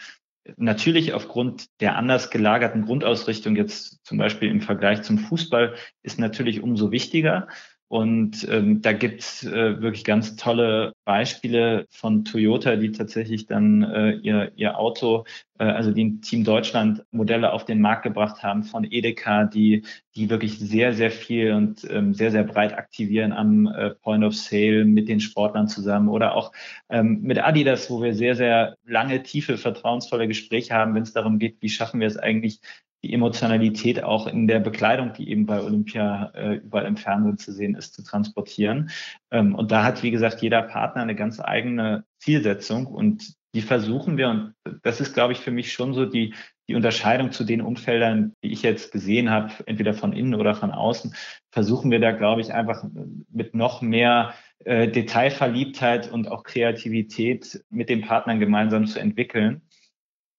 Natürlich 0.57 1.13
aufgrund 1.13 1.67
der 1.81 1.97
anders 1.97 2.31
gelagerten 2.31 2.85
Grundausrichtung 2.85 3.57
jetzt 3.57 4.05
zum 4.05 4.19
Beispiel 4.19 4.51
im 4.51 4.61
Vergleich 4.61 5.03
zum 5.03 5.19
Fußball 5.19 5.75
ist 6.03 6.19
natürlich 6.19 6.63
umso 6.63 6.91
wichtiger. 6.91 7.49
Und 7.89 8.47
ähm, 8.51 8.83
da 8.83 8.93
gibt's 8.93 9.45
äh, 9.45 9.81
wirklich 9.81 10.05
ganz 10.05 10.35
tolle 10.35 10.93
Beispiele 11.05 11.87
von 11.91 12.25
Toyota, 12.25 12.75
die 12.75 12.91
tatsächlich 12.91 13.47
dann 13.47 13.85
äh, 13.85 14.11
ihr, 14.13 14.51
ihr 14.57 14.77
Auto, 14.77 15.25
äh, 15.59 15.65
also 15.65 15.93
die 15.93 16.21
Team 16.21 16.43
Deutschland 16.43 17.05
Modelle 17.13 17.53
auf 17.53 17.65
den 17.65 17.81
Markt 17.81 18.03
gebracht 18.03 18.43
haben, 18.43 18.65
von 18.65 18.85
Edeka, 18.91 19.45
die, 19.45 19.85
die 20.17 20.29
wirklich 20.29 20.59
sehr, 20.59 20.95
sehr 20.95 21.13
viel 21.13 21.53
und 21.53 21.87
ähm, 21.89 22.13
sehr, 22.13 22.33
sehr 22.33 22.43
breit 22.43 22.77
aktivieren 22.77 23.33
am 23.33 23.69
äh, 23.69 23.91
Point 23.91 24.25
of 24.25 24.35
Sale 24.35 24.85
mit 24.85 25.09
den 25.09 25.21
Sportlern 25.21 25.69
zusammen 25.69 26.09
oder 26.09 26.35
auch 26.35 26.51
ähm, 26.89 27.21
mit 27.23 27.39
Adidas, 27.39 27.89
wo 27.89 28.03
wir 28.03 28.15
sehr, 28.15 28.35
sehr 28.35 28.77
lange, 28.85 29.23
tiefe, 29.23 29.59
vertrauensvolle 29.59 30.27
Gespräche 30.27 30.75
haben, 30.75 30.97
wenn 30.97 31.05
es 31.05 31.13
darum 31.13 31.39
geht, 31.39 31.59
wie 31.61 31.69
schaffen 31.69 32.01
wir 32.01 32.09
es 32.09 32.17
eigentlich, 32.17 32.61
die 33.03 33.13
Emotionalität 33.13 34.03
auch 34.03 34.27
in 34.27 34.47
der 34.47 34.61
Bekleidung, 34.61 35.13
die 35.13 35.31
eben 35.31 35.47
bei 35.47 35.63
Olympia 35.63 36.33
äh, 36.35 36.55
überall 36.57 36.87
im 36.87 36.97
Fernsehen 36.97 37.39
zu 37.39 37.53
sehen 37.53 37.75
ist, 37.75 37.95
zu 37.95 38.03
transportieren. 38.03 38.91
Ähm, 39.31 39.55
und 39.55 39.71
da 39.71 39.85
hat, 39.85 40.03
wie 40.03 40.11
gesagt, 40.11 40.43
jeder 40.43 40.63
Partner 40.63 41.03
eine 41.03 41.15
ganz 41.15 41.41
eigene 41.41 42.05
Zielsetzung 42.19 42.87
und 42.87 43.37
die 43.55 43.63
versuchen 43.63 44.19
wir, 44.19 44.29
und 44.29 44.55
das 44.83 45.01
ist, 45.01 45.15
glaube 45.15 45.33
ich, 45.33 45.39
für 45.39 45.51
mich 45.51 45.73
schon 45.73 45.95
so 45.95 46.05
die, 46.05 46.35
die 46.69 46.75
Unterscheidung 46.75 47.33
zu 47.33 47.43
den 47.43 47.63
Umfeldern, 47.63 48.35
die 48.43 48.53
ich 48.53 48.61
jetzt 48.61 48.93
gesehen 48.93 49.31
habe, 49.31 49.51
entweder 49.65 49.95
von 49.95 50.13
innen 50.13 50.35
oder 50.35 50.55
von 50.55 50.73
außen, 50.73 51.15
versuchen 51.51 51.91
wir 51.91 51.99
da, 51.99 52.13
glaube 52.13 52.43
ich, 52.43 52.53
einfach 52.53 52.85
mit 53.33 53.55
noch 53.55 53.81
mehr 53.81 54.35
äh, 54.65 54.89
Detailverliebtheit 54.89 56.13
und 56.13 56.29
auch 56.29 56.43
Kreativität 56.43 57.65
mit 57.71 57.89
den 57.89 58.03
Partnern 58.03 58.41
gemeinsam 58.41 58.87
zu 58.87 58.99
entwickeln. 58.99 59.63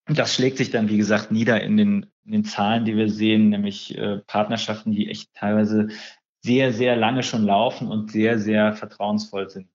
Und 0.08 0.20
das 0.20 0.36
schlägt 0.36 0.58
sich 0.58 0.70
dann, 0.70 0.90
wie 0.90 0.98
gesagt, 0.98 1.32
nieder 1.32 1.62
in 1.62 1.76
den, 1.76 2.06
in 2.28 2.34
den 2.34 2.46
Zahlen, 2.46 2.86
die 2.86 2.96
wir 2.96 3.10
sehen, 3.10 3.50
nämlich 3.50 3.98
äh, 3.98 4.18
Partnerschaften, 4.28 4.92
die 4.92 5.10
echt 5.10 5.34
teilweise 5.34 5.88
sehr, 6.42 6.74
sehr 6.74 6.96
lange 6.96 7.24
schon 7.24 7.44
laufen 7.44 7.88
und 7.88 8.12
sehr, 8.12 8.38
sehr 8.38 8.74
vertrauensvoll 8.74 9.50
sind. 9.50 9.68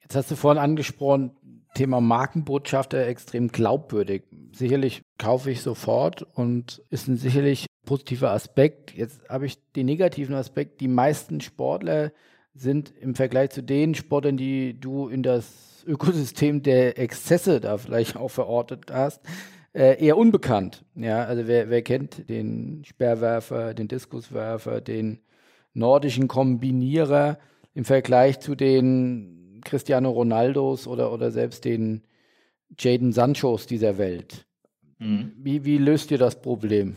Jetzt 0.00 0.14
hast 0.14 0.30
du 0.30 0.36
vorhin 0.36 0.62
angesprochen, 0.62 1.32
Thema 1.74 2.00
Markenbotschafter 2.00 3.06
extrem 3.06 3.48
glaubwürdig. 3.48 4.24
Sicherlich 4.52 5.02
kaufe 5.18 5.50
ich 5.50 5.62
sofort 5.62 6.22
und 6.22 6.82
ist 6.90 7.08
ein 7.08 7.16
sicherlich 7.16 7.66
positiver 7.84 8.30
Aspekt. 8.30 8.94
Jetzt 8.94 9.28
habe 9.28 9.46
ich 9.46 9.58
den 9.72 9.86
negativen 9.86 10.34
Aspekt. 10.34 10.80
Die 10.80 10.88
meisten 10.88 11.40
Sportler 11.40 12.12
sind 12.54 12.92
im 13.00 13.14
Vergleich 13.14 13.50
zu 13.50 13.62
den 13.62 13.94
Sportlern, 13.94 14.36
die 14.36 14.78
du 14.78 15.08
in 15.08 15.22
das 15.22 15.82
Ökosystem 15.86 16.62
der 16.62 16.98
Exzesse 16.98 17.60
da 17.60 17.78
vielleicht 17.78 18.16
auch 18.16 18.28
verortet 18.28 18.92
hast, 18.92 19.22
äh, 19.74 20.04
eher 20.04 20.16
unbekannt. 20.16 20.84
Ja, 20.94 21.24
also 21.24 21.46
wer, 21.46 21.70
wer 21.70 21.82
kennt 21.82 22.28
den 22.28 22.84
Sperrwerfer, 22.84 23.74
den 23.74 23.88
Diskuswerfer, 23.88 24.80
den 24.80 25.20
nordischen 25.74 26.28
Kombinierer 26.28 27.38
im 27.74 27.84
Vergleich 27.84 28.40
zu 28.40 28.54
den 28.54 29.60
Cristiano 29.64 30.10
Ronaldos 30.10 30.86
oder, 30.86 31.12
oder 31.12 31.30
selbst 31.30 31.64
den 31.64 32.02
Jaden 32.78 33.12
Sanchos 33.12 33.66
dieser 33.66 33.98
Welt? 33.98 34.46
Mhm. 34.98 35.32
Wie, 35.36 35.64
wie 35.64 35.78
löst 35.78 36.10
ihr 36.10 36.18
das 36.18 36.40
Problem? 36.40 36.96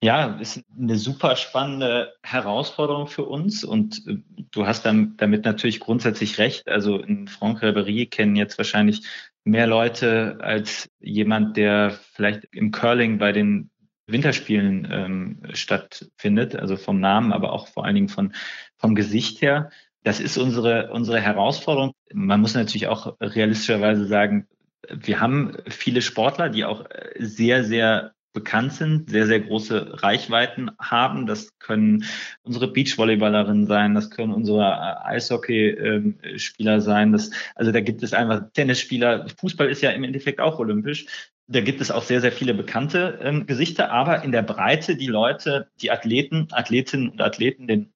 Ja, 0.00 0.38
ist 0.38 0.62
eine 0.78 0.96
super 0.96 1.34
spannende 1.34 2.12
Herausforderung 2.22 3.08
für 3.08 3.24
uns 3.24 3.64
und 3.64 4.06
äh, 4.06 4.18
du 4.52 4.64
hast 4.64 4.84
damit 4.84 5.44
natürlich 5.44 5.80
grundsätzlich 5.80 6.38
recht. 6.38 6.68
Also 6.68 6.98
in 7.00 7.26
Franck 7.26 7.62
Ribéry 7.64 8.08
kennen 8.08 8.36
jetzt 8.36 8.58
wahrscheinlich 8.58 9.02
mehr 9.50 9.66
Leute 9.66 10.38
als 10.40 10.90
jemand, 11.00 11.56
der 11.56 11.98
vielleicht 12.12 12.44
im 12.52 12.70
Curling 12.70 13.18
bei 13.18 13.32
den 13.32 13.70
Winterspielen 14.06 14.88
ähm, 14.90 15.42
stattfindet, 15.52 16.56
also 16.56 16.76
vom 16.76 17.00
Namen, 17.00 17.32
aber 17.32 17.52
auch 17.52 17.68
vor 17.68 17.84
allen 17.84 17.94
Dingen 17.94 18.08
von, 18.08 18.32
vom 18.76 18.94
Gesicht 18.94 19.42
her. 19.42 19.70
Das 20.02 20.20
ist 20.20 20.38
unsere, 20.38 20.90
unsere 20.92 21.20
Herausforderung. 21.20 21.92
Man 22.12 22.40
muss 22.40 22.54
natürlich 22.54 22.86
auch 22.88 23.16
realistischerweise 23.20 24.06
sagen, 24.06 24.46
wir 24.88 25.20
haben 25.20 25.56
viele 25.68 26.00
Sportler, 26.00 26.48
die 26.48 26.64
auch 26.64 26.84
sehr, 27.18 27.64
sehr 27.64 28.12
bekannt 28.32 28.72
sind, 28.74 29.10
sehr, 29.10 29.26
sehr 29.26 29.40
große 29.40 30.02
Reichweiten 30.02 30.70
haben. 30.78 31.26
Das 31.26 31.58
können 31.58 32.04
unsere 32.42 32.68
Beachvolleyballerinnen 32.68 33.66
sein, 33.66 33.94
das 33.94 34.10
können 34.10 34.32
unsere 34.32 35.04
Eishockeyspieler 35.04 36.80
sein. 36.80 37.12
Das, 37.12 37.30
also 37.54 37.72
da 37.72 37.80
gibt 37.80 38.02
es 38.02 38.12
einfach 38.12 38.42
Tennisspieler. 38.52 39.26
Fußball 39.40 39.68
ist 39.68 39.82
ja 39.82 39.90
im 39.90 40.04
Endeffekt 40.04 40.40
auch 40.40 40.58
olympisch. 40.58 41.06
Da 41.46 41.62
gibt 41.62 41.80
es 41.80 41.90
auch 41.90 42.02
sehr, 42.02 42.20
sehr 42.20 42.32
viele 42.32 42.52
bekannte 42.52 43.18
ähm, 43.22 43.46
Gesichter, 43.46 43.90
aber 43.90 44.22
in 44.22 44.32
der 44.32 44.42
Breite 44.42 44.96
die 44.96 45.06
Leute, 45.06 45.70
die 45.80 45.90
Athleten, 45.90 46.48
Athletinnen 46.52 47.08
und 47.08 47.22
Athleten 47.22 47.66
den, 47.66 47.92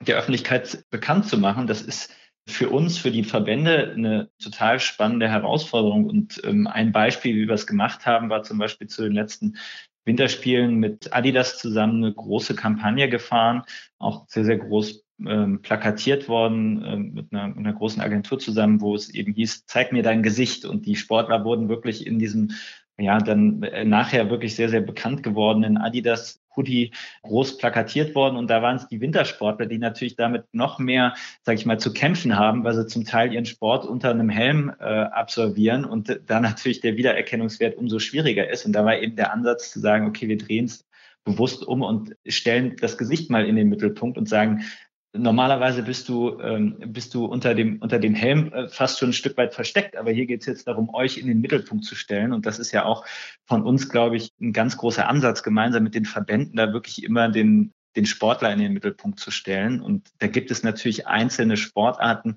der 0.00 0.16
Öffentlichkeit 0.16 0.84
bekannt 0.90 1.28
zu 1.28 1.38
machen, 1.38 1.68
das 1.68 1.80
ist 1.80 2.12
für 2.46 2.70
uns, 2.70 2.98
für 2.98 3.10
die 3.10 3.24
Verbände 3.24 3.92
eine 3.94 4.30
total 4.42 4.80
spannende 4.80 5.28
Herausforderung. 5.28 6.06
Und 6.06 6.40
ähm, 6.44 6.66
ein 6.66 6.92
Beispiel, 6.92 7.36
wie 7.36 7.46
wir 7.46 7.54
es 7.54 7.66
gemacht 7.66 8.06
haben, 8.06 8.30
war 8.30 8.42
zum 8.42 8.58
Beispiel 8.58 8.88
zu 8.88 9.02
den 9.02 9.12
letzten 9.12 9.56
Winterspielen 10.04 10.76
mit 10.76 11.12
Adidas 11.14 11.58
zusammen 11.58 12.04
eine 12.04 12.12
große 12.12 12.56
Kampagne 12.56 13.08
gefahren, 13.08 13.62
auch 13.98 14.26
sehr, 14.28 14.44
sehr 14.44 14.58
groß 14.58 15.04
ähm, 15.24 15.62
plakatiert 15.62 16.28
worden 16.28 16.84
ähm, 16.84 17.12
mit 17.14 17.32
einer, 17.32 17.56
einer 17.56 17.72
großen 17.72 18.02
Agentur 18.02 18.40
zusammen, 18.40 18.80
wo 18.80 18.96
es 18.96 19.10
eben 19.10 19.32
hieß, 19.32 19.66
zeig 19.66 19.92
mir 19.92 20.02
dein 20.02 20.24
Gesicht. 20.24 20.64
Und 20.64 20.86
die 20.86 20.96
Sportler 20.96 21.44
wurden 21.44 21.68
wirklich 21.68 22.04
in 22.06 22.18
diesem 22.18 22.50
ja, 22.98 23.18
dann 23.18 23.62
äh, 23.62 23.84
nachher 23.84 24.30
wirklich 24.30 24.54
sehr, 24.54 24.68
sehr 24.68 24.80
bekannt 24.80 25.22
gewordenen 25.22 25.78
Adidas 25.78 26.41
Hoodie 26.56 26.92
groß 27.22 27.58
plakatiert 27.58 28.14
worden 28.14 28.36
und 28.36 28.48
da 28.48 28.62
waren 28.62 28.76
es 28.76 28.88
die 28.88 29.00
Wintersportler, 29.00 29.66
die 29.66 29.78
natürlich 29.78 30.16
damit 30.16 30.44
noch 30.52 30.78
mehr, 30.78 31.14
sage 31.42 31.58
ich 31.58 31.66
mal, 31.66 31.78
zu 31.78 31.92
kämpfen 31.92 32.36
haben, 32.38 32.64
weil 32.64 32.74
sie 32.74 32.86
zum 32.86 33.04
Teil 33.04 33.32
ihren 33.32 33.46
Sport 33.46 33.84
unter 33.84 34.10
einem 34.10 34.28
Helm 34.28 34.72
äh, 34.80 34.84
absolvieren 34.84 35.84
und 35.84 36.20
da 36.26 36.40
natürlich 36.40 36.80
der 36.80 36.96
Wiedererkennungswert 36.96 37.76
umso 37.76 37.98
schwieriger 37.98 38.48
ist. 38.48 38.66
Und 38.66 38.72
da 38.72 38.84
war 38.84 38.98
eben 38.98 39.16
der 39.16 39.32
Ansatz 39.32 39.70
zu 39.70 39.80
sagen, 39.80 40.06
okay, 40.06 40.28
wir 40.28 40.38
drehen 40.38 40.66
es 40.66 40.86
bewusst 41.24 41.66
um 41.66 41.82
und 41.82 42.16
stellen 42.26 42.76
das 42.80 42.98
Gesicht 42.98 43.30
mal 43.30 43.46
in 43.46 43.56
den 43.56 43.68
Mittelpunkt 43.68 44.18
und 44.18 44.28
sagen, 44.28 44.64
Normalerweise 45.14 45.82
bist 45.82 46.08
du, 46.08 46.40
ähm, 46.40 46.76
bist 46.86 47.12
du 47.12 47.26
unter 47.26 47.54
dem, 47.54 47.78
unter 47.82 47.98
dem 47.98 48.14
Helm 48.14 48.50
äh, 48.52 48.68
fast 48.68 48.98
schon 48.98 49.10
ein 49.10 49.14
Stück 49.14 49.36
weit 49.36 49.52
versteckt, 49.52 49.96
aber 49.96 50.10
hier 50.10 50.24
geht 50.24 50.40
es 50.40 50.46
jetzt 50.46 50.66
darum, 50.66 50.94
euch 50.94 51.18
in 51.18 51.26
den 51.26 51.40
Mittelpunkt 51.40 51.84
zu 51.84 51.94
stellen. 51.94 52.32
Und 52.32 52.46
das 52.46 52.58
ist 52.58 52.72
ja 52.72 52.86
auch 52.86 53.04
von 53.44 53.62
uns, 53.62 53.90
glaube 53.90 54.16
ich, 54.16 54.32
ein 54.40 54.54
ganz 54.54 54.78
großer 54.78 55.06
Ansatz, 55.06 55.42
gemeinsam 55.42 55.82
mit 55.82 55.94
den 55.94 56.06
Verbänden 56.06 56.56
da 56.56 56.72
wirklich 56.72 57.04
immer 57.04 57.28
den, 57.28 57.72
den 57.94 58.06
Sportler 58.06 58.54
in 58.54 58.60
den 58.60 58.72
Mittelpunkt 58.72 59.20
zu 59.20 59.30
stellen. 59.30 59.82
Und 59.82 60.08
da 60.18 60.28
gibt 60.28 60.50
es 60.50 60.62
natürlich 60.62 61.06
einzelne 61.06 61.58
Sportarten, 61.58 62.36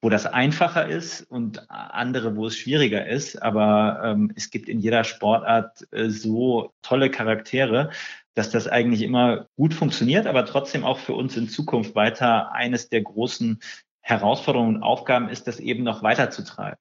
wo 0.00 0.10
das 0.10 0.26
einfacher 0.26 0.86
ist 0.86 1.22
und 1.22 1.70
andere, 1.70 2.36
wo 2.36 2.46
es 2.46 2.56
schwieriger 2.56 3.06
ist. 3.06 3.42
Aber 3.42 4.00
ähm, 4.04 4.32
es 4.36 4.50
gibt 4.50 4.68
in 4.68 4.78
jeder 4.80 5.04
Sportart 5.04 5.86
äh, 5.90 6.08
so 6.08 6.72
tolle 6.82 7.10
Charaktere, 7.10 7.90
dass 8.34 8.50
das 8.50 8.68
eigentlich 8.68 9.02
immer 9.02 9.46
gut 9.56 9.74
funktioniert, 9.74 10.26
aber 10.26 10.46
trotzdem 10.46 10.84
auch 10.84 10.98
für 10.98 11.14
uns 11.14 11.36
in 11.36 11.48
Zukunft 11.48 11.96
weiter 11.96 12.52
eines 12.52 12.88
der 12.88 13.02
großen 13.02 13.60
Herausforderungen 14.00 14.76
und 14.76 14.82
Aufgaben 14.82 15.28
ist, 15.28 15.48
das 15.48 15.58
eben 15.58 15.82
noch 15.82 16.02
weiterzutreiben. 16.02 16.78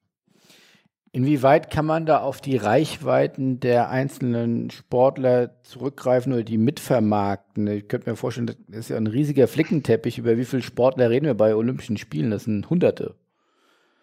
Inwieweit 1.17 1.71
kann 1.71 1.88
man 1.88 2.06
da 2.06 2.19
auf 2.19 2.41
die 2.41 2.58
Reichweiten 2.58 3.60
der 3.60 3.89
einzelnen 3.89 4.69
Sportler 4.69 5.63
zurückgreifen 5.63 6.32
oder 6.32 6.43
die 6.43 6.60
mitvermarkten? 6.60 7.65
Ich 7.65 7.88
könnte 7.88 8.08
mir 8.08 8.15
vorstellen, 8.15 8.45
das 8.45 8.58
ist 8.82 8.89
ja 8.89 8.97
ein 8.97 9.08
riesiger 9.08 9.47
Flickenteppich. 9.47 10.19
Über 10.19 10.38
wie 10.38 10.45
viele 10.45 10.62
Sportler 10.62 11.10
reden 11.10 11.25
wir 11.25 11.34
bei 11.34 11.56
Olympischen 11.56 11.97
Spielen? 11.97 12.30
Das 12.30 12.43
sind 12.43 12.69
Hunderte. 12.69 13.15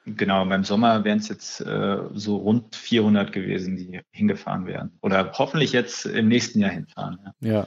Genau, 0.07 0.45
beim 0.45 0.65
Sommer 0.65 1.05
wären 1.05 1.19
es 1.19 1.29
jetzt 1.29 1.61
äh, 1.61 1.99
so 2.15 2.35
rund 2.35 2.75
400 2.75 3.31
gewesen, 3.31 3.77
die 3.77 4.01
hingefahren 4.11 4.67
wären. 4.67 4.91
Oder 5.01 5.31
hoffentlich 5.39 5.71
jetzt 5.71 6.07
im 6.07 6.27
nächsten 6.27 6.59
Jahr 6.59 6.73
hinfahren. 6.73 7.21
Ja. 7.41 7.53
ja. 7.53 7.67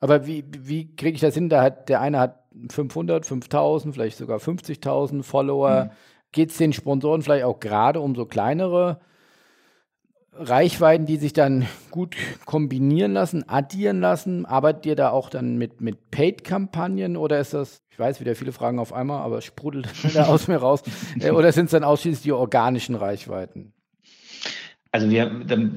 Aber 0.00 0.26
wie, 0.26 0.44
wie 0.50 0.94
kriege 0.94 1.14
ich 1.14 1.22
das 1.22 1.32
hin? 1.32 1.48
Da 1.48 1.62
hat, 1.62 1.88
der 1.88 2.02
eine 2.02 2.18
hat 2.18 2.44
500, 2.68 3.24
5000, 3.24 3.94
vielleicht 3.94 4.18
sogar 4.18 4.36
50.000 4.36 5.22
Follower. 5.22 5.84
Mhm. 5.84 5.90
Geht 6.36 6.50
es 6.50 6.58
den 6.58 6.74
Sponsoren 6.74 7.22
vielleicht 7.22 7.44
auch 7.44 7.60
gerade 7.60 7.98
um 7.98 8.14
so 8.14 8.26
kleinere 8.26 9.00
Reichweiten, 10.34 11.06
die 11.06 11.16
sich 11.16 11.32
dann 11.32 11.66
gut 11.90 12.14
kombinieren 12.44 13.14
lassen, 13.14 13.48
addieren 13.48 14.02
lassen? 14.02 14.44
Arbeitet 14.44 14.84
ihr 14.84 14.96
da 14.96 15.08
auch 15.12 15.30
dann 15.30 15.56
mit, 15.56 15.80
mit 15.80 16.10
Paid-Kampagnen 16.10 17.16
oder 17.16 17.40
ist 17.40 17.54
das, 17.54 17.80
ich 17.88 17.98
weiß 17.98 18.20
wieder 18.20 18.34
viele 18.34 18.52
Fragen 18.52 18.78
auf 18.78 18.92
einmal, 18.92 19.22
aber 19.22 19.38
es 19.38 19.46
sprudelt 19.46 19.88
da 20.14 20.26
aus 20.26 20.46
mir 20.46 20.58
raus, 20.58 20.82
äh, 21.18 21.30
oder 21.30 21.50
sind 21.52 21.64
es 21.64 21.70
dann 21.70 21.84
ausschließlich 21.84 22.24
die 22.24 22.32
organischen 22.32 22.96
Reichweiten? 22.96 23.72
Also 24.92 25.08
wir, 25.08 25.30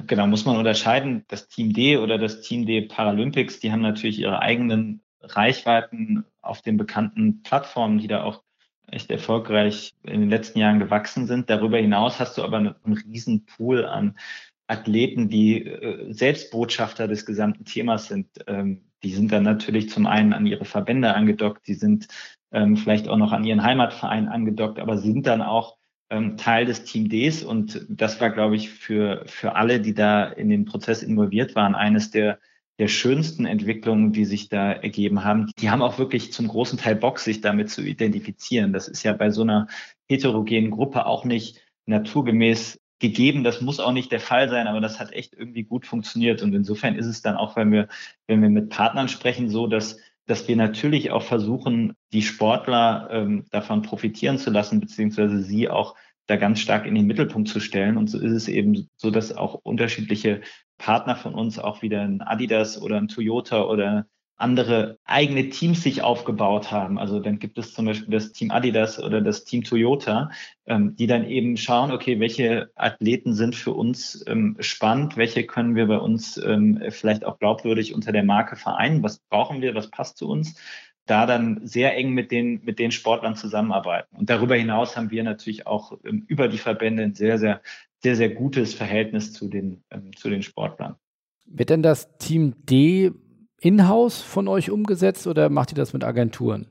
genau, 0.06 0.26
muss 0.26 0.44
man 0.44 0.58
unterscheiden, 0.58 1.24
das 1.28 1.48
Team 1.48 1.72
D 1.72 1.96
oder 1.96 2.18
das 2.18 2.42
Team 2.42 2.66
D 2.66 2.82
Paralympics, 2.82 3.60
die 3.60 3.72
haben 3.72 3.80
natürlich 3.80 4.18
ihre 4.18 4.40
eigenen 4.40 5.00
Reichweiten 5.22 6.26
auf 6.42 6.60
den 6.60 6.76
bekannten 6.76 7.42
Plattformen, 7.42 7.96
die 7.96 8.08
da 8.08 8.24
auch 8.24 8.42
echt 8.90 9.10
erfolgreich 9.10 9.94
in 10.02 10.20
den 10.20 10.30
letzten 10.30 10.58
Jahren 10.58 10.78
gewachsen 10.78 11.26
sind. 11.26 11.50
Darüber 11.50 11.78
hinaus 11.78 12.18
hast 12.18 12.38
du 12.38 12.42
aber 12.42 12.58
einen, 12.58 12.74
riesen 12.86 13.46
Pool 13.46 13.84
an 13.84 14.16
Athleten, 14.66 15.28
die 15.28 15.66
äh, 15.66 16.12
Selbstbotschafter 16.12 17.08
des 17.08 17.26
gesamten 17.26 17.64
Themas 17.64 18.06
sind, 18.06 18.28
ähm, 18.46 18.82
die 19.02 19.12
sind 19.12 19.32
dann 19.32 19.42
natürlich 19.42 19.88
zum 19.88 20.06
einen 20.06 20.32
an 20.32 20.46
ihre 20.46 20.64
Verbände 20.64 21.14
angedockt, 21.14 21.66
die 21.66 21.74
sind 21.74 22.08
ähm, 22.52 22.76
vielleicht 22.76 23.08
auch 23.08 23.16
noch 23.16 23.32
an 23.32 23.44
ihren 23.44 23.62
Heimatverein 23.62 24.28
angedockt, 24.28 24.78
aber 24.78 24.98
sind 24.98 25.26
dann 25.26 25.42
auch 25.42 25.78
ähm, 26.10 26.36
Teil 26.36 26.66
des 26.66 26.84
Team 26.84 27.08
Ds. 27.08 27.42
Und 27.42 27.86
das 27.88 28.20
war, 28.20 28.30
glaube 28.30 28.56
ich, 28.56 28.70
für, 28.70 29.22
für 29.26 29.54
alle, 29.56 29.80
die 29.80 29.94
da 29.94 30.24
in 30.24 30.48
den 30.48 30.64
Prozess 30.64 31.02
involviert 31.02 31.54
waren, 31.54 31.74
eines 31.74 32.10
der, 32.10 32.38
der 32.80 32.88
schönsten 32.88 33.44
Entwicklungen, 33.44 34.10
die 34.10 34.24
sich 34.24 34.48
da 34.48 34.72
ergeben 34.72 35.22
haben. 35.22 35.52
Die 35.58 35.68
haben 35.68 35.82
auch 35.82 35.98
wirklich 35.98 36.32
zum 36.32 36.48
großen 36.48 36.78
Teil 36.78 36.96
Bock, 36.96 37.18
sich 37.18 37.42
damit 37.42 37.68
zu 37.68 37.82
identifizieren. 37.82 38.72
Das 38.72 38.88
ist 38.88 39.02
ja 39.02 39.12
bei 39.12 39.30
so 39.30 39.42
einer 39.42 39.68
heterogenen 40.08 40.70
Gruppe 40.70 41.04
auch 41.04 41.26
nicht 41.26 41.60
naturgemäß 41.84 42.80
gegeben. 42.98 43.44
Das 43.44 43.60
muss 43.60 43.80
auch 43.80 43.92
nicht 43.92 44.10
der 44.10 44.20
Fall 44.20 44.48
sein, 44.48 44.66
aber 44.66 44.80
das 44.80 44.98
hat 44.98 45.12
echt 45.12 45.34
irgendwie 45.34 45.64
gut 45.64 45.84
funktioniert. 45.84 46.40
Und 46.40 46.54
insofern 46.54 46.94
ist 46.94 47.04
es 47.04 47.20
dann 47.20 47.36
auch, 47.36 47.54
wenn 47.54 47.70
wir, 47.70 47.86
wenn 48.26 48.40
wir 48.40 48.48
mit 48.48 48.70
Partnern 48.70 49.08
sprechen, 49.08 49.50
so, 49.50 49.66
dass, 49.66 49.98
dass 50.24 50.48
wir 50.48 50.56
natürlich 50.56 51.10
auch 51.10 51.22
versuchen, 51.22 51.92
die 52.14 52.22
Sportler 52.22 53.10
ähm, 53.12 53.44
davon 53.50 53.82
profitieren 53.82 54.38
zu 54.38 54.48
lassen, 54.48 54.80
beziehungsweise 54.80 55.42
sie 55.42 55.68
auch 55.68 55.96
da 56.26 56.36
ganz 56.36 56.60
stark 56.60 56.86
in 56.86 56.94
den 56.94 57.06
Mittelpunkt 57.06 57.48
zu 57.48 57.60
stellen. 57.60 57.96
Und 57.96 58.08
so 58.08 58.18
ist 58.18 58.32
es 58.32 58.48
eben 58.48 58.88
so, 58.96 59.10
dass 59.10 59.36
auch 59.36 59.54
unterschiedliche 59.54 60.42
Partner 60.78 61.16
von 61.16 61.34
uns, 61.34 61.58
auch 61.58 61.82
wieder 61.82 62.02
ein 62.02 62.22
Adidas 62.22 62.80
oder 62.80 62.96
ein 62.96 63.08
Toyota 63.08 63.64
oder 63.64 64.06
andere 64.40 64.98
eigene 65.04 65.50
Teams 65.50 65.82
sich 65.82 66.02
aufgebaut 66.02 66.70
haben. 66.70 66.98
Also 66.98 67.20
dann 67.20 67.38
gibt 67.38 67.58
es 67.58 67.74
zum 67.74 67.84
Beispiel 67.84 68.10
das 68.10 68.32
Team 68.32 68.50
Adidas 68.50 68.98
oder 68.98 69.20
das 69.20 69.44
Team 69.44 69.62
Toyota, 69.64 70.30
ähm, 70.66 70.96
die 70.96 71.06
dann 71.06 71.26
eben 71.26 71.58
schauen, 71.58 71.92
okay, 71.92 72.18
welche 72.20 72.70
Athleten 72.74 73.34
sind 73.34 73.54
für 73.54 73.72
uns 73.72 74.24
ähm, 74.26 74.56
spannend, 74.60 75.18
welche 75.18 75.44
können 75.44 75.76
wir 75.76 75.86
bei 75.86 75.98
uns 75.98 76.38
ähm, 76.38 76.82
vielleicht 76.88 77.24
auch 77.24 77.38
glaubwürdig 77.38 77.94
unter 77.94 78.12
der 78.12 78.24
Marke 78.24 78.56
vereinen, 78.56 79.02
was 79.02 79.18
brauchen 79.28 79.60
wir, 79.60 79.74
was 79.74 79.90
passt 79.90 80.16
zu 80.16 80.26
uns 80.26 80.58
da 81.06 81.26
dann 81.26 81.66
sehr 81.66 81.96
eng 81.96 82.12
mit 82.12 82.30
den, 82.30 82.62
mit 82.64 82.78
den 82.78 82.90
Sportlern 82.90 83.36
zusammenarbeiten. 83.36 84.16
Und 84.16 84.30
darüber 84.30 84.54
hinaus 84.54 84.96
haben 84.96 85.10
wir 85.10 85.24
natürlich 85.24 85.66
auch 85.66 85.98
ähm, 86.04 86.24
über 86.28 86.48
die 86.48 86.58
Verbände 86.58 87.02
ein 87.02 87.14
sehr, 87.14 87.38
sehr, 87.38 87.60
sehr, 87.98 88.16
sehr 88.16 88.30
gutes 88.30 88.74
Verhältnis 88.74 89.32
zu 89.32 89.48
den, 89.48 89.82
ähm, 89.90 90.14
zu 90.16 90.30
den 90.30 90.42
Sportlern. 90.42 90.96
Wird 91.46 91.70
denn 91.70 91.82
das 91.82 92.16
Team 92.18 92.54
D 92.64 93.10
in-house 93.60 94.22
von 94.22 94.48
euch 94.48 94.70
umgesetzt 94.70 95.26
oder 95.26 95.48
macht 95.48 95.72
ihr 95.72 95.76
das 95.76 95.92
mit 95.92 96.04
Agenturen? 96.04 96.68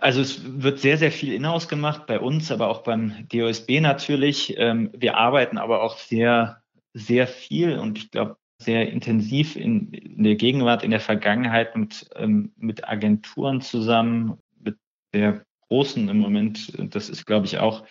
Also 0.00 0.20
es 0.20 0.62
wird 0.62 0.78
sehr, 0.78 0.98
sehr 0.98 1.12
viel 1.12 1.32
in-house 1.32 1.68
gemacht 1.68 2.06
bei 2.06 2.20
uns, 2.20 2.50
aber 2.50 2.68
auch 2.68 2.82
beim 2.82 3.26
DOSB 3.30 3.80
natürlich. 3.80 4.54
Ähm, 4.58 4.90
wir 4.94 5.16
arbeiten 5.16 5.58
aber 5.58 5.82
auch 5.82 5.98
sehr, 5.98 6.62
sehr 6.92 7.26
viel 7.26 7.78
und 7.78 7.98
ich 7.98 8.10
glaube 8.10 8.36
sehr 8.58 8.90
intensiv 8.90 9.56
in, 9.56 9.92
in 9.92 10.22
der 10.22 10.36
Gegenwart, 10.36 10.82
in 10.82 10.90
der 10.90 11.00
Vergangenheit 11.00 11.76
mit, 11.76 12.08
ähm, 12.16 12.52
mit 12.56 12.88
Agenturen 12.88 13.60
zusammen, 13.60 14.38
mit 14.58 14.76
der 15.12 15.44
großen 15.68 16.08
im 16.08 16.18
Moment. 16.18 16.72
Das 16.94 17.08
ist, 17.08 17.26
glaube 17.26 17.46
ich, 17.46 17.58
auch 17.58 17.84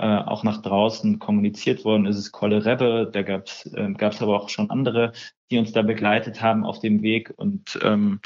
äh, 0.00 0.06
auch 0.06 0.44
nach 0.44 0.62
draußen 0.62 1.18
kommuniziert 1.18 1.84
worden 1.84 2.06
ist, 2.06 2.16
es 2.16 2.32
Kolle 2.32 2.64
Rebbe, 2.64 3.10
da 3.12 3.20
gab 3.20 3.46
es 3.46 3.66
äh, 3.74 3.92
gab's 3.92 4.22
aber 4.22 4.40
auch 4.40 4.48
schon 4.48 4.70
andere, 4.70 5.12
die 5.50 5.58
uns 5.58 5.72
da 5.72 5.82
begleitet 5.82 6.40
haben 6.40 6.64
auf 6.64 6.78
dem 6.78 7.02
Weg 7.02 7.34
und 7.36 7.78
ähm, 7.82 8.20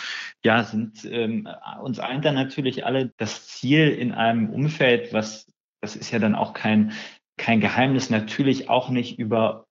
ja, 0.45 0.63
sind 0.63 1.05
ähm, 1.05 1.49
uns 1.83 1.99
eint 1.99 2.25
dann 2.25 2.37
natürlich 2.37 2.87
alle 2.87 3.13
das 3.17 3.49
Ziel 3.49 3.89
in 3.89 4.13
einem 4.13 4.51
Umfeld, 4.51 5.13
was 5.13 5.51
das 5.81 5.97
ist 5.97 6.13
ja 6.13 6.21
dann 6.21 6.37
auch 6.37 6.53
kein 6.53 6.93
kein 7.37 7.61
Geheimnis, 7.61 8.09
natürlich 8.09 8.71
auch 8.71 8.89
nicht 8.91 9.19
über 9.19 9.67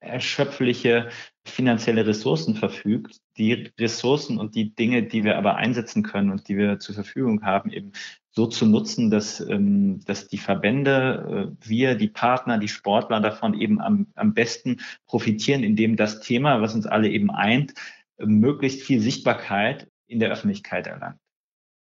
unerschöpfliche 0.00 1.08
finanzielle 1.44 2.06
Ressourcen 2.06 2.54
verfügt, 2.54 3.20
die 3.36 3.70
Ressourcen 3.78 4.38
und 4.38 4.54
die 4.54 4.74
Dinge, 4.74 5.02
die 5.02 5.24
wir 5.24 5.38
aber 5.38 5.56
einsetzen 5.56 6.02
können 6.02 6.30
und 6.30 6.48
die 6.48 6.56
wir 6.56 6.78
zur 6.78 6.94
Verfügung 6.94 7.42
haben, 7.42 7.70
eben 7.70 7.92
so 8.30 8.46
zu 8.46 8.66
nutzen, 8.66 9.10
dass, 9.10 9.40
ähm, 9.40 10.00
dass 10.04 10.28
die 10.28 10.38
Verbände, 10.38 11.56
äh, 11.62 11.68
wir, 11.68 11.94
die 11.94 12.08
Partner, 12.08 12.58
die 12.58 12.68
Sportler 12.68 13.20
davon 13.20 13.58
eben 13.58 13.80
am, 13.80 14.06
am 14.14 14.34
besten 14.34 14.80
profitieren, 15.06 15.64
indem 15.64 15.96
das 15.96 16.20
Thema, 16.20 16.60
was 16.60 16.74
uns 16.74 16.86
alle 16.86 17.08
eben 17.08 17.30
eint, 17.30 17.74
möglichst 18.18 18.82
viel 18.82 19.00
Sichtbarkeit 19.00 19.88
in 20.06 20.20
der 20.20 20.30
Öffentlichkeit 20.30 20.86
erlangt. 20.86 21.18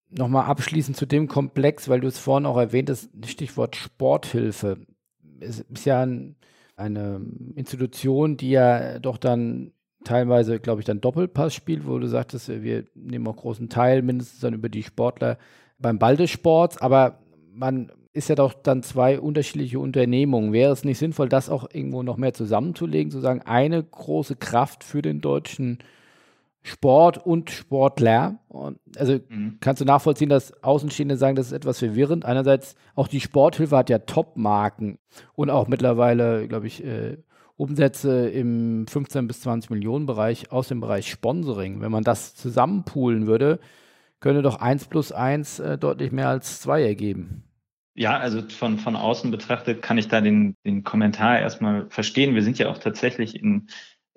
Nochmal 0.10 0.46
abschließend 0.46 0.98
zu 0.98 1.06
dem 1.06 1.28
Komplex, 1.28 1.90
weil 1.90 2.02
du 2.02 2.08
es 2.08 2.20
vorhin 2.20 2.46
auch 2.46 2.58
erwähnt 2.58 2.90
hast, 2.90 3.10
Stichwort 3.26 3.76
Sporthilfe. 3.76 4.86
Es 5.40 5.62
ist 5.62 5.86
ja 5.86 6.02
ein, 6.02 6.36
eine 6.82 7.22
Institution, 7.56 8.38
die 8.38 8.52
ja 8.52 9.00
doch 9.00 9.18
dann 9.18 9.72
teilweise, 10.04 10.60
glaube 10.60 10.82
ich, 10.82 10.86
dann 10.86 11.02
Doppelpass 11.02 11.54
spielt, 11.54 11.88
wo 11.88 12.00
du 12.00 12.08
sagtest, 12.08 12.50
wir 12.50 12.86
nehmen 12.96 13.28
auch 13.28 13.36
großen 13.36 13.70
Teil 13.70 14.02
mindestens 14.02 14.40
dann 14.40 14.54
über 14.54 14.70
die 14.70 14.84
Sportler 14.84 15.38
beim 15.78 16.00
Ball 16.00 16.18
des 16.18 16.30
Sports, 16.30 16.82
aber 16.82 17.20
man 17.54 17.92
ist 18.14 18.30
ja 18.30 18.36
doch 18.36 18.54
dann 18.54 18.84
zwei 18.84 19.20
unterschiedliche 19.20 19.80
Unternehmungen. 19.80 20.52
Wäre 20.52 20.74
es 20.74 20.84
nicht 20.84 20.98
sinnvoll, 20.98 21.30
das 21.30 21.50
auch 21.50 21.68
irgendwo 21.72 22.04
noch 22.04 22.18
mehr 22.18 22.34
zusammenzulegen, 22.34 23.12
zu 23.12 23.20
sagen, 23.20 23.42
eine 23.44 23.82
große 23.82 24.36
Kraft 24.36 24.84
für 24.84 25.02
den 25.02 25.22
deutschen 25.22 25.80
Sport 26.64 27.26
und 27.26 27.50
Sportler? 27.50 28.40
Also 28.98 29.20
mhm. 29.30 29.58
kannst 29.62 29.82
du 29.82 29.86
nachvollziehen, 29.86 30.30
dass 30.30 30.64
Außenstehende 30.64 31.18
sagen, 31.18 31.36
das 31.36 31.48
ist 31.48 31.54
etwas 31.54 31.80
verwirrend. 31.80 32.26
Einerseits 32.26 32.76
auch 32.96 33.08
die 33.08 33.22
Sporthilfe 33.22 33.78
hat 33.78 33.90
ja 33.90 34.00
Top-Marken 34.00 35.00
und 35.34 35.50
auch 35.50 35.68
mittlerweile, 35.68 36.48
glaube 36.48 36.68
ich, 36.68 36.84
äh, 36.84 37.18
Umsätze 37.58 38.28
im 38.28 38.88
15 38.88 39.28
bis 39.28 39.42
20 39.42 39.70
Millionen 39.70 40.06
Bereich 40.06 40.52
aus 40.52 40.68
dem 40.68 40.80
Bereich 40.82 41.10
Sponsoring. 41.10 41.82
Wenn 41.82 41.92
man 41.92 42.04
das 42.04 42.36
zusammenpoolen 42.36 43.28
würde, 43.28 43.60
könnte 44.20 44.42
doch 44.42 44.60
1 44.60 44.86
plus 44.86 45.12
1 45.12 45.60
äh, 45.60 45.78
deutlich 45.78 46.12
mehr 46.12 46.30
als 46.30 46.62
2 46.62 46.84
ergeben. 46.84 47.44
Ja, 47.94 48.18
also 48.18 48.42
von, 48.50 48.80
von 48.80 48.96
außen 48.96 49.32
betrachtet 49.32 49.82
kann 49.82 49.98
ich 49.98 50.08
da 50.08 50.22
den, 50.22 50.56
den 50.66 50.84
Kommentar 50.84 51.40
erstmal 51.40 51.90
verstehen. 51.90 52.36
Wir 52.36 52.44
sind 52.44 52.58
ja 52.58 52.70
auch 52.70 52.78
tatsächlich 52.78 53.36
in, 53.36 53.68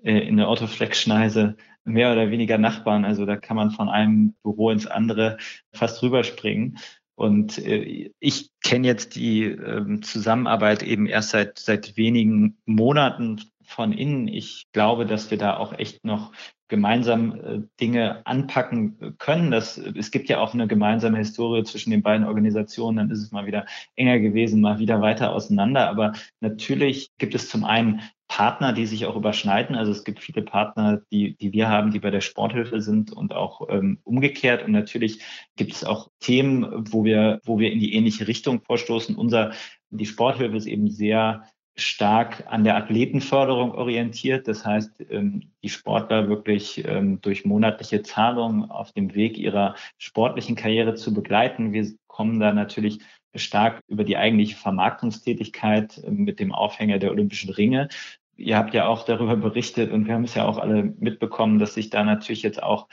äh, 0.03 0.27
in 0.27 0.37
der 0.37 0.49
Autoflex-Schneise 0.49 1.57
mehr 1.85 2.13
oder 2.13 2.31
weniger 2.31 2.59
Nachbarn. 2.59 3.05
Also 3.05 3.27
da 3.27 3.37
kann 3.37 3.57
man 3.57 3.71
von 3.71 3.89
einem 3.89 4.35
Büro 4.43 4.71
ins 4.71 4.87
andere 4.87 5.39
fast 5.73 6.03
rüberspringen. 6.03 6.79
Und 7.15 7.59
äh, 7.59 8.11
ich 8.19 8.51
kenne 8.63 8.87
jetzt 8.87 9.15
die 9.15 9.45
ähm, 9.45 10.03
Zusammenarbeit 10.03 10.83
eben 10.83 11.07
erst 11.07 11.31
seit, 11.31 11.59
seit 11.59 11.97
wenigen 11.97 12.59
Monaten 12.67 13.41
von 13.63 13.93
innen. 13.93 14.29
Ich 14.29 14.67
glaube, 14.73 15.07
dass 15.07 15.31
wir 15.31 15.39
da 15.39 15.57
auch 15.57 15.73
echt 15.79 16.05
noch 16.05 16.33
gemeinsam 16.69 17.35
äh, 17.35 17.61
Dinge 17.81 18.25
anpacken 18.27 19.17
können. 19.19 19.51
Das, 19.51 19.79
es 19.79 20.11
gibt 20.11 20.29
ja 20.29 20.41
auch 20.41 20.55
eine 20.55 20.67
gemeinsame 20.67 21.19
Historie 21.19 21.63
zwischen 21.65 21.91
den 21.91 22.03
beiden 22.03 22.27
Organisationen. 22.27 22.97
Dann 22.97 23.11
ist 23.11 23.23
es 23.23 23.33
mal 23.33 23.47
wieder 23.47 23.67
enger 23.97 24.19
gewesen, 24.19 24.61
mal 24.61 24.79
wieder 24.79 25.01
weiter 25.01 25.33
auseinander. 25.33 25.89
Aber 25.89 26.13
natürlich 26.41 27.11
gibt 27.19 27.35
es 27.35 27.49
zum 27.49 27.65
einen 27.65 28.01
Partner, 28.29 28.73
die 28.73 28.87
sich 28.87 29.07
auch 29.07 29.17
überschneiden. 29.17 29.77
Also 29.77 29.93
es 29.93 30.05
gibt 30.05 30.21
viele 30.21 30.43
Partner, 30.43 31.03
die, 31.13 31.37
die 31.37 31.53
wir 31.53 31.69
haben, 31.69 31.93
die 31.93 32.01
bei 32.01 32.11
der 32.11 32.23
Sporthilfe 32.23 32.81
sind 32.81 33.13
und 33.13 33.35
auch 33.35 33.69
ähm, 33.69 34.01
umgekehrt. 34.03 34.65
Und 34.65 34.73
natürlich 34.73 35.21
gibt 35.57 35.73
es 35.73 35.85
auch 35.85 36.11
Themen, 36.21 36.91
wo 36.91 37.05
wir, 37.05 37.41
wo 37.45 37.59
wir 37.59 37.71
in 37.71 37.81
die 37.81 37.95
ähnliche 37.95 38.27
Richtung 38.27 38.63
vorstoßen. 38.63 39.15
Unser, 39.15 39.53
die 39.91 40.07
Sporthilfe 40.07 40.57
ist 40.57 40.67
eben 40.67 40.91
sehr 40.91 41.45
stark 41.77 42.45
an 42.47 42.65
der 42.65 42.77
Athletenförderung 42.77 43.73
orientiert. 43.73 44.47
Das 44.47 44.65
heißt, 44.65 44.93
ähm, 45.11 45.51
die 45.63 45.69
Sportler 45.69 46.29
wirklich 46.29 46.85
ähm, 46.87 47.21
durch 47.21 47.45
monatliche 47.45 48.03
Zahlungen 48.03 48.71
auf 48.71 48.93
dem 48.93 49.15
Weg 49.15 49.39
ihrer 49.39 49.75
sportlichen 49.99 50.57
Karriere 50.57 50.95
zu 50.95 51.13
begleiten. 51.13 51.73
Wir 51.73 51.93
kommen 52.07 52.39
da 52.39 52.53
natürlich 52.53 53.01
stark 53.35 53.81
über 53.89 54.05
die 54.05 54.17
eigentliche 54.17 54.57
Vermarktungstätigkeit 54.57 56.01
ähm, 56.05 56.19
mit 56.19 56.39
dem 56.39 56.53
Aufhänger 56.53 56.99
der 56.99 57.11
Olympischen 57.11 57.51
Ringe. 57.51 57.89
Ihr 58.37 58.57
habt 58.57 58.75
ja 58.75 58.87
auch 58.87 59.05
darüber 59.05 59.37
berichtet 59.37 59.93
und 59.93 60.07
wir 60.07 60.15
haben 60.15 60.25
es 60.25 60.35
ja 60.35 60.45
auch 60.45 60.59
alle 60.59 60.83
mitbekommen, 60.83 61.61
dass 61.61 61.75
sich 61.75 61.91
da 61.91 62.03
natürlich 62.03 62.43
jetzt 62.43 62.61
auch 62.61 62.89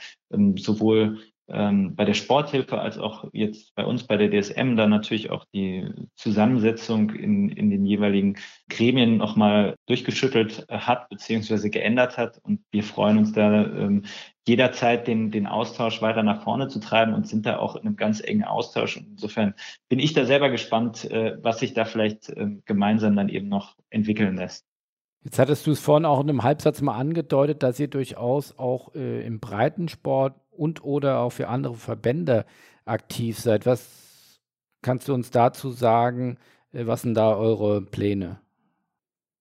sowohl 0.56 1.18
ähm, 1.52 1.94
bei 1.94 2.04
der 2.04 2.14
Sporthilfe 2.14 2.80
als 2.80 2.98
auch 2.98 3.28
jetzt 3.32 3.74
bei 3.74 3.84
uns 3.84 4.04
bei 4.06 4.16
der 4.16 4.30
DSM 4.30 4.76
dann 4.76 4.90
natürlich 4.90 5.30
auch 5.30 5.44
die 5.54 5.88
Zusammensetzung 6.16 7.10
in, 7.10 7.50
in 7.50 7.70
den 7.70 7.84
jeweiligen 7.84 8.38
Gremien 8.68 9.18
nochmal 9.18 9.76
durchgeschüttelt 9.86 10.66
hat 10.68 11.08
beziehungsweise 11.10 11.70
geändert 11.70 12.16
hat. 12.16 12.40
Und 12.42 12.60
wir 12.70 12.82
freuen 12.82 13.18
uns 13.18 13.32
da 13.32 13.64
ähm, 13.64 14.04
jederzeit 14.46 15.06
den, 15.06 15.30
den 15.30 15.46
Austausch 15.46 16.02
weiter 16.02 16.22
nach 16.22 16.42
vorne 16.42 16.68
zu 16.68 16.80
treiben 16.80 17.14
und 17.14 17.28
sind 17.28 17.46
da 17.46 17.58
auch 17.58 17.76
in 17.76 17.82
einem 17.82 17.96
ganz 17.96 18.20
engen 18.20 18.44
Austausch. 18.44 18.96
Und 18.96 19.06
insofern 19.10 19.54
bin 19.88 19.98
ich 19.98 20.14
da 20.14 20.24
selber 20.24 20.50
gespannt, 20.50 21.04
äh, 21.10 21.36
was 21.42 21.58
sich 21.58 21.74
da 21.74 21.84
vielleicht 21.84 22.30
äh, 22.30 22.48
gemeinsam 22.64 23.14
dann 23.14 23.28
eben 23.28 23.48
noch 23.48 23.76
entwickeln 23.90 24.36
lässt. 24.36 24.71
Jetzt 25.24 25.38
hattest 25.38 25.66
du 25.66 25.70
es 25.70 25.80
vorhin 25.80 26.04
auch 26.04 26.20
in 26.20 26.28
einem 26.28 26.42
Halbsatz 26.42 26.80
mal 26.80 26.96
angedeutet, 26.96 27.62
dass 27.62 27.78
ihr 27.78 27.88
durchaus 27.88 28.58
auch 28.58 28.94
äh, 28.94 29.24
im 29.24 29.38
Breitensport 29.38 30.34
und 30.50 30.82
oder 30.84 31.20
auch 31.20 31.30
für 31.30 31.48
andere 31.48 31.74
Verbände 31.74 32.44
aktiv 32.84 33.38
seid. 33.38 33.64
Was 33.64 34.40
kannst 34.82 35.08
du 35.08 35.14
uns 35.14 35.30
dazu 35.30 35.70
sagen? 35.70 36.38
Äh, 36.72 36.86
was 36.86 37.02
sind 37.02 37.14
da 37.14 37.36
eure 37.36 37.82
Pläne? 37.82 38.40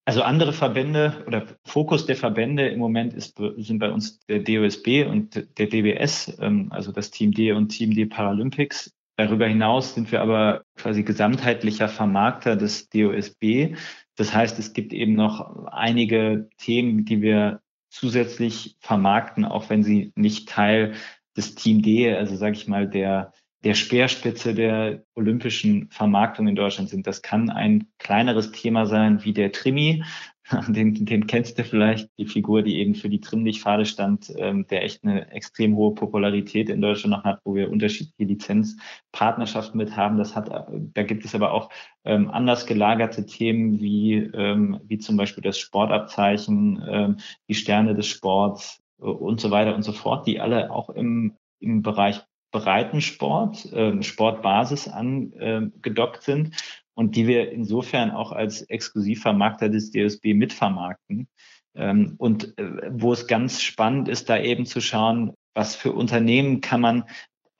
Also 0.06 0.24
andere 0.24 0.52
Verbände 0.52 1.24
oder 1.28 1.46
Fokus 1.64 2.06
der 2.06 2.16
Verbände 2.16 2.68
im 2.68 2.80
Moment 2.80 3.14
ist, 3.14 3.40
sind 3.58 3.80
bei 3.80 3.92
uns 3.92 4.20
der 4.22 4.40
DOSB 4.40 5.06
und 5.08 5.48
der 5.58 5.68
DBS, 5.68 6.38
ähm, 6.42 6.68
also 6.72 6.92
das 6.92 7.12
Team 7.12 7.32
D 7.32 7.52
und 7.52 7.70
Team 7.70 7.94
D 7.94 8.06
Paralympics. 8.06 8.92
Darüber 9.16 9.48
hinaus 9.48 9.94
sind 9.94 10.12
wir 10.12 10.22
aber 10.22 10.64
quasi 10.76 11.04
gesamtheitlicher 11.04 11.88
Vermarkter 11.88 12.56
des 12.56 12.90
DOSB. 12.90 13.76
Das 14.22 14.36
heißt, 14.36 14.60
es 14.60 14.74
gibt 14.74 14.94
eben 14.94 15.14
noch 15.14 15.66
einige 15.66 16.48
Themen, 16.60 17.06
die 17.06 17.24
wir 17.24 17.64
zusätzlich 17.90 18.78
vermarkten, 18.80 19.46
auch 19.46 19.72
wenn 19.72 19.82
sie 19.82 20.12
nicht 20.14 20.48
Teil 20.48 20.94
des 21.36 21.56
Team 21.56 21.82
D, 21.82 22.14
also 22.14 22.36
sage 22.36 22.56
ich 22.56 22.68
mal, 22.68 22.88
der, 22.88 23.34
der 23.64 23.74
Speerspitze 23.74 24.54
der 24.54 25.06
olympischen 25.16 25.90
Vermarktung 25.90 26.48
in 26.48 26.56
Deutschland 26.56 26.88
sind. 26.88 27.08
Das 27.08 27.24
kann 27.24 27.50
ein 27.50 27.88
kleineres 27.98 28.52
Thema 28.52 28.86
sein 28.86 29.24
wie 29.24 29.34
der 29.34 29.52
Trimi, 29.52 30.04
den, 30.68 31.06
den 31.06 31.28
kennst 31.28 31.58
du 31.58 31.64
vielleicht, 31.64 32.10
die 32.18 32.26
Figur, 32.26 32.64
die 32.64 32.80
eben 32.80 32.96
für 32.96 33.10
die 33.10 33.22
Trimmlichtpfade 33.22 33.86
stand, 33.86 34.32
ähm, 34.38 34.66
der 34.68 34.84
echt 34.84 35.04
eine 35.04 35.30
extrem 35.32 35.76
hohe 35.76 35.94
Popularität 35.94 36.70
in 36.70 36.82
Deutschland 36.82 37.16
noch 37.16 37.24
hat, 37.24 37.40
wo 37.44 37.56
wir 37.56 37.72
unterschiedliche 37.72 38.24
Lizenzpartnerschaften 38.24 39.78
mit 39.78 39.96
haben. 39.96 40.18
Das 40.18 40.36
hat, 40.36 40.50
da 40.50 41.04
gibt 41.04 41.26
es 41.26 41.36
aber 41.36 41.52
auch 41.52 41.70
ähm, 42.04 42.30
anders 42.30 42.66
gelagerte 42.66 43.26
Themen 43.26 43.80
wie, 43.80 44.16
ähm, 44.16 44.80
wie 44.84 44.98
zum 44.98 45.18
Beispiel 45.18 45.44
das 45.44 45.60
Sportabzeichen, 45.60 46.84
ähm, 46.88 47.18
die 47.48 47.56
Sterne 47.56 47.96
des 47.96 48.08
Sports 48.08 48.82
äh, 49.00 49.06
und 49.06 49.40
so 49.40 49.52
weiter 49.52 49.76
und 49.76 49.84
so 49.84 49.94
fort, 49.94 50.26
die 50.28 50.40
alle 50.40 50.72
auch 50.72 50.90
im, 50.90 51.38
im 51.60 51.82
Bereich 51.82 52.22
Breitensport, 52.52 53.72
äh, 53.72 54.04
Sportbasis 54.04 54.88
angedockt 54.88 56.18
äh, 56.18 56.22
sind 56.22 56.56
und 56.94 57.16
die 57.16 57.28
wir 57.28 57.52
insofern 57.52 58.12
auch 58.12 58.32
als 58.32 58.62
Exklusivvermarkter 58.64 59.70
des 59.70 59.92
DSB 59.92 60.34
mitvermarkten. 60.34 61.28
Ähm, 61.74 62.16
und 62.18 62.58
äh, 62.58 62.92
wo 62.92 63.14
es 63.14 63.28
ganz 63.28 63.62
spannend 63.62 64.10
ist, 64.10 64.30
da 64.30 64.38
eben 64.38 64.66
zu 64.66 64.82
schauen, 64.82 65.34
was 65.54 65.76
für 65.76 65.94
Unternehmen 65.94 66.62
kann 66.62 66.82
man 66.82 67.04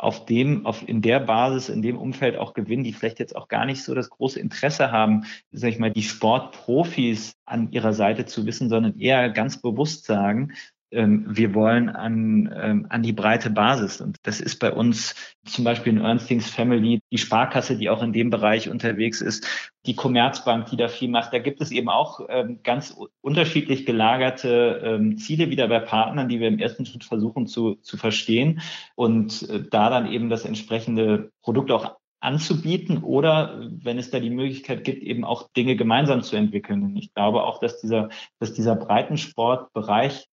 auf 0.02 0.26
dem, 0.26 0.66
auf, 0.66 0.88
in 0.88 1.04
der 1.04 1.20
Basis, 1.20 1.70
in 1.70 1.84
dem 1.84 1.98
Umfeld 1.98 2.36
auch 2.36 2.54
gewinnen, 2.54 2.84
die 2.84 2.92
vielleicht 2.92 3.20
jetzt 3.20 3.36
auch 3.36 3.48
gar 3.48 3.66
nicht 3.66 3.84
so 3.84 3.94
das 3.94 4.10
große 4.10 4.40
Interesse 4.40 4.92
haben, 4.92 5.26
sag 5.52 5.70
ich 5.70 5.80
mal, 5.80 5.92
die 5.92 6.02
Sportprofis 6.02 7.36
an 7.46 7.72
ihrer 7.72 7.94
Seite 7.94 8.26
zu 8.26 8.48
wissen, 8.48 8.68
sondern 8.68 8.98
eher 8.98 9.30
ganz 9.30 9.62
bewusst 9.62 10.06
sagen, 10.06 10.54
wir 10.92 11.54
wollen 11.54 11.90
an, 11.90 12.54
ähm, 12.54 12.86
an 12.90 13.02
die 13.02 13.14
breite 13.14 13.50
Basis. 13.50 14.02
Und 14.02 14.18
das 14.24 14.42
ist 14.42 14.60
bei 14.60 14.72
uns 14.74 15.16
zum 15.46 15.64
Beispiel 15.64 15.94
in 15.94 16.02
Ernstings 16.02 16.50
Family 16.50 17.00
die 17.12 17.18
Sparkasse, 17.18 17.78
die 17.78 17.90
auch 17.90 18.04
in 18.04 18.12
dem 18.12 18.30
Bereich 18.30 18.70
unterwegs 18.70 19.22
ist, 19.22 19.48
die 19.86 19.96
Commerzbank, 19.96 20.68
die 20.68 20.78
da 20.78 20.90
viel 20.90 21.10
macht. 21.10 21.34
Da 21.34 21.40
gibt 21.40 21.62
es 21.62 21.72
eben 21.72 21.90
auch 21.90 22.20
ähm, 22.30 22.60
ganz 22.64 22.96
unterschiedlich 23.22 23.86
gelagerte 23.86 25.02
Ziele 25.18 25.50
wieder 25.50 25.68
bei 25.68 25.80
Partnern, 25.80 26.28
die 26.28 26.40
wir 26.40 26.48
im 26.48 26.60
ersten 26.60 26.86
Schritt 26.86 27.04
versuchen 27.04 27.48
zu, 27.48 27.76
zu 27.76 27.98
verstehen 27.98 28.62
und 28.96 29.50
äh, 29.50 29.64
da 29.70 29.90
dann 29.90 30.12
eben 30.12 30.30
das 30.30 30.46
entsprechende 30.46 31.32
Produkt 31.42 31.72
auch 31.72 31.96
anzubieten 32.22 33.04
oder 33.04 33.68
wenn 33.70 33.98
es 33.98 34.12
da 34.12 34.20
die 34.20 34.30
Möglichkeit 34.30 34.84
gibt, 34.84 35.02
eben 35.02 35.26
auch 35.26 35.50
Dinge 35.58 35.76
gemeinsam 35.76 36.22
zu 36.22 36.36
entwickeln. 36.36 36.84
Und 36.84 36.96
ich 36.96 37.14
glaube 37.14 37.44
auch, 37.44 37.60
dass 37.60 37.82
dieser, 37.82 38.10
dass 38.40 38.54
dieser 38.54 38.76
Breitensportbereich 38.76 40.28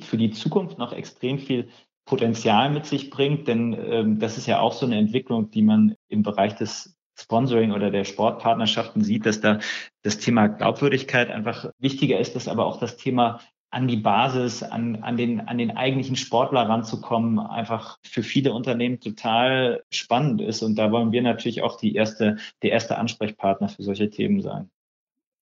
für 0.00 0.16
die 0.16 0.30
Zukunft 0.30 0.78
noch 0.78 0.92
extrem 0.92 1.38
viel 1.38 1.68
Potenzial 2.04 2.70
mit 2.70 2.86
sich 2.86 3.10
bringt, 3.10 3.46
denn 3.46 3.76
ähm, 3.78 4.18
das 4.18 4.36
ist 4.36 4.46
ja 4.46 4.60
auch 4.60 4.72
so 4.72 4.86
eine 4.86 4.98
Entwicklung, 4.98 5.50
die 5.50 5.62
man 5.62 5.94
im 6.08 6.22
Bereich 6.22 6.56
des 6.56 6.96
Sponsoring 7.18 7.72
oder 7.72 7.90
der 7.90 8.04
Sportpartnerschaften 8.04 9.04
sieht, 9.04 9.26
dass 9.26 9.40
da 9.40 9.60
das 10.02 10.18
Thema 10.18 10.48
Glaubwürdigkeit 10.48 11.30
einfach 11.30 11.70
wichtiger 11.78 12.18
ist, 12.18 12.34
dass 12.34 12.48
aber 12.48 12.66
auch 12.66 12.80
das 12.80 12.96
Thema 12.96 13.40
an 13.70 13.88
die 13.88 13.96
Basis, 13.96 14.62
an, 14.62 14.96
an, 15.02 15.16
den, 15.16 15.40
an 15.40 15.56
den 15.56 15.70
eigentlichen 15.70 16.16
Sportler 16.16 16.68
ranzukommen, 16.68 17.38
einfach 17.38 17.98
für 18.02 18.22
viele 18.22 18.52
Unternehmen 18.52 19.00
total 19.00 19.82
spannend 19.90 20.42
ist. 20.42 20.62
Und 20.62 20.76
da 20.76 20.92
wollen 20.92 21.12
wir 21.12 21.22
natürlich 21.22 21.62
auch 21.62 21.78
die 21.78 21.94
erste, 21.94 22.36
der 22.62 22.72
erste 22.72 22.98
Ansprechpartner 22.98 23.70
für 23.70 23.82
solche 23.82 24.10
Themen 24.10 24.42
sein. 24.42 24.70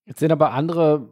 Jetzt 0.07 0.21
sind 0.21 0.31
aber 0.31 0.53
andere 0.53 1.09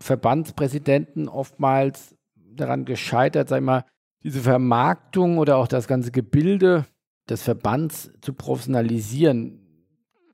Verbandspräsidenten 0.00 1.28
oftmals 1.28 2.16
daran 2.60 2.84
gescheitert, 2.84 3.48
sag 3.48 3.58
ich 3.58 3.64
mal, 3.64 3.84
diese 4.22 4.40
Vermarktung 4.40 5.38
oder 5.38 5.56
auch 5.56 5.68
das 5.68 5.88
ganze 5.88 6.10
Gebilde 6.10 6.86
des 7.28 7.42
Verbands 7.42 8.12
zu 8.20 8.34
professionalisieren. 8.34 9.56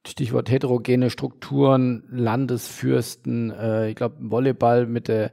Stichwort 0.07 0.51
heterogene 0.51 1.11
Strukturen, 1.11 2.05
Landesfürsten, 2.11 3.51
äh, 3.51 3.91
ich 3.91 3.97
glaube 3.97 4.17
Volleyball 4.21 4.87
mit 4.87 5.09
der, 5.09 5.33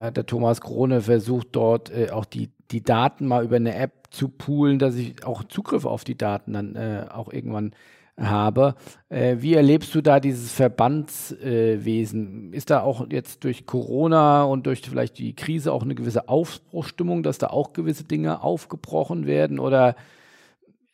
äh, 0.00 0.10
der 0.10 0.26
Thomas 0.26 0.60
Krone 0.60 1.02
versucht 1.02 1.48
dort 1.52 1.90
äh, 1.90 2.10
auch 2.10 2.24
die, 2.24 2.50
die 2.70 2.82
Daten 2.82 3.26
mal 3.26 3.44
über 3.44 3.56
eine 3.56 3.74
App 3.74 4.08
zu 4.10 4.28
poolen, 4.28 4.78
dass 4.78 4.96
ich 4.96 5.24
auch 5.24 5.44
Zugriff 5.44 5.84
auf 5.84 6.04
die 6.04 6.16
Daten 6.16 6.52
dann 6.52 6.76
äh, 6.76 7.06
auch 7.10 7.32
irgendwann 7.32 7.72
habe. 8.18 8.74
Äh, 9.08 9.36
wie 9.40 9.54
erlebst 9.54 9.94
du 9.94 10.00
da 10.00 10.20
dieses 10.20 10.52
Verbandswesen? 10.52 12.52
Ist 12.52 12.70
da 12.70 12.80
auch 12.80 13.06
jetzt 13.10 13.44
durch 13.44 13.66
Corona 13.66 14.44
und 14.44 14.66
durch 14.66 14.82
vielleicht 14.82 15.18
die 15.18 15.34
Krise 15.34 15.72
auch 15.72 15.82
eine 15.82 15.94
gewisse 15.94 16.28
Aufbruchstimmung, 16.28 17.22
dass 17.22 17.38
da 17.38 17.48
auch 17.48 17.72
gewisse 17.72 18.04
Dinge 18.04 18.42
aufgebrochen 18.42 19.26
werden? 19.26 19.58
Oder 19.58 19.96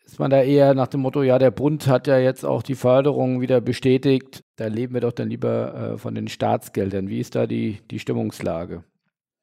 ist 0.04 0.18
man 0.18 0.30
da 0.30 0.42
eher 0.42 0.74
nach 0.74 0.88
dem 0.88 1.00
Motto, 1.00 1.22
ja, 1.22 1.38
der 1.38 1.50
Bund 1.50 1.86
hat 1.86 2.06
ja 2.06 2.18
jetzt 2.18 2.44
auch 2.44 2.62
die 2.62 2.74
Förderung 2.74 3.40
wieder 3.40 3.60
bestätigt, 3.60 4.44
da 4.56 4.66
leben 4.66 4.94
wir 4.94 5.00
doch 5.00 5.12
dann 5.12 5.30
lieber 5.30 5.94
äh, 5.94 5.98
von 5.98 6.14
den 6.14 6.28
Staatsgeldern. 6.28 7.08
Wie 7.08 7.20
ist 7.20 7.34
da 7.34 7.46
die, 7.46 7.78
die 7.90 7.98
Stimmungslage? 7.98 8.84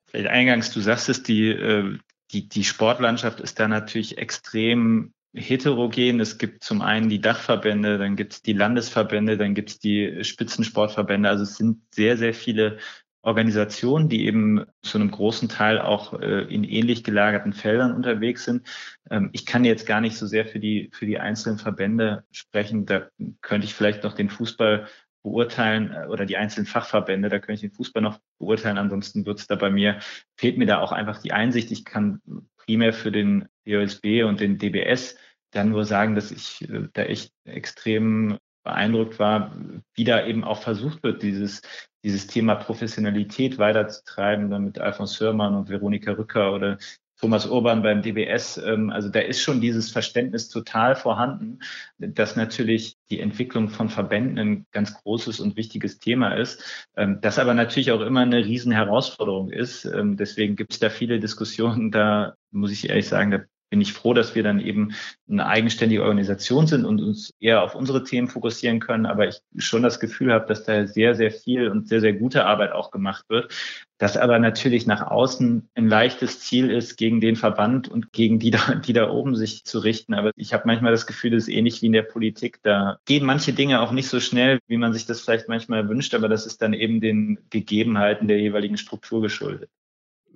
Vielleicht 0.05 0.29
eingangs, 0.29 0.71
du 0.71 0.81
sagst 0.81 1.09
es, 1.09 1.23
die, 1.23 1.49
äh, 1.49 1.97
die, 2.31 2.47
die 2.47 2.63
Sportlandschaft 2.63 3.39
ist 3.39 3.59
da 3.59 3.67
natürlich 3.67 4.17
extrem 4.17 5.13
heterogen. 5.33 6.19
Es 6.19 6.37
gibt 6.37 6.63
zum 6.63 6.81
einen 6.81 7.09
die 7.09 7.21
Dachverbände, 7.21 7.97
dann 7.97 8.15
gibt 8.15 8.33
es 8.33 8.41
die 8.41 8.53
Landesverbände, 8.53 9.37
dann 9.37 9.55
gibt 9.55 9.69
es 9.69 9.79
die 9.79 10.23
Spitzensportverbände. 10.23 11.29
Also 11.29 11.43
es 11.43 11.55
sind 11.55 11.81
sehr, 11.93 12.17
sehr 12.17 12.33
viele 12.33 12.77
Organisationen, 13.23 14.09
die 14.09 14.25
eben 14.25 14.65
zu 14.81 14.97
einem 14.97 15.11
großen 15.11 15.47
Teil 15.47 15.79
auch 15.79 16.19
äh, 16.19 16.41
in 16.53 16.63
ähnlich 16.63 17.03
gelagerten 17.03 17.53
Feldern 17.53 17.93
unterwegs 17.93 18.45
sind. 18.45 18.67
Ähm, 19.09 19.29
ich 19.31 19.45
kann 19.45 19.63
jetzt 19.63 19.85
gar 19.85 20.01
nicht 20.01 20.17
so 20.17 20.25
sehr 20.25 20.45
für 20.45 20.59
die, 20.59 20.89
für 20.91 21.05
die 21.05 21.19
einzelnen 21.19 21.59
Verbände 21.59 22.23
sprechen. 22.31 22.85
Da 22.87 23.09
könnte 23.41 23.65
ich 23.65 23.75
vielleicht 23.75 24.03
noch 24.03 24.13
den 24.13 24.29
Fußball 24.29 24.87
beurteilen 25.23 25.91
äh, 25.91 26.07
oder 26.07 26.25
die 26.25 26.37
einzelnen 26.37 26.65
Fachverbände, 26.65 27.29
da 27.29 27.39
könnte 27.39 27.53
ich 27.53 27.61
den 27.61 27.71
Fußball 27.71 28.01
noch 28.01 28.19
beurteilen. 28.39 28.77
Ansonsten 28.77 29.25
wird 29.25 29.39
es 29.39 29.47
da 29.47 29.55
bei 29.55 29.69
mir, 29.69 29.99
fehlt 30.37 30.57
mir 30.57 30.65
da 30.65 30.79
auch 30.79 30.91
einfach 30.91 31.21
die 31.21 31.33
Einsicht. 31.33 31.71
Ich 31.71 31.85
kann 31.85 32.21
primär 32.57 32.93
für 32.93 33.11
den 33.11 33.47
DOSB 33.65 34.23
und 34.23 34.39
den 34.39 34.57
DBS 34.57 35.15
dann 35.51 35.69
nur 35.69 35.85
sagen, 35.85 36.15
dass 36.15 36.31
ich 36.31 36.67
äh, 36.69 36.87
da 36.93 37.03
echt 37.03 37.33
extrem 37.45 38.37
beeindruckt 38.63 39.19
war, 39.19 39.55
wie 39.95 40.03
da 40.03 40.25
eben 40.25 40.43
auch 40.43 40.61
versucht 40.61 41.01
wird, 41.03 41.23
dieses, 41.23 41.61
dieses 42.03 42.27
Thema 42.27 42.55
Professionalität 42.55 43.57
weiterzutreiben, 43.57 44.51
dann 44.51 44.65
mit 44.65 44.79
Alfons 44.79 45.19
Hörmann 45.19 45.55
und 45.55 45.69
Veronika 45.69 46.11
Rücker 46.11 46.53
oder 46.53 46.77
Thomas 47.21 47.45
Urban 47.45 47.83
beim 47.83 48.01
DBS. 48.01 48.57
Ähm, 48.57 48.89
also 48.89 49.09
da 49.09 49.19
ist 49.19 49.41
schon 49.41 49.61
dieses 49.61 49.91
Verständnis 49.91 50.49
total 50.49 50.95
vorhanden, 50.95 51.59
dass 51.99 52.35
natürlich 52.35 52.97
die 53.11 53.19
Entwicklung 53.19 53.69
von 53.69 53.89
Verbänden 53.89 54.39
ein 54.39 54.65
ganz 54.71 54.95
großes 54.95 55.39
und 55.39 55.55
wichtiges 55.55 55.99
Thema 55.99 56.33
ist, 56.35 56.87
ähm, 56.97 57.19
das 57.21 57.37
aber 57.37 57.53
natürlich 57.53 57.91
auch 57.91 58.01
immer 58.01 58.21
eine 58.21 58.43
Riesenherausforderung 58.43 59.51
ist. 59.51 59.85
Ähm, 59.85 60.17
deswegen 60.17 60.55
gibt 60.55 60.73
es 60.73 60.79
da 60.79 60.89
viele 60.89 61.19
Diskussionen, 61.19 61.91
da 61.91 62.35
muss 62.49 62.71
ich 62.71 62.89
ehrlich 62.89 63.07
sagen, 63.07 63.31
da 63.31 63.39
bin 63.71 63.81
ich 63.81 63.93
froh, 63.93 64.13
dass 64.13 64.35
wir 64.35 64.43
dann 64.43 64.59
eben 64.59 64.93
eine 65.29 65.47
eigenständige 65.47 66.03
Organisation 66.03 66.67
sind 66.67 66.83
und 66.83 67.01
uns 67.01 67.33
eher 67.39 67.63
auf 67.63 67.73
unsere 67.73 68.03
Themen 68.03 68.27
fokussieren 68.27 68.81
können. 68.81 69.05
Aber 69.05 69.29
ich 69.29 69.39
schon 69.57 69.81
das 69.81 70.01
Gefühl 70.01 70.33
habe, 70.33 70.45
dass 70.45 70.65
da 70.65 70.85
sehr, 70.85 71.15
sehr 71.15 71.31
viel 71.31 71.69
und 71.69 71.87
sehr, 71.87 72.01
sehr 72.01 72.13
gute 72.13 72.45
Arbeit 72.45 72.73
auch 72.73 72.91
gemacht 72.91 73.25
wird. 73.29 73.51
Das 73.97 74.17
aber 74.17 74.39
natürlich 74.39 74.87
nach 74.87 75.07
außen 75.07 75.69
ein 75.73 75.87
leichtes 75.87 76.41
Ziel 76.41 76.69
ist, 76.69 76.97
gegen 76.97 77.21
den 77.21 77.37
Verband 77.37 77.87
und 77.87 78.11
gegen 78.11 78.39
die 78.39 78.51
da, 78.51 78.75
die 78.75 78.93
da 78.93 79.09
oben 79.09 79.35
sich 79.35 79.63
zu 79.63 79.79
richten. 79.79 80.13
Aber 80.15 80.31
ich 80.35 80.53
habe 80.53 80.63
manchmal 80.65 80.91
das 80.91 81.07
Gefühl, 81.07 81.31
das 81.31 81.43
ist 81.43 81.49
ähnlich 81.49 81.81
wie 81.81 81.85
in 81.85 81.93
der 81.93 82.01
Politik. 82.01 82.59
Da 82.63 82.97
gehen 83.05 83.25
manche 83.25 83.53
Dinge 83.53 83.79
auch 83.79 83.93
nicht 83.93 84.09
so 84.09 84.19
schnell, 84.19 84.59
wie 84.67 84.77
man 84.77 84.91
sich 84.91 85.05
das 85.05 85.21
vielleicht 85.21 85.47
manchmal 85.47 85.87
wünscht. 85.87 86.13
Aber 86.13 86.27
das 86.27 86.45
ist 86.45 86.61
dann 86.61 86.73
eben 86.73 86.99
den 86.99 87.39
Gegebenheiten 87.49 88.27
der 88.27 88.39
jeweiligen 88.39 88.77
Struktur 88.77 89.21
geschuldet. 89.21 89.69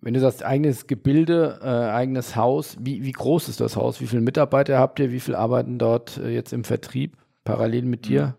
Wenn 0.06 0.14
du 0.14 0.20
sagst, 0.20 0.45
eigenes 0.45 0.86
Gebilde, 0.86 1.62
äh, 1.64 1.66
eigenes 1.66 2.36
Haus, 2.36 2.78
wie, 2.80 3.03
wie 3.03 3.12
groß 3.12 3.49
ist 3.49 3.60
das 3.60 3.76
Haus? 3.76 4.01
Wie 4.01 4.06
viele 4.06 4.22
Mitarbeiter 4.22 4.78
habt 4.78 4.99
ihr? 4.99 5.12
Wie 5.12 5.20
viele 5.20 5.39
arbeiten 5.39 5.80
dort 5.80 6.18
äh, 6.18 6.30
jetzt 6.30 6.53
im 6.53 6.64
Vertrieb 6.64 7.18
parallel 7.43 7.86
mit 7.86 8.06
dir? 8.06 8.38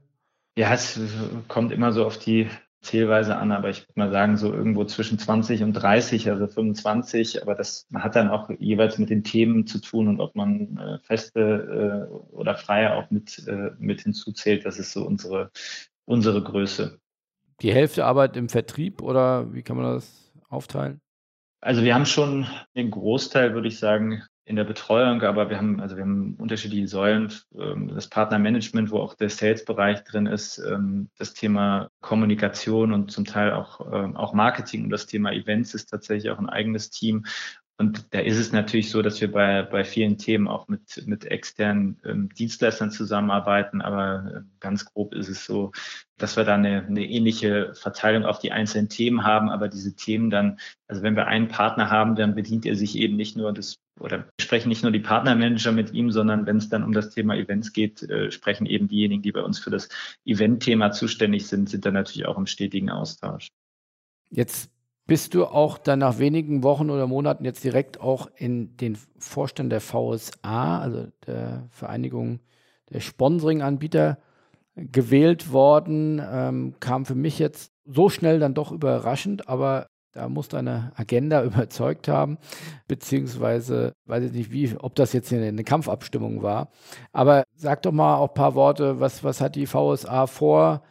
Ja, 0.57 0.73
es 0.73 1.01
kommt 1.49 1.73
immer 1.73 1.93
so 1.93 2.07
auf 2.07 2.19
die 2.19 2.49
Zählweise 2.83 3.37
an, 3.37 3.51
aber 3.51 3.69
ich 3.69 3.81
würde 3.81 3.99
mal 3.99 4.12
sagen, 4.12 4.37
so 4.37 4.55
irgendwo 4.55 4.85
zwischen 4.85 5.19
20 5.19 5.64
und 5.64 5.73
30, 5.73 6.31
also 6.31 6.47
25. 6.47 7.43
Aber 7.43 7.57
das 7.57 7.89
hat 7.93 8.14
dann 8.14 8.31
auch 8.31 8.49
jeweils 8.61 8.99
mit 8.99 9.11
den 9.11 9.25
Themen 9.25 9.67
zu 9.67 9.81
tun 9.81 10.07
und 10.07 10.21
ob 10.21 10.37
man 10.37 10.77
äh, 10.77 10.99
feste 11.01 12.09
äh, 12.09 12.33
oder 12.33 12.55
freie 12.55 12.95
auch 12.95 13.11
mit, 13.11 13.45
äh, 13.49 13.73
mit 13.81 14.03
hinzuzählt. 14.03 14.64
Das 14.64 14.79
ist 14.79 14.93
so 14.93 15.05
unsere, 15.05 15.51
unsere 16.05 16.45
Größe. 16.45 17.01
Die 17.61 17.73
Hälfte 17.73 18.05
arbeitet 18.05 18.37
im 18.37 18.49
Vertrieb 18.49 19.03
oder 19.03 19.53
wie 19.53 19.62
kann 19.62 19.77
man 19.77 19.95
das 19.95 20.33
aufteilen? 20.49 21.01
Also 21.61 21.82
wir 21.82 21.94
haben 21.94 22.07
schon 22.07 22.46
den 22.74 22.90
Großteil, 22.90 23.54
würde 23.54 23.68
ich 23.68 23.78
sagen, 23.78 24.22
in 24.46 24.54
der 24.54 24.64
Betreuung, 24.64 25.22
aber 25.22 25.50
wir 25.50 25.57
haben, 25.57 25.80
also 25.80 25.96
wir 25.96 26.04
haben 26.04 26.36
unterschiedliche 26.38 26.86
Säulen, 26.86 27.32
ähm, 27.59 27.88
das 27.88 28.09
Partnermanagement, 28.09 28.92
wo 28.92 29.00
auch 29.00 29.14
der 29.14 29.28
Sales-Bereich 29.28 30.04
drin 30.04 30.26
ist, 30.26 30.59
ähm, 30.59 31.11
das 31.18 31.34
Thema 31.34 31.88
Kommunikation 32.00 32.92
und 32.92 33.11
zum 33.11 33.24
Teil 33.24 33.52
auch, 33.52 33.80
ähm, 33.92 34.14
auch 34.14 34.34
Marketing 34.34 34.84
und 34.84 34.90
das 34.90 35.07
Thema 35.07 35.32
Events 35.32 35.74
ist 35.74 35.86
tatsächlich 35.86 36.30
auch 36.30 36.38
ein 36.38 36.48
eigenes 36.48 36.90
Team. 36.90 37.26
Und 37.79 38.14
da 38.14 38.20
ist 38.20 38.39
es 38.39 38.53
natürlich 38.53 38.91
so, 38.91 39.03
dass 39.03 39.20
wir 39.20 39.31
bei, 39.31 39.62
bei 39.62 39.85
vielen 39.85 40.16
Themen 40.16 40.49
auch 40.49 40.66
mit, 40.66 41.07
mit 41.07 41.27
externen 41.27 42.01
ähm, 42.07 42.31
Dienstleistern 42.31 42.91
zusammenarbeiten. 42.91 43.83
Aber 43.83 44.33
äh, 44.35 44.41
ganz 44.61 44.87
grob 44.87 45.12
ist 45.14 45.29
es 45.29 45.45
so, 45.45 45.72
dass 46.16 46.39
wir 46.39 46.45
da 46.45 46.55
eine, 46.55 46.87
eine 46.87 47.05
ähnliche 47.05 47.74
Verteilung 47.74 48.24
auf 48.24 48.39
die 48.39 48.51
einzelnen 48.51 48.89
Themen 48.89 49.24
haben. 49.24 49.51
Aber 49.51 49.68
diese 49.68 49.95
Themen 49.95 50.31
dann, 50.31 50.59
also 50.89 51.03
wenn 51.03 51.16
wir 51.16 51.27
einen 51.27 51.49
Partner 51.49 51.91
haben, 51.91 52.14
dann 52.16 52.35
bedient 52.35 52.64
er 52.64 52.77
sich 52.77 52.97
eben 52.97 53.14
nicht 53.14 53.37
nur 53.37 53.53
das, 53.53 53.77
oder 54.01 54.27
sprechen 54.41 54.70
nicht 54.70 54.83
nur 54.83 54.93
die 54.93 55.01
Partnermanager 55.01 55.72
mit 55.72 55.93
ihm, 55.93 56.11
sondern 56.11 56.47
wenn 56.47 56.57
es 56.57 56.70
dann 56.70 56.83
um 56.83 56.93
das 56.93 57.11
Thema 57.11 57.37
Events 57.37 57.74
geht, 57.74 58.03
äh, 58.05 58.31
sprechen 58.31 58.64
eben 58.64 58.89
diejenigen, 58.89 59.20
die 59.20 59.33
bei 59.33 59.43
uns 59.43 59.59
für 59.59 59.70
das 59.70 59.91
Event-Thema 60.24 60.93
zuständig 60.93 61.47
sind, 61.47 61.68
sind 61.68 61.85
dann 61.85 61.95
natürlich 61.95 62.27
auch 62.27 62.39
im 62.39 62.47
stetigen 62.47 62.89
Austausch. 62.89 63.49
Jetzt 64.31 64.70
bist 65.07 65.34
du 65.34 65.46
auch 65.46 65.78
dann 65.78 66.00
nach 66.00 66.18
wenigen 66.18 66.62
Wochen 66.62 66.90
oder 66.90 67.07
Monaten 67.07 67.44
jetzt 67.44 67.62
direkt 67.62 68.00
auch 68.00 68.28
in 68.36 68.76
den 68.76 68.98
Vorstand 69.18 69.70
der 69.70 69.80
VSA, 69.80 70.80
also 70.80 71.07
der 71.26 71.68
Vereinigung 71.70 72.40
der 72.90 73.00
Sponsoring-Anbieter, 73.00 74.18
gewählt 74.76 75.52
worden. 75.52 76.20
Ähm, 76.30 76.74
kam 76.80 77.07
für 77.07 77.14
mich 77.14 77.38
jetzt 77.38 77.72
so 77.84 78.09
schnell 78.09 78.38
dann 78.38 78.54
doch 78.54 78.72
überraschend, 78.72 79.48
aber 79.48 79.86
da 80.12 80.28
muss 80.28 80.48
deine 80.48 80.92
Agenda 80.96 81.42
überzeugt 81.44 82.09
haben, 82.09 82.38
beziehungsweise 82.88 83.92
weiß 84.07 84.24
ich 84.24 84.32
nicht, 84.32 84.50
wie, 84.50 84.76
ob 84.76 84.94
das 84.94 85.12
jetzt 85.12 85.32
eine 85.32 85.64
Kampfabstimmung 85.64 86.42
war. 86.42 86.70
Aber 87.12 87.44
sag 87.54 87.82
doch 87.82 87.92
mal 87.92 88.16
auch 88.16 88.28
ein 88.28 88.34
paar 88.34 88.54
Worte, 88.54 89.00
was, 89.00 89.22
was 89.24 89.40
hat 89.40 89.54
die 89.54 89.66
VSA 89.66 90.26
vor? 90.26 90.82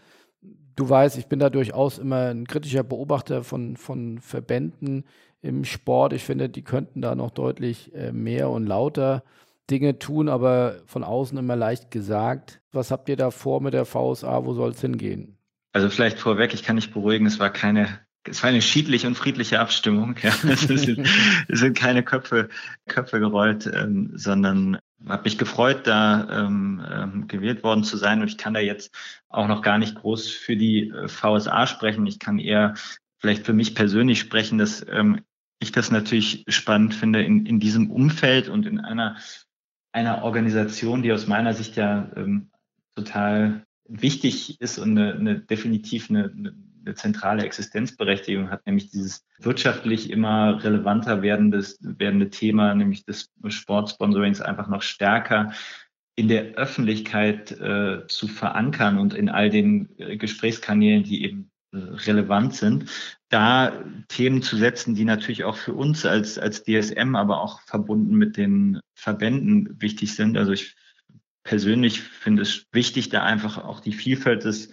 Du 0.76 0.90
weißt, 0.90 1.18
ich 1.18 1.28
bin 1.28 1.40
da 1.40 1.50
durchaus 1.50 1.98
immer 1.98 2.30
ein 2.30 2.48
kritischer 2.48 2.84
Beobachter 2.84 3.44
von, 3.44 3.78
von 3.78 4.20
Verbänden 4.20 5.06
im 5.42 5.64
Sport. 5.64 6.14
Ich 6.14 6.24
finde, 6.24 6.50
die 6.50 6.64
könnten 6.64 7.02
da 7.02 7.16
noch 7.16 7.32
deutlich 7.32 7.94
äh, 7.94 8.12
mehr 8.12 8.50
und 8.50 8.66
lauter 8.66 9.24
Dinge 9.70 9.98
tun, 9.98 10.30
aber 10.30 10.82
von 10.86 11.04
außen 11.04 11.38
immer 11.38 11.56
leicht 11.56 11.92
gesagt. 11.92 12.62
Was 12.72 12.92
habt 12.92 13.10
ihr 13.10 13.16
da 13.16 13.32
vor 13.32 13.62
mit 13.62 13.74
der 13.74 13.86
VSA? 13.86 14.46
Wo 14.46 14.54
soll 14.54 14.72
es 14.72 14.82
hingehen? 14.82 15.38
Also 15.74 15.90
vielleicht 15.90 16.20
vorweg, 16.20 16.54
ich 16.54 16.64
kann 16.64 16.76
nicht 16.76 16.94
beruhigen, 16.94 17.26
es 17.26 17.40
war 17.40 17.50
keine, 17.50 18.00
es 18.24 18.42
war 18.44 18.50
eine 18.50 18.62
schiedliche 18.62 19.08
und 19.08 19.16
friedliche 19.16 19.60
Abstimmung. 19.60 20.16
Ja. 20.22 20.34
Es, 20.48 20.62
sind, 20.62 21.08
es 21.48 21.60
sind 21.60 21.78
keine 21.78 22.04
Köpfe, 22.04 22.50
Köpfe 22.88 23.20
gerollt, 23.20 23.70
ähm, 23.74 24.12
sondern 24.16 24.78
habe 25.08 25.24
mich 25.24 25.38
gefreut, 25.38 25.88
da 25.88 26.46
ähm, 26.46 26.84
ähm, 26.90 27.28
gewählt 27.28 27.64
worden 27.64 27.84
zu 27.84 27.98
sein 27.98 28.22
und 28.22 28.28
ich 28.28 28.38
kann 28.38 28.54
da 28.54 28.60
jetzt 28.60 28.94
auch 29.30 29.48
noch 29.48 29.62
gar 29.62 29.78
nicht 29.78 29.96
groß 29.96 30.30
für 30.30 30.56
die 30.56 30.90
äh, 30.90 31.08
VSA 31.08 31.68
sprechen. 31.68 32.08
Ich 32.08 32.20
kann 32.20 32.40
eher 32.40 32.76
vielleicht 33.18 33.46
für 33.46 33.54
mich 33.54 33.76
persönlich 33.76 34.20
sprechen, 34.20 34.58
dass 34.58 34.86
ähm, 34.90 35.22
ich 35.60 35.72
das 35.72 35.92
natürlich 35.92 36.46
spannend 36.48 36.94
finde 36.94 37.24
in, 37.24 37.46
in 37.46 37.60
diesem 37.60 37.90
Umfeld 37.92 38.50
und 38.50 38.66
in 38.66 38.80
einer, 38.80 39.18
einer 39.92 40.24
Organisation, 40.24 41.02
die 41.02 41.12
aus 41.12 41.28
meiner 41.28 41.54
Sicht 41.54 41.76
ja 41.76 42.12
ähm, 42.16 42.52
total 42.96 43.66
wichtig 43.88 44.60
ist 44.62 44.78
und 44.80 44.98
eine, 44.98 45.14
eine 45.14 45.40
definitiv 45.40 46.10
eine, 46.10 46.26
eine 46.26 46.56
zentrale 46.94 47.44
Existenzberechtigung 47.44 48.52
hat, 48.52 48.66
nämlich 48.66 48.92
dieses 48.92 49.26
wirtschaftlich 49.40 50.12
immer 50.12 50.64
relevanter 50.64 51.24
werdendes, 51.24 51.80
werdende 51.82 52.30
Thema, 52.30 52.76
nämlich 52.76 53.06
des 53.06 53.32
Sportsponsorings 53.48 54.42
einfach 54.42 54.68
noch 54.68 54.84
stärker 54.84 55.54
in 56.16 56.28
der 56.28 56.54
Öffentlichkeit 56.56 57.52
äh, 57.52 58.08
zu 58.08 58.28
verankern 58.28 59.00
und 59.00 59.14
in 59.14 59.30
all 59.30 59.50
den 59.50 59.90
äh, 59.98 60.16
Gesprächskanälen, 60.18 61.04
die 61.04 61.24
eben 61.24 61.52
äh, 61.74 61.78
relevant 61.78 62.56
sind, 62.56 62.90
da 63.30 63.74
Themen 64.08 64.42
zu 64.42 64.56
setzen, 64.56 64.96
die 64.96 65.04
natürlich 65.04 65.44
auch 65.44 65.58
für 65.58 65.74
uns 65.74 66.06
als, 66.06 66.38
als 66.40 66.64
DSM, 66.64 67.16
aber 67.16 67.42
auch 67.42 67.60
verbunden 67.62 68.16
mit 68.16 68.38
den 68.38 68.80
Verbänden 68.94 69.82
wichtig 69.82 70.16
sind. 70.16 70.38
Also 70.38 70.54
ich 70.54 70.76
persönlich 71.44 72.02
finde 72.02 72.44
es 72.44 72.66
wichtig, 72.72 73.10
da 73.10 73.24
einfach 73.24 73.58
auch 73.58 73.82
die 73.82 73.94
Vielfalt 73.94 74.46
des, 74.46 74.72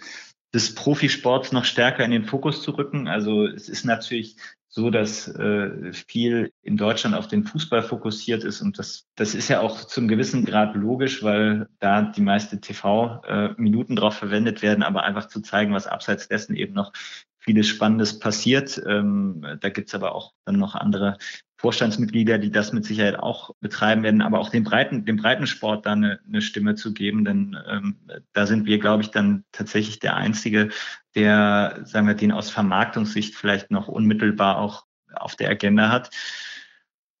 des 0.53 0.75
Profisports 0.75 1.51
noch 1.51 1.65
stärker 1.65 2.05
in 2.05 2.11
den 2.11 2.25
Fokus 2.25 2.61
zu 2.61 2.71
rücken. 2.71 3.07
Also 3.07 3.47
es 3.47 3.69
ist 3.69 3.85
natürlich 3.85 4.37
so, 4.67 4.89
dass 4.89 5.27
äh, 5.27 5.93
viel 5.93 6.51
in 6.63 6.77
Deutschland 6.77 7.15
auf 7.15 7.27
den 7.27 7.43
Fußball 7.43 7.83
fokussiert 7.83 8.43
ist 8.43 8.61
und 8.61 8.79
das, 8.79 9.07
das 9.15 9.35
ist 9.35 9.47
ja 9.47 9.59
auch 9.59 9.83
zum 9.85 10.07
gewissen 10.07 10.45
Grad 10.45 10.75
logisch, 10.75 11.21
weil 11.21 11.67
da 11.79 12.01
die 12.01 12.21
meiste 12.21 12.59
TV-Minuten 12.59 13.93
äh, 13.93 13.95
drauf 13.95 14.15
verwendet 14.15 14.63
werden, 14.63 14.83
aber 14.83 15.03
einfach 15.03 15.27
zu 15.27 15.41
zeigen, 15.41 15.73
was 15.73 15.85
abseits 15.85 16.27
dessen 16.27 16.55
eben 16.55 16.73
noch 16.73 16.91
vieles 17.37 17.67
Spannendes 17.67 18.17
passiert. 18.17 18.81
Ähm, 18.87 19.45
da 19.59 19.69
gibt's 19.69 19.93
aber 19.93 20.15
auch 20.15 20.33
dann 20.45 20.57
noch 20.57 20.73
andere 20.73 21.17
Vorstandsmitglieder, 21.63 22.39
die 22.39 22.51
das 22.51 22.73
mit 22.73 22.83
Sicherheit 22.83 23.17
auch 23.17 23.55
betreiben 23.61 24.03
werden, 24.03 24.21
aber 24.21 24.39
auch 24.39 24.49
den 24.49 24.65
breiten, 24.65 25.05
dem 25.05 25.15
Breitensport 25.15 25.85
da 25.85 25.93
eine, 25.93 26.19
eine 26.27 26.41
Stimme 26.41 26.75
zu 26.75 26.93
geben, 26.93 27.23
denn 27.23 27.57
ähm, 27.69 27.95
da 28.33 28.45
sind 28.45 28.65
wir, 28.65 28.79
glaube 28.79 29.01
ich, 29.01 29.11
dann 29.11 29.45
tatsächlich 29.53 29.99
der 29.99 30.17
Einzige, 30.17 30.71
der, 31.15 31.79
sagen 31.85 32.05
wir, 32.05 32.15
den 32.15 32.33
aus 32.33 32.49
Vermarktungssicht 32.49 33.35
vielleicht 33.35 33.71
noch 33.71 33.87
unmittelbar 33.87 34.57
auch 34.57 34.83
auf 35.15 35.37
der 35.37 35.49
Agenda 35.49 35.89
hat. 35.89 36.09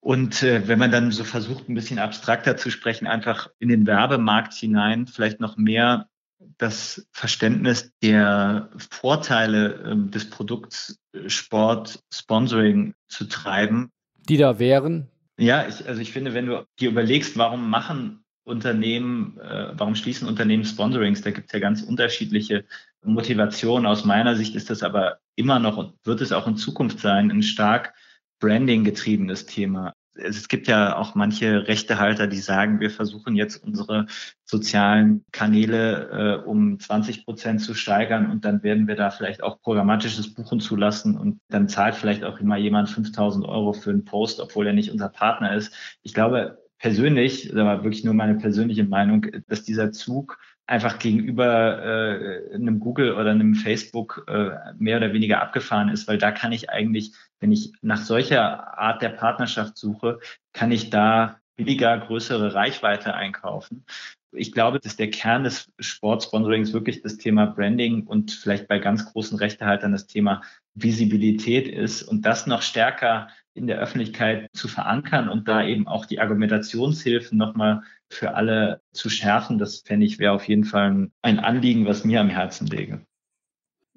Und 0.01 0.43
äh, 0.43 0.67
wenn 0.67 0.77
man 0.77 0.91
dann 0.91 1.11
so 1.11 1.23
versucht, 1.23 1.69
ein 1.69 1.75
bisschen 1.75 1.97
abstrakter 1.97 2.57
zu 2.57 2.69
sprechen, 2.69 3.07
einfach 3.07 3.47
in 3.59 3.69
den 3.69 3.87
Werbemarkt 3.87 4.53
hinein 4.53 5.07
vielleicht 5.07 5.39
noch 5.39 5.55
mehr 5.55 6.09
das 6.57 7.07
Verständnis 7.13 7.93
der 8.01 8.69
Vorteile 8.91 9.75
äh, 9.85 10.09
des 10.09 10.29
Produkts 10.29 10.99
Sport 11.27 12.03
Sponsoring 12.11 12.93
zu 13.07 13.23
treiben, 13.29 13.93
die 14.29 14.37
da 14.37 14.59
wären? 14.59 15.09
Ja, 15.37 15.67
ich, 15.67 15.87
also 15.87 16.01
ich 16.01 16.11
finde, 16.11 16.33
wenn 16.33 16.45
du 16.45 16.65
dir 16.79 16.89
überlegst, 16.89 17.37
warum 17.37 17.69
machen 17.69 18.23
Unternehmen, 18.45 19.39
äh, 19.39 19.71
warum 19.73 19.95
schließen 19.95 20.27
Unternehmen 20.27 20.65
Sponsorings, 20.65 21.21
da 21.21 21.31
gibt 21.31 21.47
es 21.47 21.53
ja 21.53 21.59
ganz 21.59 21.81
unterschiedliche 21.81 22.65
Motivationen. 23.03 23.85
Aus 23.85 24.05
meiner 24.05 24.35
Sicht 24.35 24.55
ist 24.55 24.69
das 24.69 24.83
aber 24.83 25.19
immer 25.35 25.59
noch 25.59 25.77
und 25.77 25.93
wird 26.03 26.21
es 26.21 26.31
auch 26.31 26.47
in 26.47 26.57
Zukunft 26.57 26.99
sein, 26.99 27.31
ein 27.31 27.43
stark 27.43 27.93
Branding 28.39 28.83
getriebenes 28.83 29.45
Thema 29.45 29.93
es 30.15 30.47
gibt 30.47 30.67
ja 30.67 30.95
auch 30.97 31.15
manche 31.15 31.67
Rechtehalter, 31.67 32.27
die 32.27 32.37
sagen, 32.37 32.79
wir 32.79 32.89
versuchen 32.89 33.35
jetzt 33.35 33.63
unsere 33.63 34.05
sozialen 34.45 35.25
Kanäle 35.31 36.41
äh, 36.43 36.47
um 36.47 36.79
20 36.79 37.25
Prozent 37.25 37.61
zu 37.61 37.73
steigern 37.73 38.29
und 38.29 38.45
dann 38.45 38.63
werden 38.63 38.87
wir 38.87 38.95
da 38.95 39.09
vielleicht 39.09 39.41
auch 39.41 39.61
programmatisches 39.61 40.33
Buchen 40.33 40.59
zulassen 40.59 41.17
und 41.17 41.39
dann 41.49 41.67
zahlt 41.67 41.95
vielleicht 41.95 42.23
auch 42.23 42.39
immer 42.39 42.57
jemand 42.57 42.89
5000 42.89 43.45
Euro 43.45 43.73
für 43.73 43.89
einen 43.89 44.05
Post, 44.05 44.39
obwohl 44.39 44.67
er 44.67 44.73
nicht 44.73 44.91
unser 44.91 45.09
Partner 45.09 45.55
ist. 45.55 45.73
Ich 46.03 46.13
glaube 46.13 46.59
persönlich, 46.77 47.47
das 47.47 47.55
war 47.55 47.83
wirklich 47.83 48.03
nur 48.03 48.13
meine 48.13 48.35
persönliche 48.35 48.83
Meinung, 48.83 49.25
dass 49.47 49.63
dieser 49.63 49.91
Zug 49.91 50.37
einfach 50.65 50.99
gegenüber 50.99 51.83
äh, 51.83 52.55
einem 52.55 52.79
Google 52.79 53.13
oder 53.13 53.31
einem 53.31 53.55
Facebook 53.55 54.25
äh, 54.27 54.51
mehr 54.77 54.97
oder 54.97 55.13
weniger 55.13 55.41
abgefahren 55.41 55.89
ist, 55.89 56.07
weil 56.07 56.17
da 56.17 56.31
kann 56.31 56.51
ich 56.51 56.69
eigentlich, 56.69 57.13
wenn 57.43 57.51
ich 57.51 57.73
nach 57.81 58.01
solcher 58.01 58.79
Art 58.79 59.01
der 59.01 59.09
Partnerschaft 59.09 59.77
suche, 59.77 60.19
kann 60.53 60.71
ich 60.71 60.89
da 60.89 61.41
billiger 61.57 61.97
größere 61.97 62.53
Reichweite 62.53 63.15
einkaufen. 63.15 63.85
Ich 64.31 64.53
glaube, 64.53 64.79
dass 64.79 64.95
der 64.95 65.11
Kern 65.11 65.43
des 65.43 65.69
Sportsponsorings 65.77 66.71
wirklich 66.71 67.01
das 67.01 67.17
Thema 67.17 67.45
Branding 67.45 68.07
und 68.07 68.31
vielleicht 68.31 68.69
bei 68.69 68.79
ganz 68.79 69.11
großen 69.11 69.37
Rechtehaltern 69.37 69.91
das 69.91 70.07
Thema 70.07 70.41
Visibilität 70.73 71.67
ist 71.67 72.01
und 72.01 72.25
das 72.25 72.47
noch 72.47 72.61
stärker 72.61 73.27
in 73.53 73.67
der 73.67 73.77
Öffentlichkeit 73.77 74.49
zu 74.53 74.69
verankern 74.69 75.27
und 75.27 75.49
da 75.49 75.65
eben 75.65 75.85
auch 75.85 76.05
die 76.05 76.21
Argumentationshilfen 76.21 77.37
nochmal 77.37 77.81
für 78.09 78.35
alle 78.35 78.79
zu 78.93 79.09
schärfen, 79.09 79.57
das 79.57 79.79
fände 79.79 80.05
ich, 80.05 80.17
wäre 80.17 80.31
auf 80.31 80.47
jeden 80.47 80.63
Fall 80.63 81.09
ein 81.21 81.39
Anliegen, 81.39 81.85
was 81.85 82.05
mir 82.05 82.21
am 82.21 82.29
Herzen 82.29 82.67
läge. 82.67 83.05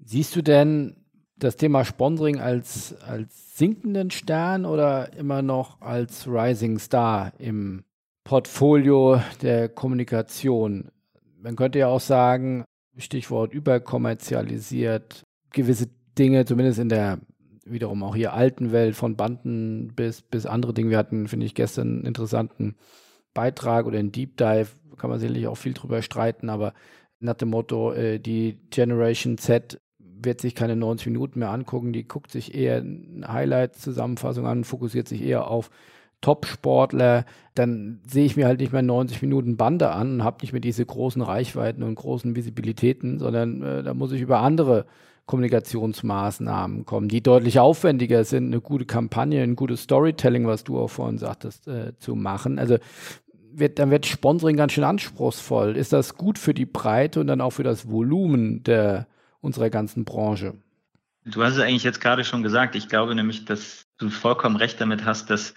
Siehst 0.04 0.34
du 0.34 0.42
denn 0.42 1.05
das 1.38 1.56
Thema 1.56 1.84
Sponsoring 1.84 2.40
als, 2.40 2.94
als 3.02 3.56
sinkenden 3.56 4.10
Stern 4.10 4.64
oder 4.64 5.12
immer 5.14 5.42
noch 5.42 5.80
als 5.80 6.26
Rising 6.26 6.78
Star 6.78 7.32
im 7.38 7.84
Portfolio 8.24 9.20
der 9.42 9.68
Kommunikation? 9.68 10.90
Man 11.40 11.56
könnte 11.56 11.78
ja 11.78 11.88
auch 11.88 12.00
sagen, 12.00 12.64
Stichwort 12.96 13.52
überkommerzialisiert, 13.52 15.22
gewisse 15.50 15.88
Dinge, 16.18 16.44
zumindest 16.46 16.78
in 16.78 16.88
der 16.88 17.18
wiederum 17.66 18.02
auch 18.02 18.14
hier 18.14 18.32
alten 18.32 18.72
Welt 18.72 18.94
von 18.94 19.16
Banden 19.16 19.92
bis, 19.94 20.22
bis 20.22 20.46
andere 20.46 20.72
Dinge. 20.72 20.90
Wir 20.90 20.98
hatten, 20.98 21.28
finde 21.28 21.46
ich, 21.46 21.54
gestern 21.54 21.88
einen 21.88 22.06
interessanten 22.06 22.76
Beitrag 23.34 23.86
oder 23.86 23.98
einen 23.98 24.12
Deep 24.12 24.36
Dive, 24.36 24.68
kann 24.96 25.10
man 25.10 25.18
sicherlich 25.18 25.46
auch 25.46 25.56
viel 25.56 25.74
drüber 25.74 26.00
streiten, 26.00 26.48
aber 26.48 26.72
nach 27.18 27.34
dem 27.34 27.50
Motto, 27.50 27.92
äh, 27.92 28.18
die 28.18 28.58
Generation 28.70 29.36
Z 29.36 29.78
wird 30.22 30.40
sich 30.40 30.54
keine 30.54 30.76
90 30.76 31.06
Minuten 31.08 31.38
mehr 31.40 31.50
angucken, 31.50 31.92
die 31.92 32.06
guckt 32.06 32.30
sich 32.30 32.54
eher 32.54 32.78
eine 32.78 33.28
Highlight-Zusammenfassung 33.28 34.46
an, 34.46 34.64
fokussiert 34.64 35.08
sich 35.08 35.22
eher 35.22 35.48
auf 35.48 35.70
Top-Sportler, 36.20 37.24
dann 37.54 38.00
sehe 38.06 38.24
ich 38.24 38.36
mir 38.36 38.46
halt 38.46 38.60
nicht 38.60 38.72
mehr 38.72 38.82
90 38.82 39.22
Minuten 39.22 39.56
Bande 39.56 39.90
an 39.90 40.14
und 40.14 40.24
habe 40.24 40.38
nicht 40.40 40.52
mehr 40.52 40.60
diese 40.60 40.84
großen 40.84 41.22
Reichweiten 41.22 41.82
und 41.82 41.94
großen 41.94 42.34
Visibilitäten, 42.34 43.18
sondern 43.18 43.62
äh, 43.62 43.82
da 43.82 43.94
muss 43.94 44.12
ich 44.12 44.22
über 44.22 44.40
andere 44.40 44.86
Kommunikationsmaßnahmen 45.26 46.86
kommen, 46.86 47.08
die 47.08 47.20
deutlich 47.22 47.58
aufwendiger 47.58 48.24
sind, 48.24 48.46
eine 48.46 48.60
gute 48.60 48.86
Kampagne, 48.86 49.42
ein 49.42 49.56
gutes 49.56 49.82
Storytelling, 49.82 50.46
was 50.46 50.64
du 50.64 50.78
auch 50.78 50.88
vorhin 50.88 51.18
sagtest, 51.18 51.68
äh, 51.68 51.98
zu 51.98 52.14
machen. 52.14 52.58
Also 52.58 52.78
wird, 53.52 53.78
dann 53.78 53.90
wird 53.90 54.06
Sponsoring 54.06 54.56
ganz 54.56 54.72
schön 54.72 54.84
anspruchsvoll. 54.84 55.76
Ist 55.76 55.92
das 55.92 56.16
gut 56.16 56.38
für 56.38 56.54
die 56.54 56.66
Breite 56.66 57.20
und 57.20 57.26
dann 57.26 57.40
auch 57.40 57.50
für 57.50 57.64
das 57.64 57.90
Volumen 57.90 58.62
der, 58.62 59.06
unserer 59.40 59.70
ganzen 59.70 60.04
Branche? 60.04 60.54
Du 61.24 61.42
hast 61.42 61.54
es 61.54 61.60
eigentlich 61.60 61.84
jetzt 61.84 62.00
gerade 62.00 62.24
schon 62.24 62.42
gesagt. 62.42 62.76
Ich 62.76 62.88
glaube 62.88 63.14
nämlich, 63.14 63.44
dass 63.44 63.86
du 63.98 64.10
vollkommen 64.10 64.56
recht 64.56 64.80
damit 64.80 65.04
hast, 65.04 65.28
dass 65.30 65.54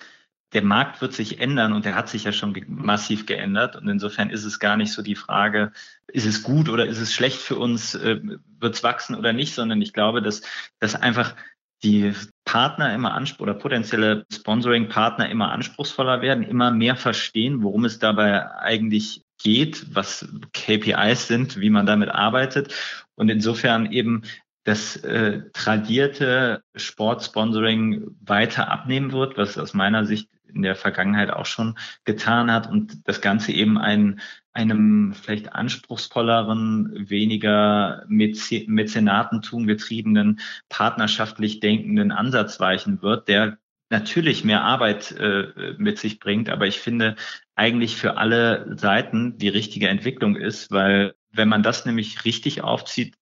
der 0.54 0.64
Markt 0.64 1.02
wird 1.02 1.14
sich 1.14 1.40
ändern 1.40 1.74
und 1.74 1.86
der 1.86 1.94
hat 1.94 2.10
sich 2.10 2.24
ja 2.24 2.32
schon 2.32 2.56
massiv 2.68 3.28
geändert. 3.28 3.76
Und 3.76 3.88
insofern 3.88 4.32
ist 4.32 4.46
es 4.46 4.60
gar 4.60 4.78
nicht 4.78 4.92
so 4.92 5.04
die 5.04 5.16
Frage, 5.16 5.72
ist 6.08 6.26
es 6.26 6.42
gut 6.42 6.70
oder 6.70 6.88
ist 6.88 7.00
es 7.00 7.14
schlecht 7.14 7.40
für 7.40 7.58
uns, 7.58 7.94
äh, 7.94 8.20
wird 8.60 8.76
es 8.76 8.84
wachsen 8.84 9.16
oder 9.16 9.32
nicht, 9.32 9.54
sondern 9.54 9.82
ich 9.82 9.94
glaube, 9.94 10.24
dass, 10.24 10.42
dass 10.80 10.96
einfach 10.96 11.36
die 11.84 12.14
Partner 12.46 12.94
immer 12.94 13.14
anspruch 13.14 13.44
oder 13.44 13.54
potenzielle 13.54 14.26
Sponsoring-Partner 14.32 15.30
immer 15.30 15.52
anspruchsvoller 15.52 16.22
werden, 16.22 16.44
immer 16.44 16.72
mehr 16.72 16.96
verstehen, 16.96 17.62
worum 17.62 17.86
es 17.86 18.00
dabei 18.00 18.52
eigentlich 18.56 19.24
geht, 19.40 19.96
was 19.96 20.28
KPIs 20.54 21.28
sind, 21.28 21.60
wie 21.60 21.70
man 21.70 21.86
damit 21.86 22.10
arbeitet. 22.10 22.74
Und 23.16 23.30
insofern 23.30 23.92
eben 23.92 24.24
das 24.64 24.98
äh, 24.98 25.42
tradierte 25.54 26.64
Sportsponsoring 26.76 28.16
weiter 28.22 28.70
abnehmen 28.70 29.12
wird, 29.12 29.38
was 29.38 29.58
aus 29.58 29.74
meiner 29.74 30.06
Sicht 30.06 30.30
in 30.54 30.62
der 30.62 30.76
Vergangenheit 30.76 31.32
auch 31.32 31.46
schon 31.46 31.78
getan 32.06 32.52
hat 32.52 32.70
und 32.70 33.08
das 33.08 33.22
Ganze 33.22 33.52
eben 33.52 33.78
ein, 33.78 34.20
einem 34.52 35.14
vielleicht 35.14 35.54
anspruchsvolleren, 35.54 37.10
weniger 37.10 38.04
Mäzenatentum 38.08 39.68
getriebenen, 39.68 40.40
partnerschaftlich 40.70 41.60
denkenden 41.60 42.12
Ansatz 42.12 42.60
weichen 42.60 43.02
wird, 43.02 43.28
der 43.28 43.58
natürlich 43.90 44.44
mehr 44.44 44.64
Arbeit 44.64 45.12
äh, 45.12 45.74
mit 45.78 46.00
sich 46.00 46.20
bringt, 46.20 46.50
aber 46.50 46.68
ich 46.68 46.80
finde 46.80 47.16
eigentlich 47.56 47.98
für 47.98 48.18
alle 48.18 48.78
Seiten 48.78 49.38
die 49.38 49.50
richtige 49.50 49.88
Entwicklung 49.88 50.36
ist, 50.36 50.72
weil 50.72 51.16
wenn 51.32 51.50
man 51.50 51.64
das 51.64 51.86
nämlich 51.86 52.26
richtig 52.26 52.62
aufzieht, 52.62 53.16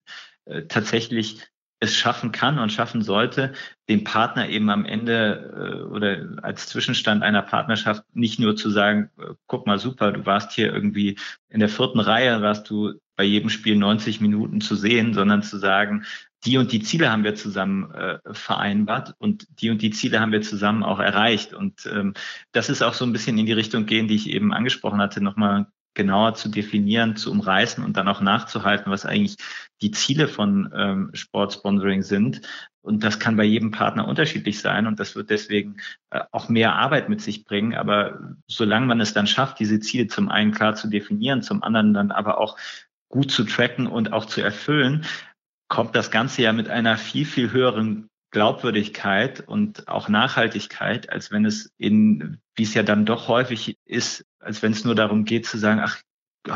äh, 0.45 0.63
tatsächlich 0.63 1.41
es 1.79 1.95
schaffen 1.95 2.31
kann 2.31 2.57
und 2.57 2.71
schaffen 2.71 3.03
sollte, 3.03 3.53
dem 3.87 4.03
Partner 4.03 4.49
eben 4.49 4.69
am 4.69 4.85
Ende 4.85 5.83
äh, 5.85 5.93
oder 5.93 6.27
als 6.41 6.67
Zwischenstand 6.67 7.23
einer 7.23 7.43
Partnerschaft 7.43 8.03
nicht 8.13 8.39
nur 8.39 8.55
zu 8.55 8.69
sagen, 8.69 9.11
äh, 9.19 9.33
guck 9.45 9.67
mal 9.67 9.77
super, 9.77 10.11
du 10.11 10.25
warst 10.25 10.53
hier 10.53 10.73
irgendwie 10.73 11.17
in 11.49 11.59
der 11.59 11.69
vierten 11.69 11.99
Reihe, 11.99 12.41
warst 12.41 12.69
du 12.69 12.99
bei 13.17 13.23
jedem 13.23 13.49
Spiel 13.49 13.75
90 13.75 14.21
Minuten 14.21 14.61
zu 14.61 14.75
sehen, 14.75 15.13
sondern 15.13 15.43
zu 15.43 15.57
sagen, 15.57 16.05
die 16.45 16.57
und 16.57 16.71
die 16.71 16.81
Ziele 16.81 17.11
haben 17.11 17.23
wir 17.23 17.35
zusammen 17.35 17.91
äh, 17.91 18.19
vereinbart 18.31 19.15
und 19.17 19.47
die 19.59 19.69
und 19.69 19.81
die 19.81 19.89
Ziele 19.89 20.19
haben 20.21 20.31
wir 20.31 20.41
zusammen 20.41 20.83
auch 20.83 20.99
erreicht. 20.99 21.53
Und 21.53 21.89
ähm, 21.91 22.13
das 22.51 22.69
ist 22.69 22.83
auch 22.83 22.93
so 22.93 23.05
ein 23.05 23.11
bisschen 23.11 23.37
in 23.37 23.47
die 23.47 23.53
Richtung 23.53 23.85
gehen, 23.85 24.07
die 24.07 24.15
ich 24.15 24.29
eben 24.29 24.53
angesprochen 24.53 25.01
hatte, 25.01 25.21
nochmal 25.21 25.67
genauer 25.95 26.35
zu 26.35 26.49
definieren, 26.49 27.15
zu 27.15 27.31
umreißen 27.31 27.83
und 27.83 27.97
dann 27.97 28.07
auch 28.07 28.21
nachzuhalten, 28.21 28.91
was 28.91 29.05
eigentlich 29.05 29.37
die 29.81 29.89
Ziele 29.89 30.27
von 30.27 30.71
ähm, 30.75 31.09
Sportsponsoring 31.13 32.03
sind. 32.03 32.41
Und 32.81 33.03
das 33.03 33.19
kann 33.19 33.35
bei 33.35 33.43
jedem 33.43 33.71
Partner 33.71 34.07
unterschiedlich 34.07 34.59
sein 34.59 34.85
und 34.85 34.99
das 34.99 35.15
wird 35.15 35.31
deswegen 35.31 35.77
äh, 36.11 36.21
auch 36.31 36.49
mehr 36.49 36.75
Arbeit 36.75 37.09
mit 37.09 37.19
sich 37.19 37.45
bringen. 37.45 37.73
Aber 37.73 38.37
solange 38.47 38.85
man 38.85 39.01
es 39.01 39.13
dann 39.13 39.27
schafft, 39.27 39.59
diese 39.59 39.79
Ziele 39.79 40.07
zum 40.07 40.29
einen 40.29 40.51
klar 40.51 40.75
zu 40.75 40.87
definieren, 40.87 41.41
zum 41.41 41.63
anderen 41.63 41.93
dann 41.95 42.11
aber 42.11 42.37
auch 42.37 42.57
gut 43.09 43.31
zu 43.31 43.43
tracken 43.43 43.87
und 43.87 44.13
auch 44.13 44.25
zu 44.25 44.41
erfüllen, 44.41 45.05
kommt 45.67 45.95
das 45.95 46.11
Ganze 46.11 46.41
ja 46.41 46.53
mit 46.53 46.69
einer 46.69 46.97
viel, 46.97 47.25
viel 47.25 47.51
höheren 47.51 48.09
Glaubwürdigkeit 48.31 49.41
und 49.41 49.87
auch 49.87 50.09
Nachhaltigkeit, 50.09 51.09
als 51.09 51.31
wenn 51.31 51.45
es 51.45 51.71
in, 51.77 52.39
wie 52.55 52.63
es 52.63 52.73
ja 52.73 52.83
dann 52.83 53.05
doch 53.05 53.27
häufig 53.27 53.77
ist, 53.85 54.25
als 54.39 54.61
wenn 54.61 54.73
es 54.73 54.83
nur 54.83 54.95
darum 54.95 55.25
geht 55.25 55.45
zu 55.45 55.57
sagen, 55.57 55.81
ach, 55.81 56.01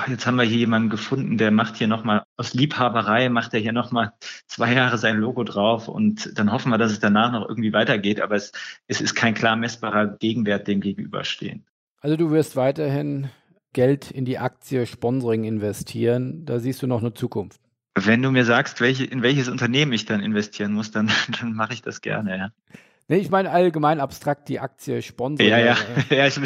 jetzt 0.08 0.26
haben 0.26 0.38
wir 0.38 0.44
hier 0.44 0.58
jemanden 0.58 0.90
gefunden, 0.90 1.38
der 1.38 1.52
macht 1.52 1.78
hier 1.78 1.88
nochmal 1.88 2.24
aus 2.38 2.54
Liebhaberei, 2.54 3.30
macht 3.30 3.54
er 3.54 3.60
hier 3.60 3.74
nochmal 3.74 4.14
zwei 4.48 4.74
Jahre 4.74 4.98
sein 4.98 5.18
Logo 5.18 5.44
drauf 5.44 5.88
und 5.88 6.38
dann 6.38 6.52
hoffen 6.52 6.72
wir, 6.72 6.78
dass 6.78 6.92
es 6.92 7.00
danach 7.00 7.32
noch 7.32 7.48
irgendwie 7.48 7.74
weitergeht, 7.74 8.22
aber 8.22 8.36
es, 8.36 8.52
es 8.88 9.02
ist 9.02 9.16
kein 9.16 9.34
klar 9.34 9.56
messbarer 9.56 10.08
Gegenwert 10.08 10.68
dem 10.68 10.82
gegenüberstehen. 10.82 11.66
Also 12.00 12.18
du 12.18 12.32
wirst 12.32 12.56
weiterhin 12.56 13.30
Geld 13.74 14.12
in 14.12 14.26
die 14.26 14.38
Aktie 14.38 14.86
Sponsoring 14.86 15.44
investieren, 15.44 16.46
da 16.46 16.60
siehst 16.60 16.82
du 16.82 16.88
noch 16.88 17.02
eine 17.02 17.14
Zukunft. 17.14 17.62
Wenn 17.96 18.22
du 18.22 18.32
mir 18.32 18.46
sagst, 18.46 18.80
welche, 18.80 19.04
in 19.06 19.22
welches 19.22 19.50
Unternehmen 19.50 19.92
ich 19.94 20.06
dann 20.06 20.22
investieren 20.22 20.74
muss, 20.74 20.92
dann, 20.92 21.10
dann 21.42 21.54
mache 21.54 21.74
ich 21.74 21.82
das 21.82 22.02
gerne, 22.02 22.38
ja. 22.38 22.50
Nee, 23.08 23.18
ich 23.18 23.30
meine 23.30 23.52
allgemein 23.52 24.00
abstrakt 24.00 24.48
die 24.48 24.62
Aktie 24.62 25.02
sponsern. 25.02 25.46
Ja, 25.46 25.58
ja. 25.58 25.76
ja, 26.10 26.28
ich, 26.28 26.40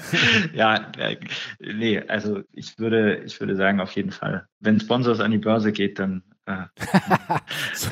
ja, 0.54 0.92
nee, 1.58 2.00
also 2.06 2.42
ich 2.52 2.78
würde, 2.78 3.24
ich 3.24 3.40
würde 3.40 3.56
sagen, 3.56 3.80
auf 3.80 3.92
jeden 3.96 4.12
Fall. 4.12 4.46
Wenn 4.60 4.78
Sponsors 4.78 5.18
an 5.18 5.32
die 5.32 5.38
Börse 5.38 5.72
geht, 5.72 5.98
dann, 5.98 6.22
äh, 6.46 6.66
so, 7.74 7.90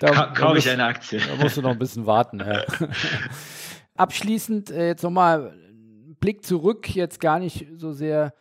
dann 0.00 0.14
da, 0.14 0.26
kaufe 0.34 0.58
ich 0.58 0.68
eine 0.68 0.84
Aktie. 0.84 1.18
Da 1.18 1.42
musst 1.42 1.56
du 1.56 1.62
noch 1.62 1.70
ein 1.70 1.78
bisschen 1.78 2.04
warten. 2.04 2.40
Ja. 2.40 2.62
Abschließend 3.96 4.70
äh, 4.70 4.88
jetzt 4.88 5.02
nochmal 5.02 5.54
Blick 6.22 6.46
zurück, 6.46 6.94
jetzt 6.94 7.20
gar 7.20 7.40
nicht 7.40 7.66
so 7.76 7.92
sehr 7.92 8.32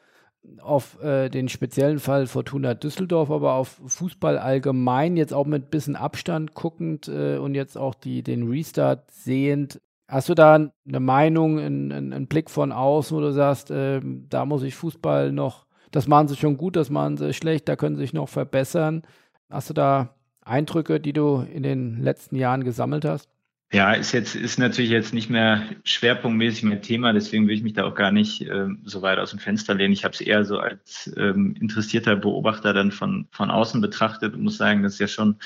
auf 0.61 1.01
äh, 1.01 1.29
den 1.29 1.49
speziellen 1.49 1.99
Fall 1.99 2.27
Fortuna 2.27 2.75
Düsseldorf, 2.75 3.31
aber 3.31 3.53
auf 3.53 3.81
Fußball 3.85 4.37
allgemein, 4.37 5.17
jetzt 5.17 5.33
auch 5.33 5.47
mit 5.47 5.71
bisschen 5.71 5.95
Abstand 5.95 6.53
guckend 6.53 7.07
äh, 7.07 7.37
und 7.37 7.55
jetzt 7.55 7.77
auch 7.77 7.95
die, 7.95 8.21
den 8.21 8.47
Restart 8.47 9.09
sehend. 9.11 9.81
Hast 10.07 10.29
du 10.29 10.35
da 10.35 10.55
eine 10.55 10.99
Meinung, 10.99 11.59
einen, 11.59 11.91
einen 11.91 12.27
Blick 12.27 12.51
von 12.51 12.71
außen, 12.71 13.17
wo 13.17 13.21
du 13.21 13.31
sagst, 13.31 13.71
äh, 13.71 13.99
da 14.29 14.45
muss 14.45 14.61
ich 14.61 14.75
Fußball 14.75 15.31
noch, 15.31 15.65
das 15.89 16.07
machen 16.07 16.27
sie 16.27 16.35
schon 16.35 16.57
gut, 16.57 16.75
das 16.75 16.91
machen 16.91 17.17
sie 17.17 17.33
schlecht, 17.33 17.67
da 17.67 17.75
können 17.75 17.95
sie 17.95 18.03
sich 18.03 18.13
noch 18.13 18.29
verbessern. 18.29 19.01
Hast 19.49 19.71
du 19.71 19.73
da 19.73 20.15
Eindrücke, 20.41 20.99
die 20.99 21.13
du 21.13 21.45
in 21.51 21.63
den 21.63 22.03
letzten 22.03 22.35
Jahren 22.35 22.63
gesammelt 22.63 23.05
hast? 23.05 23.27
Ja, 23.73 23.93
ist 23.93 24.11
jetzt 24.11 24.35
ist 24.35 24.59
natürlich 24.59 24.91
jetzt 24.91 25.13
nicht 25.13 25.29
mehr 25.29 25.63
schwerpunktmäßig 25.85 26.63
mein 26.63 26.81
Thema, 26.81 27.13
deswegen 27.13 27.47
will 27.47 27.55
ich 27.55 27.63
mich 27.63 27.71
da 27.71 27.85
auch 27.85 27.95
gar 27.95 28.11
nicht 28.11 28.41
ähm, 28.41 28.81
so 28.83 29.01
weit 29.01 29.17
aus 29.17 29.29
dem 29.29 29.39
Fenster 29.39 29.73
lehnen. 29.73 29.93
Ich 29.93 30.03
habe 30.03 30.13
es 30.13 30.19
eher 30.19 30.43
so 30.43 30.59
als 30.59 31.09
ähm, 31.15 31.55
interessierter 31.57 32.17
Beobachter 32.17 32.73
dann 32.73 32.91
von 32.91 33.29
von 33.31 33.49
außen 33.49 33.79
betrachtet 33.79 34.33
und 34.33 34.43
muss 34.43 34.57
sagen, 34.57 34.83
das 34.83 34.93
ist 34.93 34.99
ja 34.99 35.07
schon 35.07 35.37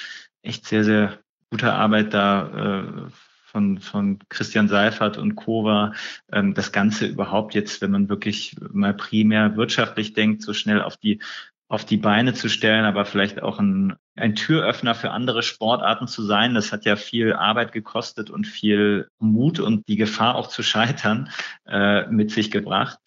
echt 0.41 0.65
sehr 0.65 0.83
sehr 0.83 1.19
gute 1.51 1.71
Arbeit 1.73 2.15
da 2.15 2.87
äh, 3.05 3.11
von 3.45 3.77
von 3.77 4.17
Christian 4.29 4.69
Seifert 4.69 5.19
und 5.19 5.35
Kova. 5.35 5.93
Ähm, 6.31 6.55
das 6.55 6.71
Ganze 6.71 7.05
überhaupt 7.05 7.53
jetzt, 7.53 7.79
wenn 7.81 7.91
man 7.91 8.09
wirklich 8.09 8.55
mal 8.71 8.95
primär 8.95 9.55
wirtschaftlich 9.55 10.13
denkt, 10.13 10.41
so 10.41 10.53
schnell 10.53 10.81
auf 10.81 10.97
die 10.97 11.21
auf 11.67 11.85
die 11.85 11.97
Beine 11.97 12.33
zu 12.33 12.47
stellen, 12.47 12.85
aber 12.85 13.05
vielleicht 13.05 13.41
auch 13.41 13.59
ein, 13.59 13.95
ein 14.15 14.35
Türöffner 14.35 14.93
für 14.93 15.11
andere 15.11 15.41
Sportarten 15.41 16.07
zu 16.07 16.23
sein. 16.23 16.53
Das 16.53 16.71
hat 16.71 16.85
ja 16.85 16.95
viel 16.95 17.33
Arbeit 17.33 17.71
gekostet 17.71 18.29
und 18.29 18.45
viel 18.45 19.07
Mut 19.19 19.59
und 19.59 19.87
die 19.87 19.95
Gefahr 19.95 20.35
auch 20.35 20.47
zu 20.47 20.61
scheitern 20.63 21.29
äh, 21.67 22.07
mit 22.07 22.31
sich 22.31 22.51
gebracht. 22.51 22.99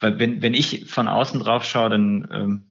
Weil 0.00 0.18
wenn, 0.18 0.42
wenn 0.42 0.54
ich 0.54 0.86
von 0.86 1.08
außen 1.08 1.40
drauf 1.40 1.64
schaue, 1.64 1.90
dann 1.90 2.28
ähm, 2.32 2.70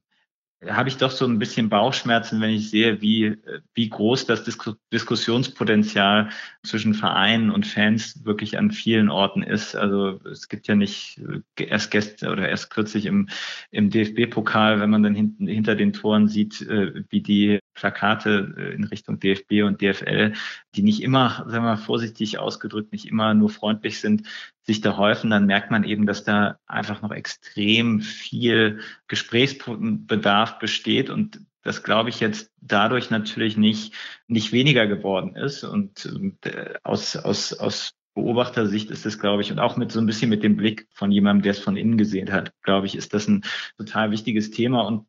habe 0.68 0.88
ich 0.88 0.96
doch 0.96 1.10
so 1.10 1.26
ein 1.26 1.38
bisschen 1.38 1.68
Bauchschmerzen, 1.68 2.40
wenn 2.40 2.50
ich 2.50 2.70
sehe, 2.70 3.00
wie, 3.02 3.36
wie 3.74 3.88
groß 3.88 4.26
das 4.26 4.44
Disku 4.44 4.74
Diskussionspotenzial 4.92 6.30
zwischen 6.62 6.94
Vereinen 6.94 7.50
und 7.50 7.66
Fans 7.66 8.24
wirklich 8.24 8.58
an 8.58 8.70
vielen 8.70 9.10
Orten 9.10 9.42
ist. 9.42 9.74
Also 9.74 10.20
es 10.30 10.48
gibt 10.48 10.68
ja 10.68 10.74
nicht 10.74 11.20
erst 11.56 11.90
gestern 11.90 12.32
oder 12.32 12.48
erst 12.48 12.70
kürzlich 12.70 13.06
im, 13.06 13.28
im 13.70 13.90
DFB-Pokal, 13.90 14.80
wenn 14.80 14.90
man 14.90 15.02
dann 15.02 15.14
hinten, 15.14 15.46
hinter 15.46 15.74
den 15.74 15.92
Toren 15.92 16.28
sieht, 16.28 16.60
äh, 16.62 17.02
wie 17.08 17.22
die 17.22 17.58
Plakate 17.82 18.54
äh, 18.56 18.74
in 18.74 18.84
Richtung 18.84 19.18
DFB 19.18 19.64
und 19.64 19.82
DFL, 19.82 20.34
die 20.76 20.82
nicht 20.82 21.02
immer, 21.02 21.44
sagen 21.48 21.64
wir 21.64 21.72
mal 21.72 21.76
vorsichtig 21.76 22.38
ausgedrückt, 22.38 22.92
nicht 22.92 23.06
immer 23.06 23.34
nur 23.34 23.50
freundlich 23.50 23.98
sind, 24.00 24.28
sich 24.62 24.80
da 24.80 24.96
häufen, 24.96 25.30
dann 25.30 25.46
merkt 25.46 25.72
man 25.72 25.82
eben, 25.82 26.06
dass 26.06 26.22
da 26.22 26.58
einfach 26.66 27.02
noch 27.02 27.10
extrem 27.10 28.00
viel 28.00 28.78
Gesprächsbedarf 29.08 30.60
besteht 30.60 31.10
und 31.10 31.40
das 31.64 31.82
glaube 31.82 32.10
ich 32.10 32.20
jetzt 32.20 32.52
dadurch 32.60 33.10
natürlich 33.10 33.56
nicht, 33.56 33.94
nicht 34.28 34.52
weniger 34.52 34.86
geworden 34.86 35.34
ist. 35.34 35.64
Und 35.64 36.08
äh, 36.44 36.74
aus, 36.84 37.16
aus, 37.16 37.52
aus 37.52 37.94
Beobachtersicht 38.14 38.90
ist 38.90 39.06
das, 39.06 39.18
glaube 39.18 39.42
ich, 39.42 39.50
und 39.50 39.58
auch 39.58 39.76
mit 39.76 39.90
so 39.90 40.00
ein 40.00 40.06
bisschen 40.06 40.28
mit 40.28 40.42
dem 40.42 40.56
Blick 40.56 40.86
von 40.90 41.10
jemandem, 41.10 41.42
der 41.42 41.52
es 41.52 41.60
von 41.60 41.76
innen 41.76 41.98
gesehen 41.98 42.32
hat, 42.32 42.52
glaube 42.62 42.86
ich, 42.86 42.96
ist 42.96 43.14
das 43.14 43.26
ein 43.26 43.42
total 43.76 44.10
wichtiges 44.10 44.50
Thema 44.50 44.82
und 44.82 45.06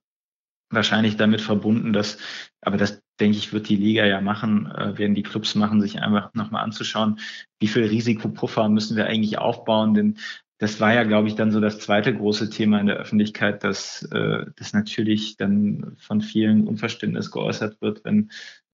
wahrscheinlich 0.74 1.18
damit 1.18 1.42
verbunden, 1.42 1.94
dass, 1.94 2.18
aber 2.62 2.78
das 2.78 3.02
denke 3.20 3.38
ich, 3.38 3.54
wird 3.54 3.70
die 3.70 3.76
Liga 3.76 4.06
ja 4.06 4.22
machen, 4.22 4.72
äh, 4.72 4.98
werden 4.98 5.16
die 5.16 5.24
Clubs 5.24 5.56
machen, 5.56 5.82
sich 5.82 6.02
einfach 6.02 6.34
nochmal 6.34 6.64
anzuschauen, 6.64 7.20
wie 7.60 7.68
viel 7.68 7.86
Risikopuffer 7.86 8.70
müssen 8.70 8.98
wir 8.98 9.08
eigentlich 9.08 9.38
aufbauen, 9.38 9.94
denn 9.94 10.18
das 10.60 10.80
war 10.80 10.94
ja, 10.94 11.04
glaube 11.04 11.28
ich, 11.28 11.36
dann 11.36 11.52
so 11.52 11.60
das 11.60 11.80
zweite 11.80 12.16
große 12.16 12.50
Thema 12.50 12.80
in 12.80 12.88
der 12.88 12.96
Öffentlichkeit, 12.96 13.64
dass 13.64 14.04
äh, 14.12 14.46
das 14.56 14.72
natürlich 14.72 15.36
dann 15.36 15.98
von 16.00 16.22
vielen 16.22 16.68
Unverständnis 16.68 17.32
geäußert 17.32 17.82
wird, 17.82 18.06
wenn 18.06 18.32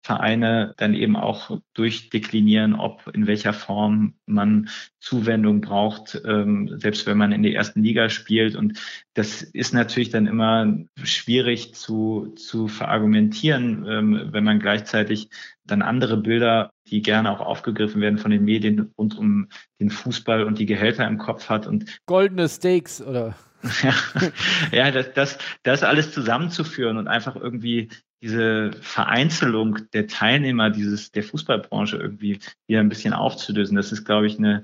Vereine 0.08 0.72
dann 0.78 0.94
eben 0.94 1.16
auch 1.16 1.60
durchdeklinieren, 1.74 2.74
ob 2.74 3.06
in 3.12 3.26
welcher 3.26 3.52
Form 3.52 4.14
man 4.24 4.70
Zuwendung 5.00 5.60
braucht, 5.60 6.18
ähm, 6.24 6.78
selbst 6.78 7.06
wenn 7.06 7.18
man 7.18 7.30
in 7.30 7.42
der 7.42 7.52
ersten 7.52 7.82
Liga 7.82 8.08
spielt. 8.08 8.56
Und 8.56 8.80
das 9.12 9.42
ist 9.42 9.74
natürlich 9.74 10.08
dann 10.08 10.26
immer 10.26 10.78
schwierig 11.02 11.74
zu, 11.74 12.32
zu 12.36 12.68
verargumentieren, 12.68 13.84
ähm, 13.86 14.28
wenn 14.32 14.44
man 14.44 14.60
gleichzeitig 14.60 15.28
dann 15.66 15.82
andere 15.82 16.16
Bilder, 16.16 16.72
die 16.86 17.02
gerne 17.02 17.30
auch 17.30 17.40
aufgegriffen 17.40 18.00
werden 18.00 18.18
von 18.18 18.30
den 18.30 18.46
Medien 18.46 18.94
rund 18.96 19.14
um 19.18 19.48
den 19.78 19.90
Fußball 19.90 20.44
und 20.44 20.58
die 20.58 20.64
Gehälter 20.64 21.06
im 21.06 21.18
Kopf 21.18 21.50
hat. 21.50 21.66
Und 21.66 21.98
Goldene 22.06 22.48
Steaks 22.48 23.02
oder? 23.02 23.34
ja, 24.72 24.90
das, 24.90 25.12
das, 25.12 25.38
das 25.64 25.82
alles 25.82 26.12
zusammenzuführen 26.12 26.96
und 26.96 27.08
einfach 27.08 27.36
irgendwie 27.36 27.90
diese 28.20 28.72
Vereinzelung 28.80 29.78
der 29.92 30.06
Teilnehmer 30.06 30.70
dieses, 30.70 31.12
der 31.12 31.22
Fußballbranche 31.22 31.96
irgendwie 31.96 32.40
wieder 32.66 32.80
ein 32.80 32.88
bisschen 32.88 33.12
aufzulösen. 33.12 33.76
Das 33.76 33.92
ist, 33.92 34.04
glaube 34.04 34.26
ich, 34.26 34.38
eine, 34.38 34.62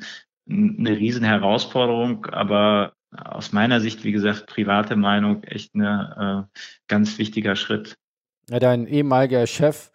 eine 0.49 0.97
riesen 0.97 1.25
Herausforderung, 1.25 2.27
aber 2.27 2.95
aus 3.13 3.53
meiner 3.53 3.81
Sicht, 3.81 4.03
wie 4.03 4.13
gesagt, 4.13 4.47
private 4.47 4.97
Meinung, 4.97 5.45
echt 5.45 5.75
ein 5.75 5.83
äh, 5.83 6.43
ganz 6.89 7.19
wichtiger 7.19 7.55
Schritt. 7.55 7.97
Ja, 8.51 8.59
dein 8.59 8.87
ehemaliger 8.87 9.47
Chef, 9.47 9.93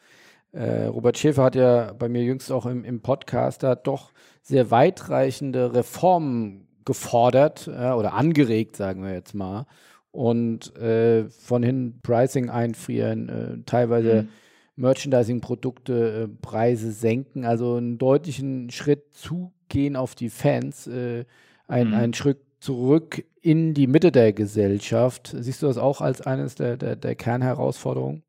äh, 0.54 0.86
Robert 0.86 1.18
Schäfer, 1.18 1.44
hat 1.44 1.56
ja 1.56 1.94
bei 1.94 2.08
mir 2.08 2.24
jüngst 2.24 2.52
auch 2.52 2.66
im, 2.66 2.86
im 2.86 3.02
Podcast 3.02 3.64
da 3.64 3.76
doch 3.76 4.12
sehr 4.42 4.72
weitreichende 4.72 5.74
Reformen 5.74 6.68
gefordert 6.86 7.68
äh, 7.68 7.92
oder 7.92 8.14
angeregt, 8.14 8.78
sagen 8.78 9.04
wir 9.04 9.14
jetzt 9.14 9.36
mal 9.36 9.66
und 10.12 10.76
äh, 10.76 11.30
von 11.30 11.64
hin 11.64 12.00
Pricing 12.02 12.50
einfrieren, 12.50 13.30
äh, 13.30 13.58
teilweise 13.66 14.24
mhm. 14.24 14.30
Merchandising-Produkte, 14.76 16.24
äh, 16.24 16.28
Preise 16.42 16.92
senken, 16.92 17.46
also 17.46 17.76
einen 17.76 17.98
deutlichen 17.98 18.72
Schritt 18.72 19.14
zugehen 19.14 19.96
auf 19.96 20.16
die 20.16 20.30
Fans, 20.30 20.88
äh, 20.88 21.26
ein, 21.68 21.90
mhm. 21.90 21.94
einen 21.94 22.14
Schritt 22.14 22.40
zurück 22.60 23.24
in 23.42 23.74
die 23.74 23.88
Mitte 23.88 24.12
der 24.12 24.34
Gesellschaft. 24.34 25.34
Siehst 25.38 25.62
du 25.62 25.68
das 25.68 25.78
auch 25.78 26.02
als 26.02 26.22
eines 26.22 26.56
der, 26.56 26.78
der, 26.78 26.96
der 26.96 27.16
Kernherausforderungen? 27.16 28.24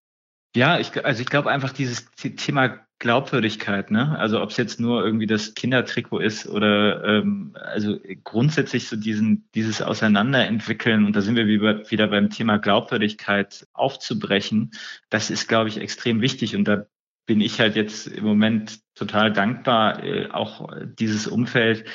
Ja, 0.55 0.79
ich, 0.79 1.05
also 1.05 1.21
ich 1.21 1.29
glaube 1.29 1.51
einfach 1.51 1.73
dieses 1.73 2.11
Thema 2.13 2.81
Glaubwürdigkeit, 3.01 3.91
ne? 3.91 4.17
Also 4.19 4.43
ob 4.43 4.51
es 4.51 4.59
jetzt 4.59 4.79
nur 4.79 5.05
irgendwie 5.05 5.27
das 5.27 5.55
Kindertrikot 5.55 6.21
ist 6.21 6.47
oder 6.47 7.03
ähm, 7.03 7.57
also 7.59 7.99
grundsätzlich 8.25 8.89
so 8.89 8.97
diesen 8.97 9.49
dieses 9.55 9.81
Auseinanderentwickeln 9.81 11.07
und 11.07 11.17
da 11.17 11.23
sind 11.23 11.35
wir 11.35 11.47
wieder 11.47 12.07
beim 12.09 12.29
Thema 12.29 12.59
Glaubwürdigkeit 12.59 13.67
aufzubrechen. 13.73 14.73
Das 15.09 15.31
ist, 15.31 15.49
glaube 15.49 15.71
ich, 15.71 15.79
extrem 15.79 16.21
wichtig 16.21 16.55
und 16.55 16.65
da 16.65 16.87
bin 17.27 17.41
ich 17.41 17.59
halt 17.59 17.75
jetzt 17.75 18.07
im 18.07 18.25
Moment 18.25 18.81
total 18.95 19.33
dankbar, 19.33 20.05
äh, 20.05 20.31
auch 20.31 20.69
dieses 20.99 21.27
Umfeld 21.27 21.87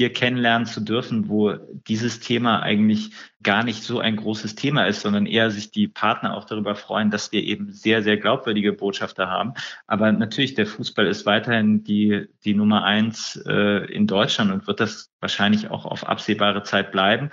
hier 0.00 0.14
kennenlernen 0.14 0.64
zu 0.64 0.80
dürfen, 0.80 1.28
wo 1.28 1.52
dieses 1.86 2.20
Thema 2.20 2.62
eigentlich 2.62 3.10
gar 3.42 3.64
nicht 3.64 3.82
so 3.82 3.98
ein 3.98 4.16
großes 4.16 4.54
Thema 4.54 4.86
ist, 4.86 5.02
sondern 5.02 5.26
eher 5.26 5.50
sich 5.50 5.72
die 5.72 5.88
Partner 5.88 6.34
auch 6.34 6.46
darüber 6.46 6.74
freuen, 6.74 7.10
dass 7.10 7.32
wir 7.32 7.44
eben 7.44 7.74
sehr, 7.74 8.02
sehr 8.02 8.16
glaubwürdige 8.16 8.72
Botschafter 8.72 9.28
haben. 9.28 9.52
Aber 9.86 10.10
natürlich, 10.10 10.54
der 10.54 10.66
Fußball 10.66 11.06
ist 11.06 11.26
weiterhin 11.26 11.84
die, 11.84 12.28
die 12.46 12.54
Nummer 12.54 12.82
eins 12.82 13.38
äh, 13.46 13.92
in 13.92 14.06
Deutschland 14.06 14.50
und 14.50 14.66
wird 14.66 14.80
das 14.80 15.10
wahrscheinlich 15.20 15.70
auch 15.70 15.84
auf 15.84 16.08
absehbare 16.08 16.62
Zeit 16.62 16.92
bleiben. 16.92 17.28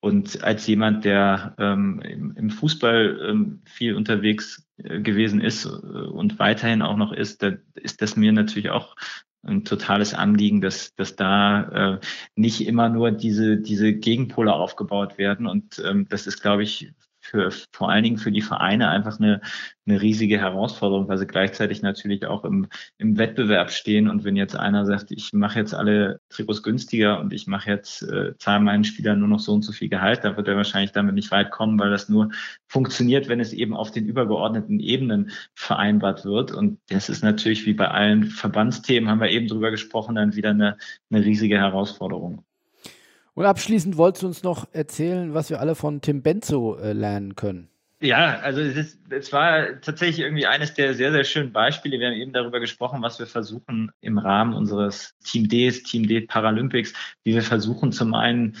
Und 0.00 0.44
als 0.44 0.66
jemand, 0.66 1.06
der 1.06 1.54
ähm, 1.58 2.02
im, 2.36 2.50
Fußball 2.50 3.30
ähm, 3.30 3.62
viel 3.64 3.94
unterwegs 3.94 4.66
äh, 4.76 5.00
gewesen 5.00 5.40
ist 5.40 5.64
äh, 5.64 5.68
und 5.68 6.38
weiterhin 6.38 6.82
auch 6.82 6.98
noch 6.98 7.12
ist, 7.12 7.42
da 7.42 7.52
ist 7.76 8.02
das 8.02 8.14
mir 8.16 8.32
natürlich 8.32 8.68
auch 8.68 8.94
ein 9.42 9.64
totales 9.64 10.14
Anliegen, 10.14 10.60
dass, 10.60 10.94
dass 10.94 11.16
da 11.16 11.94
äh, 11.94 12.00
nicht 12.34 12.66
immer 12.66 12.88
nur 12.88 13.10
diese, 13.10 13.56
diese 13.58 13.94
Gegenpole 13.94 14.52
aufgebaut 14.52 15.18
werden. 15.18 15.46
Und 15.46 15.82
ähm, 15.84 16.06
das 16.08 16.26
ist, 16.26 16.40
glaube 16.40 16.62
ich, 16.62 16.92
für, 17.30 17.50
vor 17.72 17.90
allen 17.90 18.02
Dingen 18.02 18.18
für 18.18 18.32
die 18.32 18.42
Vereine 18.42 18.88
einfach 18.88 19.20
eine, 19.20 19.40
eine 19.86 20.02
riesige 20.02 20.38
Herausforderung, 20.38 21.08
weil 21.08 21.18
sie 21.18 21.26
gleichzeitig 21.26 21.80
natürlich 21.80 22.26
auch 22.26 22.44
im, 22.44 22.66
im 22.98 23.18
Wettbewerb 23.18 23.70
stehen. 23.70 24.08
Und 24.08 24.24
wenn 24.24 24.36
jetzt 24.36 24.56
einer 24.56 24.84
sagt, 24.84 25.12
ich 25.12 25.32
mache 25.32 25.60
jetzt 25.60 25.74
alle 25.74 26.20
Trikots 26.28 26.62
günstiger 26.62 27.20
und 27.20 27.32
ich 27.32 27.46
mache 27.46 27.70
jetzt, 27.70 28.02
äh, 28.02 28.36
zahle 28.38 28.60
meinen 28.60 28.84
Spielern 28.84 29.20
nur 29.20 29.28
noch 29.28 29.38
so 29.38 29.52
und 29.52 29.62
so 29.62 29.72
viel 29.72 29.88
Gehalt, 29.88 30.24
dann 30.24 30.36
wird 30.36 30.48
er 30.48 30.56
wahrscheinlich 30.56 30.92
damit 30.92 31.14
nicht 31.14 31.30
weit 31.30 31.50
kommen, 31.52 31.78
weil 31.78 31.90
das 31.90 32.08
nur 32.08 32.30
funktioniert, 32.66 33.28
wenn 33.28 33.40
es 33.40 33.52
eben 33.52 33.74
auf 33.74 33.92
den 33.92 34.06
übergeordneten 34.06 34.80
Ebenen 34.80 35.30
vereinbart 35.54 36.24
wird. 36.24 36.52
Und 36.52 36.80
das 36.88 37.08
ist 37.08 37.22
natürlich 37.22 37.64
wie 37.64 37.74
bei 37.74 37.88
allen 37.88 38.24
Verbandsthemen, 38.24 39.08
haben 39.08 39.20
wir 39.20 39.30
eben 39.30 39.46
drüber 39.46 39.70
gesprochen, 39.70 40.16
dann 40.16 40.34
wieder 40.34 40.50
eine, 40.50 40.76
eine 41.10 41.24
riesige 41.24 41.58
Herausforderung. 41.58 42.44
Und 43.34 43.46
abschließend 43.46 43.96
wolltest 43.96 44.22
du 44.22 44.26
uns 44.26 44.42
noch 44.42 44.66
erzählen, 44.72 45.34
was 45.34 45.50
wir 45.50 45.60
alle 45.60 45.74
von 45.74 46.00
Tim 46.00 46.22
Benzo 46.22 46.76
äh, 46.76 46.92
lernen 46.92 47.36
können. 47.36 47.70
Ja, 48.02 48.38
also 48.38 48.62
es, 48.62 48.76
ist, 48.76 48.98
es 49.10 49.30
war 49.30 49.78
tatsächlich 49.82 50.20
irgendwie 50.20 50.46
eines 50.46 50.72
der 50.72 50.94
sehr, 50.94 51.12
sehr 51.12 51.24
schönen 51.24 51.52
Beispiele. 51.52 51.98
Wir 51.98 52.06
haben 52.08 52.14
eben 52.14 52.32
darüber 52.32 52.58
gesprochen, 52.58 53.02
was 53.02 53.18
wir 53.18 53.26
versuchen 53.26 53.92
im 54.00 54.16
Rahmen 54.16 54.54
unseres 54.54 55.14
Team 55.22 55.48
Ds, 55.48 55.82
Team 55.82 56.08
D 56.08 56.22
Paralympics, 56.22 56.94
wie 57.24 57.34
wir 57.34 57.42
versuchen 57.42 57.92
zum 57.92 58.14
einen 58.14 58.56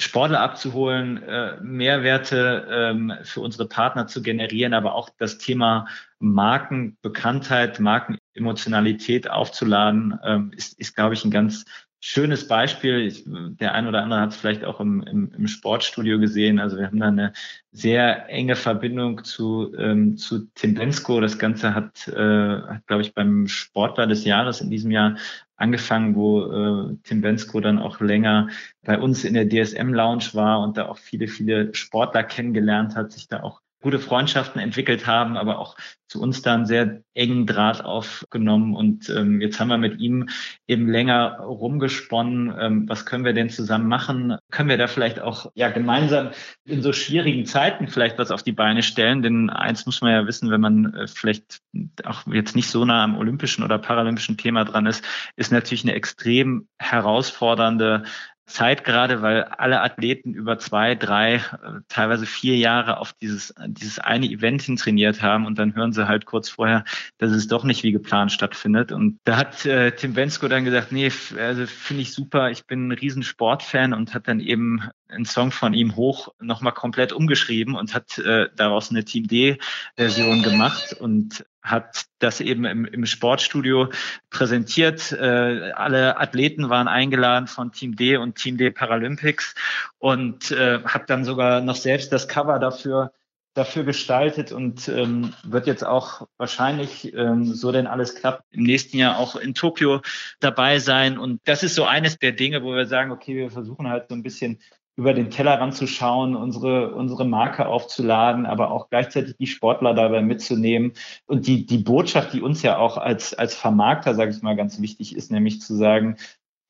Sportler 0.00 0.40
abzuholen, 0.40 1.22
äh, 1.22 1.56
Mehrwerte 1.60 2.66
ähm, 2.70 3.12
für 3.22 3.40
unsere 3.40 3.68
Partner 3.68 4.06
zu 4.06 4.22
generieren, 4.22 4.74
aber 4.74 4.94
auch 4.94 5.08
das 5.18 5.38
Thema 5.38 5.86
Markenbekanntheit, 6.20 7.80
Markenemotionalität 7.80 9.28
aufzuladen, 9.28 10.18
ähm, 10.24 10.52
ist, 10.56 10.78
ist, 10.78 10.94
glaube 10.94 11.14
ich, 11.14 11.24
ein 11.24 11.30
ganz 11.30 11.64
schönes 12.06 12.46
Beispiel. 12.46 13.00
Ich, 13.00 13.24
der 13.26 13.72
ein 13.72 13.86
oder 13.86 14.02
andere 14.02 14.20
hat 14.20 14.32
es 14.32 14.36
vielleicht 14.36 14.62
auch 14.62 14.78
im, 14.78 15.02
im, 15.04 15.32
im, 15.38 15.48
Sportstudio 15.48 16.18
gesehen. 16.18 16.58
Also 16.58 16.76
wir 16.76 16.86
haben 16.86 17.00
da 17.00 17.08
eine 17.08 17.32
sehr 17.72 18.28
enge 18.28 18.56
Verbindung 18.56 19.24
zu, 19.24 19.74
ähm, 19.78 20.18
zu 20.18 20.46
Bensko. 20.62 21.22
Das 21.22 21.38
Ganze 21.38 21.74
hat, 21.74 22.06
äh, 22.08 22.60
hat 22.60 22.86
glaube 22.86 23.00
ich, 23.00 23.14
beim 23.14 23.48
Sportler 23.48 24.06
des 24.06 24.26
Jahres 24.26 24.60
in 24.60 24.68
diesem 24.68 24.90
Jahr 24.90 25.16
angefangen, 25.56 26.14
wo 26.14 26.42
äh, 26.42 26.96
Tim 27.04 27.22
Bensko 27.22 27.60
dann 27.60 27.78
auch 27.78 28.00
länger 28.00 28.48
bei 28.82 28.98
uns 28.98 29.24
in 29.24 29.32
der 29.32 29.48
DSM-Lounge 29.48 30.34
war 30.34 30.60
und 30.60 30.76
da 30.76 30.90
auch 30.90 30.98
viele, 30.98 31.26
viele 31.26 31.74
Sportler 31.74 32.22
kennengelernt 32.22 32.96
hat, 32.96 33.12
sich 33.12 33.28
da 33.28 33.42
auch 33.42 33.62
gute 33.84 33.98
Freundschaften 33.98 34.62
entwickelt 34.62 35.06
haben, 35.06 35.36
aber 35.36 35.58
auch 35.58 35.76
zu 36.08 36.18
uns 36.18 36.40
da 36.40 36.54
einen 36.54 36.64
sehr 36.64 37.02
engen 37.12 37.46
Draht 37.46 37.84
aufgenommen. 37.84 38.74
Und 38.74 39.10
ähm, 39.10 39.42
jetzt 39.42 39.60
haben 39.60 39.68
wir 39.68 39.76
mit 39.76 40.00
ihm 40.00 40.30
eben 40.66 40.88
länger 40.88 41.38
rumgesponnen. 41.40 42.54
Ähm, 42.58 42.88
was 42.88 43.04
können 43.04 43.26
wir 43.26 43.34
denn 43.34 43.50
zusammen 43.50 43.86
machen? 43.86 44.38
Können 44.50 44.70
wir 44.70 44.78
da 44.78 44.86
vielleicht 44.86 45.20
auch 45.20 45.52
ja 45.54 45.68
gemeinsam 45.68 46.30
in 46.64 46.80
so 46.80 46.94
schwierigen 46.94 47.44
Zeiten 47.44 47.86
vielleicht 47.86 48.18
was 48.18 48.30
auf 48.30 48.42
die 48.42 48.52
Beine 48.52 48.82
stellen? 48.82 49.20
Denn 49.20 49.50
eins 49.50 49.84
muss 49.84 50.00
man 50.00 50.12
ja 50.12 50.26
wissen, 50.26 50.50
wenn 50.50 50.62
man 50.62 50.94
äh, 50.94 51.06
vielleicht 51.06 51.60
auch 52.04 52.26
jetzt 52.26 52.56
nicht 52.56 52.70
so 52.70 52.86
nah 52.86 53.04
am 53.04 53.18
olympischen 53.18 53.64
oder 53.64 53.76
paralympischen 53.76 54.38
Thema 54.38 54.64
dran 54.64 54.86
ist, 54.86 55.04
ist 55.36 55.52
natürlich 55.52 55.84
eine 55.84 55.92
extrem 55.92 56.68
herausfordernde 56.78 58.04
Zeit 58.46 58.84
gerade, 58.84 59.22
weil 59.22 59.44
alle 59.44 59.80
Athleten 59.80 60.34
über 60.34 60.58
zwei, 60.58 60.94
drei, 60.94 61.36
äh, 61.36 61.40
teilweise 61.88 62.26
vier 62.26 62.56
Jahre 62.56 62.98
auf 62.98 63.12
dieses, 63.14 63.54
dieses 63.66 63.98
eine 63.98 64.26
Event 64.26 64.62
hin 64.62 64.76
trainiert 64.76 65.22
haben 65.22 65.46
und 65.46 65.58
dann 65.58 65.74
hören 65.74 65.92
sie 65.92 66.06
halt 66.06 66.26
kurz 66.26 66.48
vorher, 66.50 66.84
dass 67.18 67.30
es 67.30 67.48
doch 67.48 67.64
nicht 67.64 67.82
wie 67.82 67.92
geplant 67.92 68.32
stattfindet. 68.32 68.92
Und 68.92 69.18
da 69.24 69.36
hat 69.36 69.64
äh, 69.64 69.92
Tim 69.92 70.14
Bensko 70.14 70.48
dann 70.48 70.64
gesagt, 70.64 70.92
nee, 70.92 71.10
also 71.38 71.66
finde 71.66 72.02
ich 72.02 72.12
super, 72.12 72.50
ich 72.50 72.66
bin 72.66 72.88
ein 72.88 72.92
riesen 72.92 73.22
Sportfan 73.22 73.94
und 73.94 74.14
hat 74.14 74.28
dann 74.28 74.40
eben 74.40 74.82
einen 75.14 75.24
Song 75.24 75.52
von 75.52 75.74
ihm 75.74 75.96
hoch 75.96 76.34
nochmal 76.40 76.72
komplett 76.72 77.12
umgeschrieben 77.12 77.74
und 77.74 77.94
hat 77.94 78.18
äh, 78.18 78.48
daraus 78.56 78.90
eine 78.90 79.04
Team 79.04 79.26
D-Version 79.26 80.42
gemacht 80.42 80.92
und 80.98 81.44
hat 81.62 82.04
das 82.18 82.40
eben 82.40 82.64
im, 82.66 82.84
im 82.84 83.06
Sportstudio 83.06 83.88
präsentiert. 84.30 85.12
Äh, 85.12 85.72
alle 85.72 86.18
Athleten 86.18 86.68
waren 86.68 86.88
eingeladen 86.88 87.46
von 87.46 87.72
Team 87.72 87.96
D 87.96 88.16
und 88.16 88.36
Team 88.36 88.58
D 88.58 88.70
Paralympics 88.70 89.54
und 89.98 90.50
äh, 90.50 90.80
hat 90.84 91.08
dann 91.08 91.24
sogar 91.24 91.60
noch 91.62 91.76
selbst 91.76 92.12
das 92.12 92.28
Cover 92.28 92.58
dafür 92.58 93.12
dafür 93.54 93.84
gestaltet 93.84 94.50
und 94.52 94.88
ähm, 94.88 95.32
wird 95.44 95.66
jetzt 95.66 95.86
auch 95.86 96.26
wahrscheinlich, 96.36 97.14
ähm, 97.14 97.44
so 97.44 97.70
denn 97.70 97.86
alles 97.86 98.16
klappt, 98.16 98.42
im 98.50 98.64
nächsten 98.64 98.98
Jahr 98.98 99.16
auch 99.16 99.36
in 99.36 99.54
Tokio 99.54 100.02
dabei 100.40 100.80
sein. 100.80 101.18
Und 101.18 101.40
das 101.44 101.62
ist 101.62 101.76
so 101.76 101.84
eines 101.84 102.18
der 102.18 102.32
Dinge, 102.32 102.64
wo 102.64 102.74
wir 102.74 102.86
sagen, 102.86 103.12
okay, 103.12 103.36
wir 103.36 103.50
versuchen 103.50 103.88
halt 103.88 104.08
so 104.08 104.14
ein 104.16 104.24
bisschen 104.24 104.58
über 104.96 105.12
den 105.12 105.30
Tellerrand 105.30 105.74
zu 105.74 105.86
schauen, 105.86 106.36
unsere, 106.36 106.94
unsere 106.94 107.24
Marke 107.24 107.66
aufzuladen, 107.66 108.46
aber 108.46 108.70
auch 108.70 108.88
gleichzeitig 108.90 109.36
die 109.36 109.46
Sportler 109.46 109.92
dabei 109.92 110.22
mitzunehmen. 110.22 110.92
Und 111.26 111.46
die, 111.46 111.66
die 111.66 111.78
Botschaft, 111.78 112.32
die 112.32 112.40
uns 112.40 112.62
ja 112.62 112.78
auch 112.78 112.96
als, 112.96 113.34
als 113.34 113.54
Vermarkter, 113.54 114.14
sage 114.14 114.30
ich 114.30 114.42
mal, 114.42 114.56
ganz 114.56 114.80
wichtig 114.80 115.16
ist, 115.16 115.32
nämlich 115.32 115.60
zu 115.60 115.74
sagen, 115.74 116.16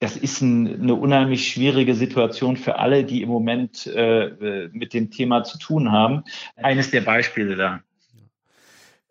das 0.00 0.16
ist 0.16 0.40
ein, 0.40 0.82
eine 0.82 0.94
unheimlich 0.94 1.48
schwierige 1.48 1.94
Situation 1.94 2.56
für 2.56 2.78
alle, 2.78 3.04
die 3.04 3.22
im 3.22 3.28
Moment 3.28 3.86
äh, 3.86 4.68
mit 4.72 4.92
dem 4.94 5.10
Thema 5.10 5.44
zu 5.44 5.58
tun 5.58 5.92
haben. 5.92 6.24
Eines 6.56 6.90
der 6.90 7.02
Beispiele 7.02 7.56
da. 7.56 7.80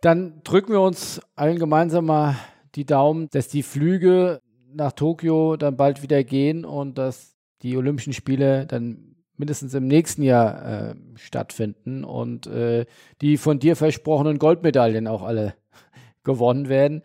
Dann 0.02 0.42
drücken 0.44 0.74
wir 0.74 0.82
uns 0.82 1.22
allen 1.36 1.60
gemeinsam 1.60 2.06
mal 2.06 2.36
die 2.76 2.86
Daumen, 2.86 3.30
dass 3.32 3.48
die 3.48 3.64
Flüge 3.64 4.42
nach 4.74 4.92
Tokio 4.92 5.56
dann 5.56 5.78
bald 5.78 6.02
wieder 6.02 6.24
gehen 6.24 6.66
und 6.66 6.98
dass 6.98 7.33
die 7.64 7.78
Olympischen 7.78 8.14
Spiele 8.14 8.66
dann 8.66 9.16
mindestens 9.38 9.74
im 9.74 9.88
nächsten 9.88 10.22
Jahr 10.22 10.92
äh, 10.92 10.96
stattfinden 11.16 12.04
und 12.04 12.46
äh, 12.48 12.86
die 13.22 13.38
von 13.38 13.60
dir 13.60 13.76
versprochenen 13.76 14.38
Goldmedaillen 14.38 15.08
auch 15.08 15.24
alle 15.24 15.56
gewonnen 16.24 16.70
werden 16.70 17.02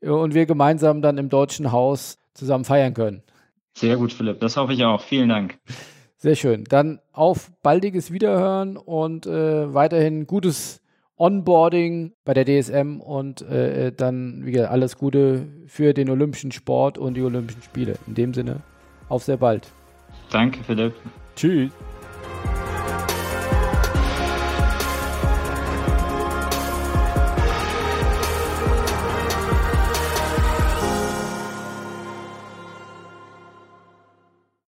und 0.00 0.34
wir 0.34 0.46
gemeinsam 0.46 1.02
dann 1.02 1.18
im 1.18 1.28
Deutschen 1.28 1.72
Haus 1.72 2.18
zusammen 2.34 2.64
feiern 2.64 2.94
können. 2.94 3.22
Sehr 3.74 3.96
gut, 3.96 4.12
Philipp. 4.12 4.40
Das 4.40 4.56
hoffe 4.56 4.72
ich 4.72 4.84
auch. 4.84 5.00
Vielen 5.00 5.28
Dank. 5.28 5.58
Sehr 6.16 6.36
schön. 6.36 6.64
Dann 6.64 7.00
auf 7.12 7.50
baldiges 7.62 8.12
Wiederhören 8.12 8.76
und 8.76 9.26
äh, 9.26 9.72
weiterhin 9.74 10.26
gutes 10.26 10.80
Onboarding 11.16 12.12
bei 12.24 12.34
der 12.34 12.44
DSM 12.44 13.00
und 13.00 13.42
äh, 13.42 13.92
dann 13.92 14.44
wie 14.44 14.52
gesagt, 14.52 14.72
alles 14.72 14.96
Gute 14.96 15.46
für 15.66 15.94
den 15.94 16.10
olympischen 16.10 16.52
Sport 16.52 16.98
und 16.98 17.14
die 17.14 17.22
Olympischen 17.22 17.62
Spiele. 17.62 17.94
In 18.06 18.14
dem 18.14 18.34
Sinne, 18.34 18.60
auf 19.08 19.24
sehr 19.24 19.36
bald. 19.36 19.72
Danke, 20.32 20.64
Philipp. 20.64 20.94
Tschüss. 21.36 21.70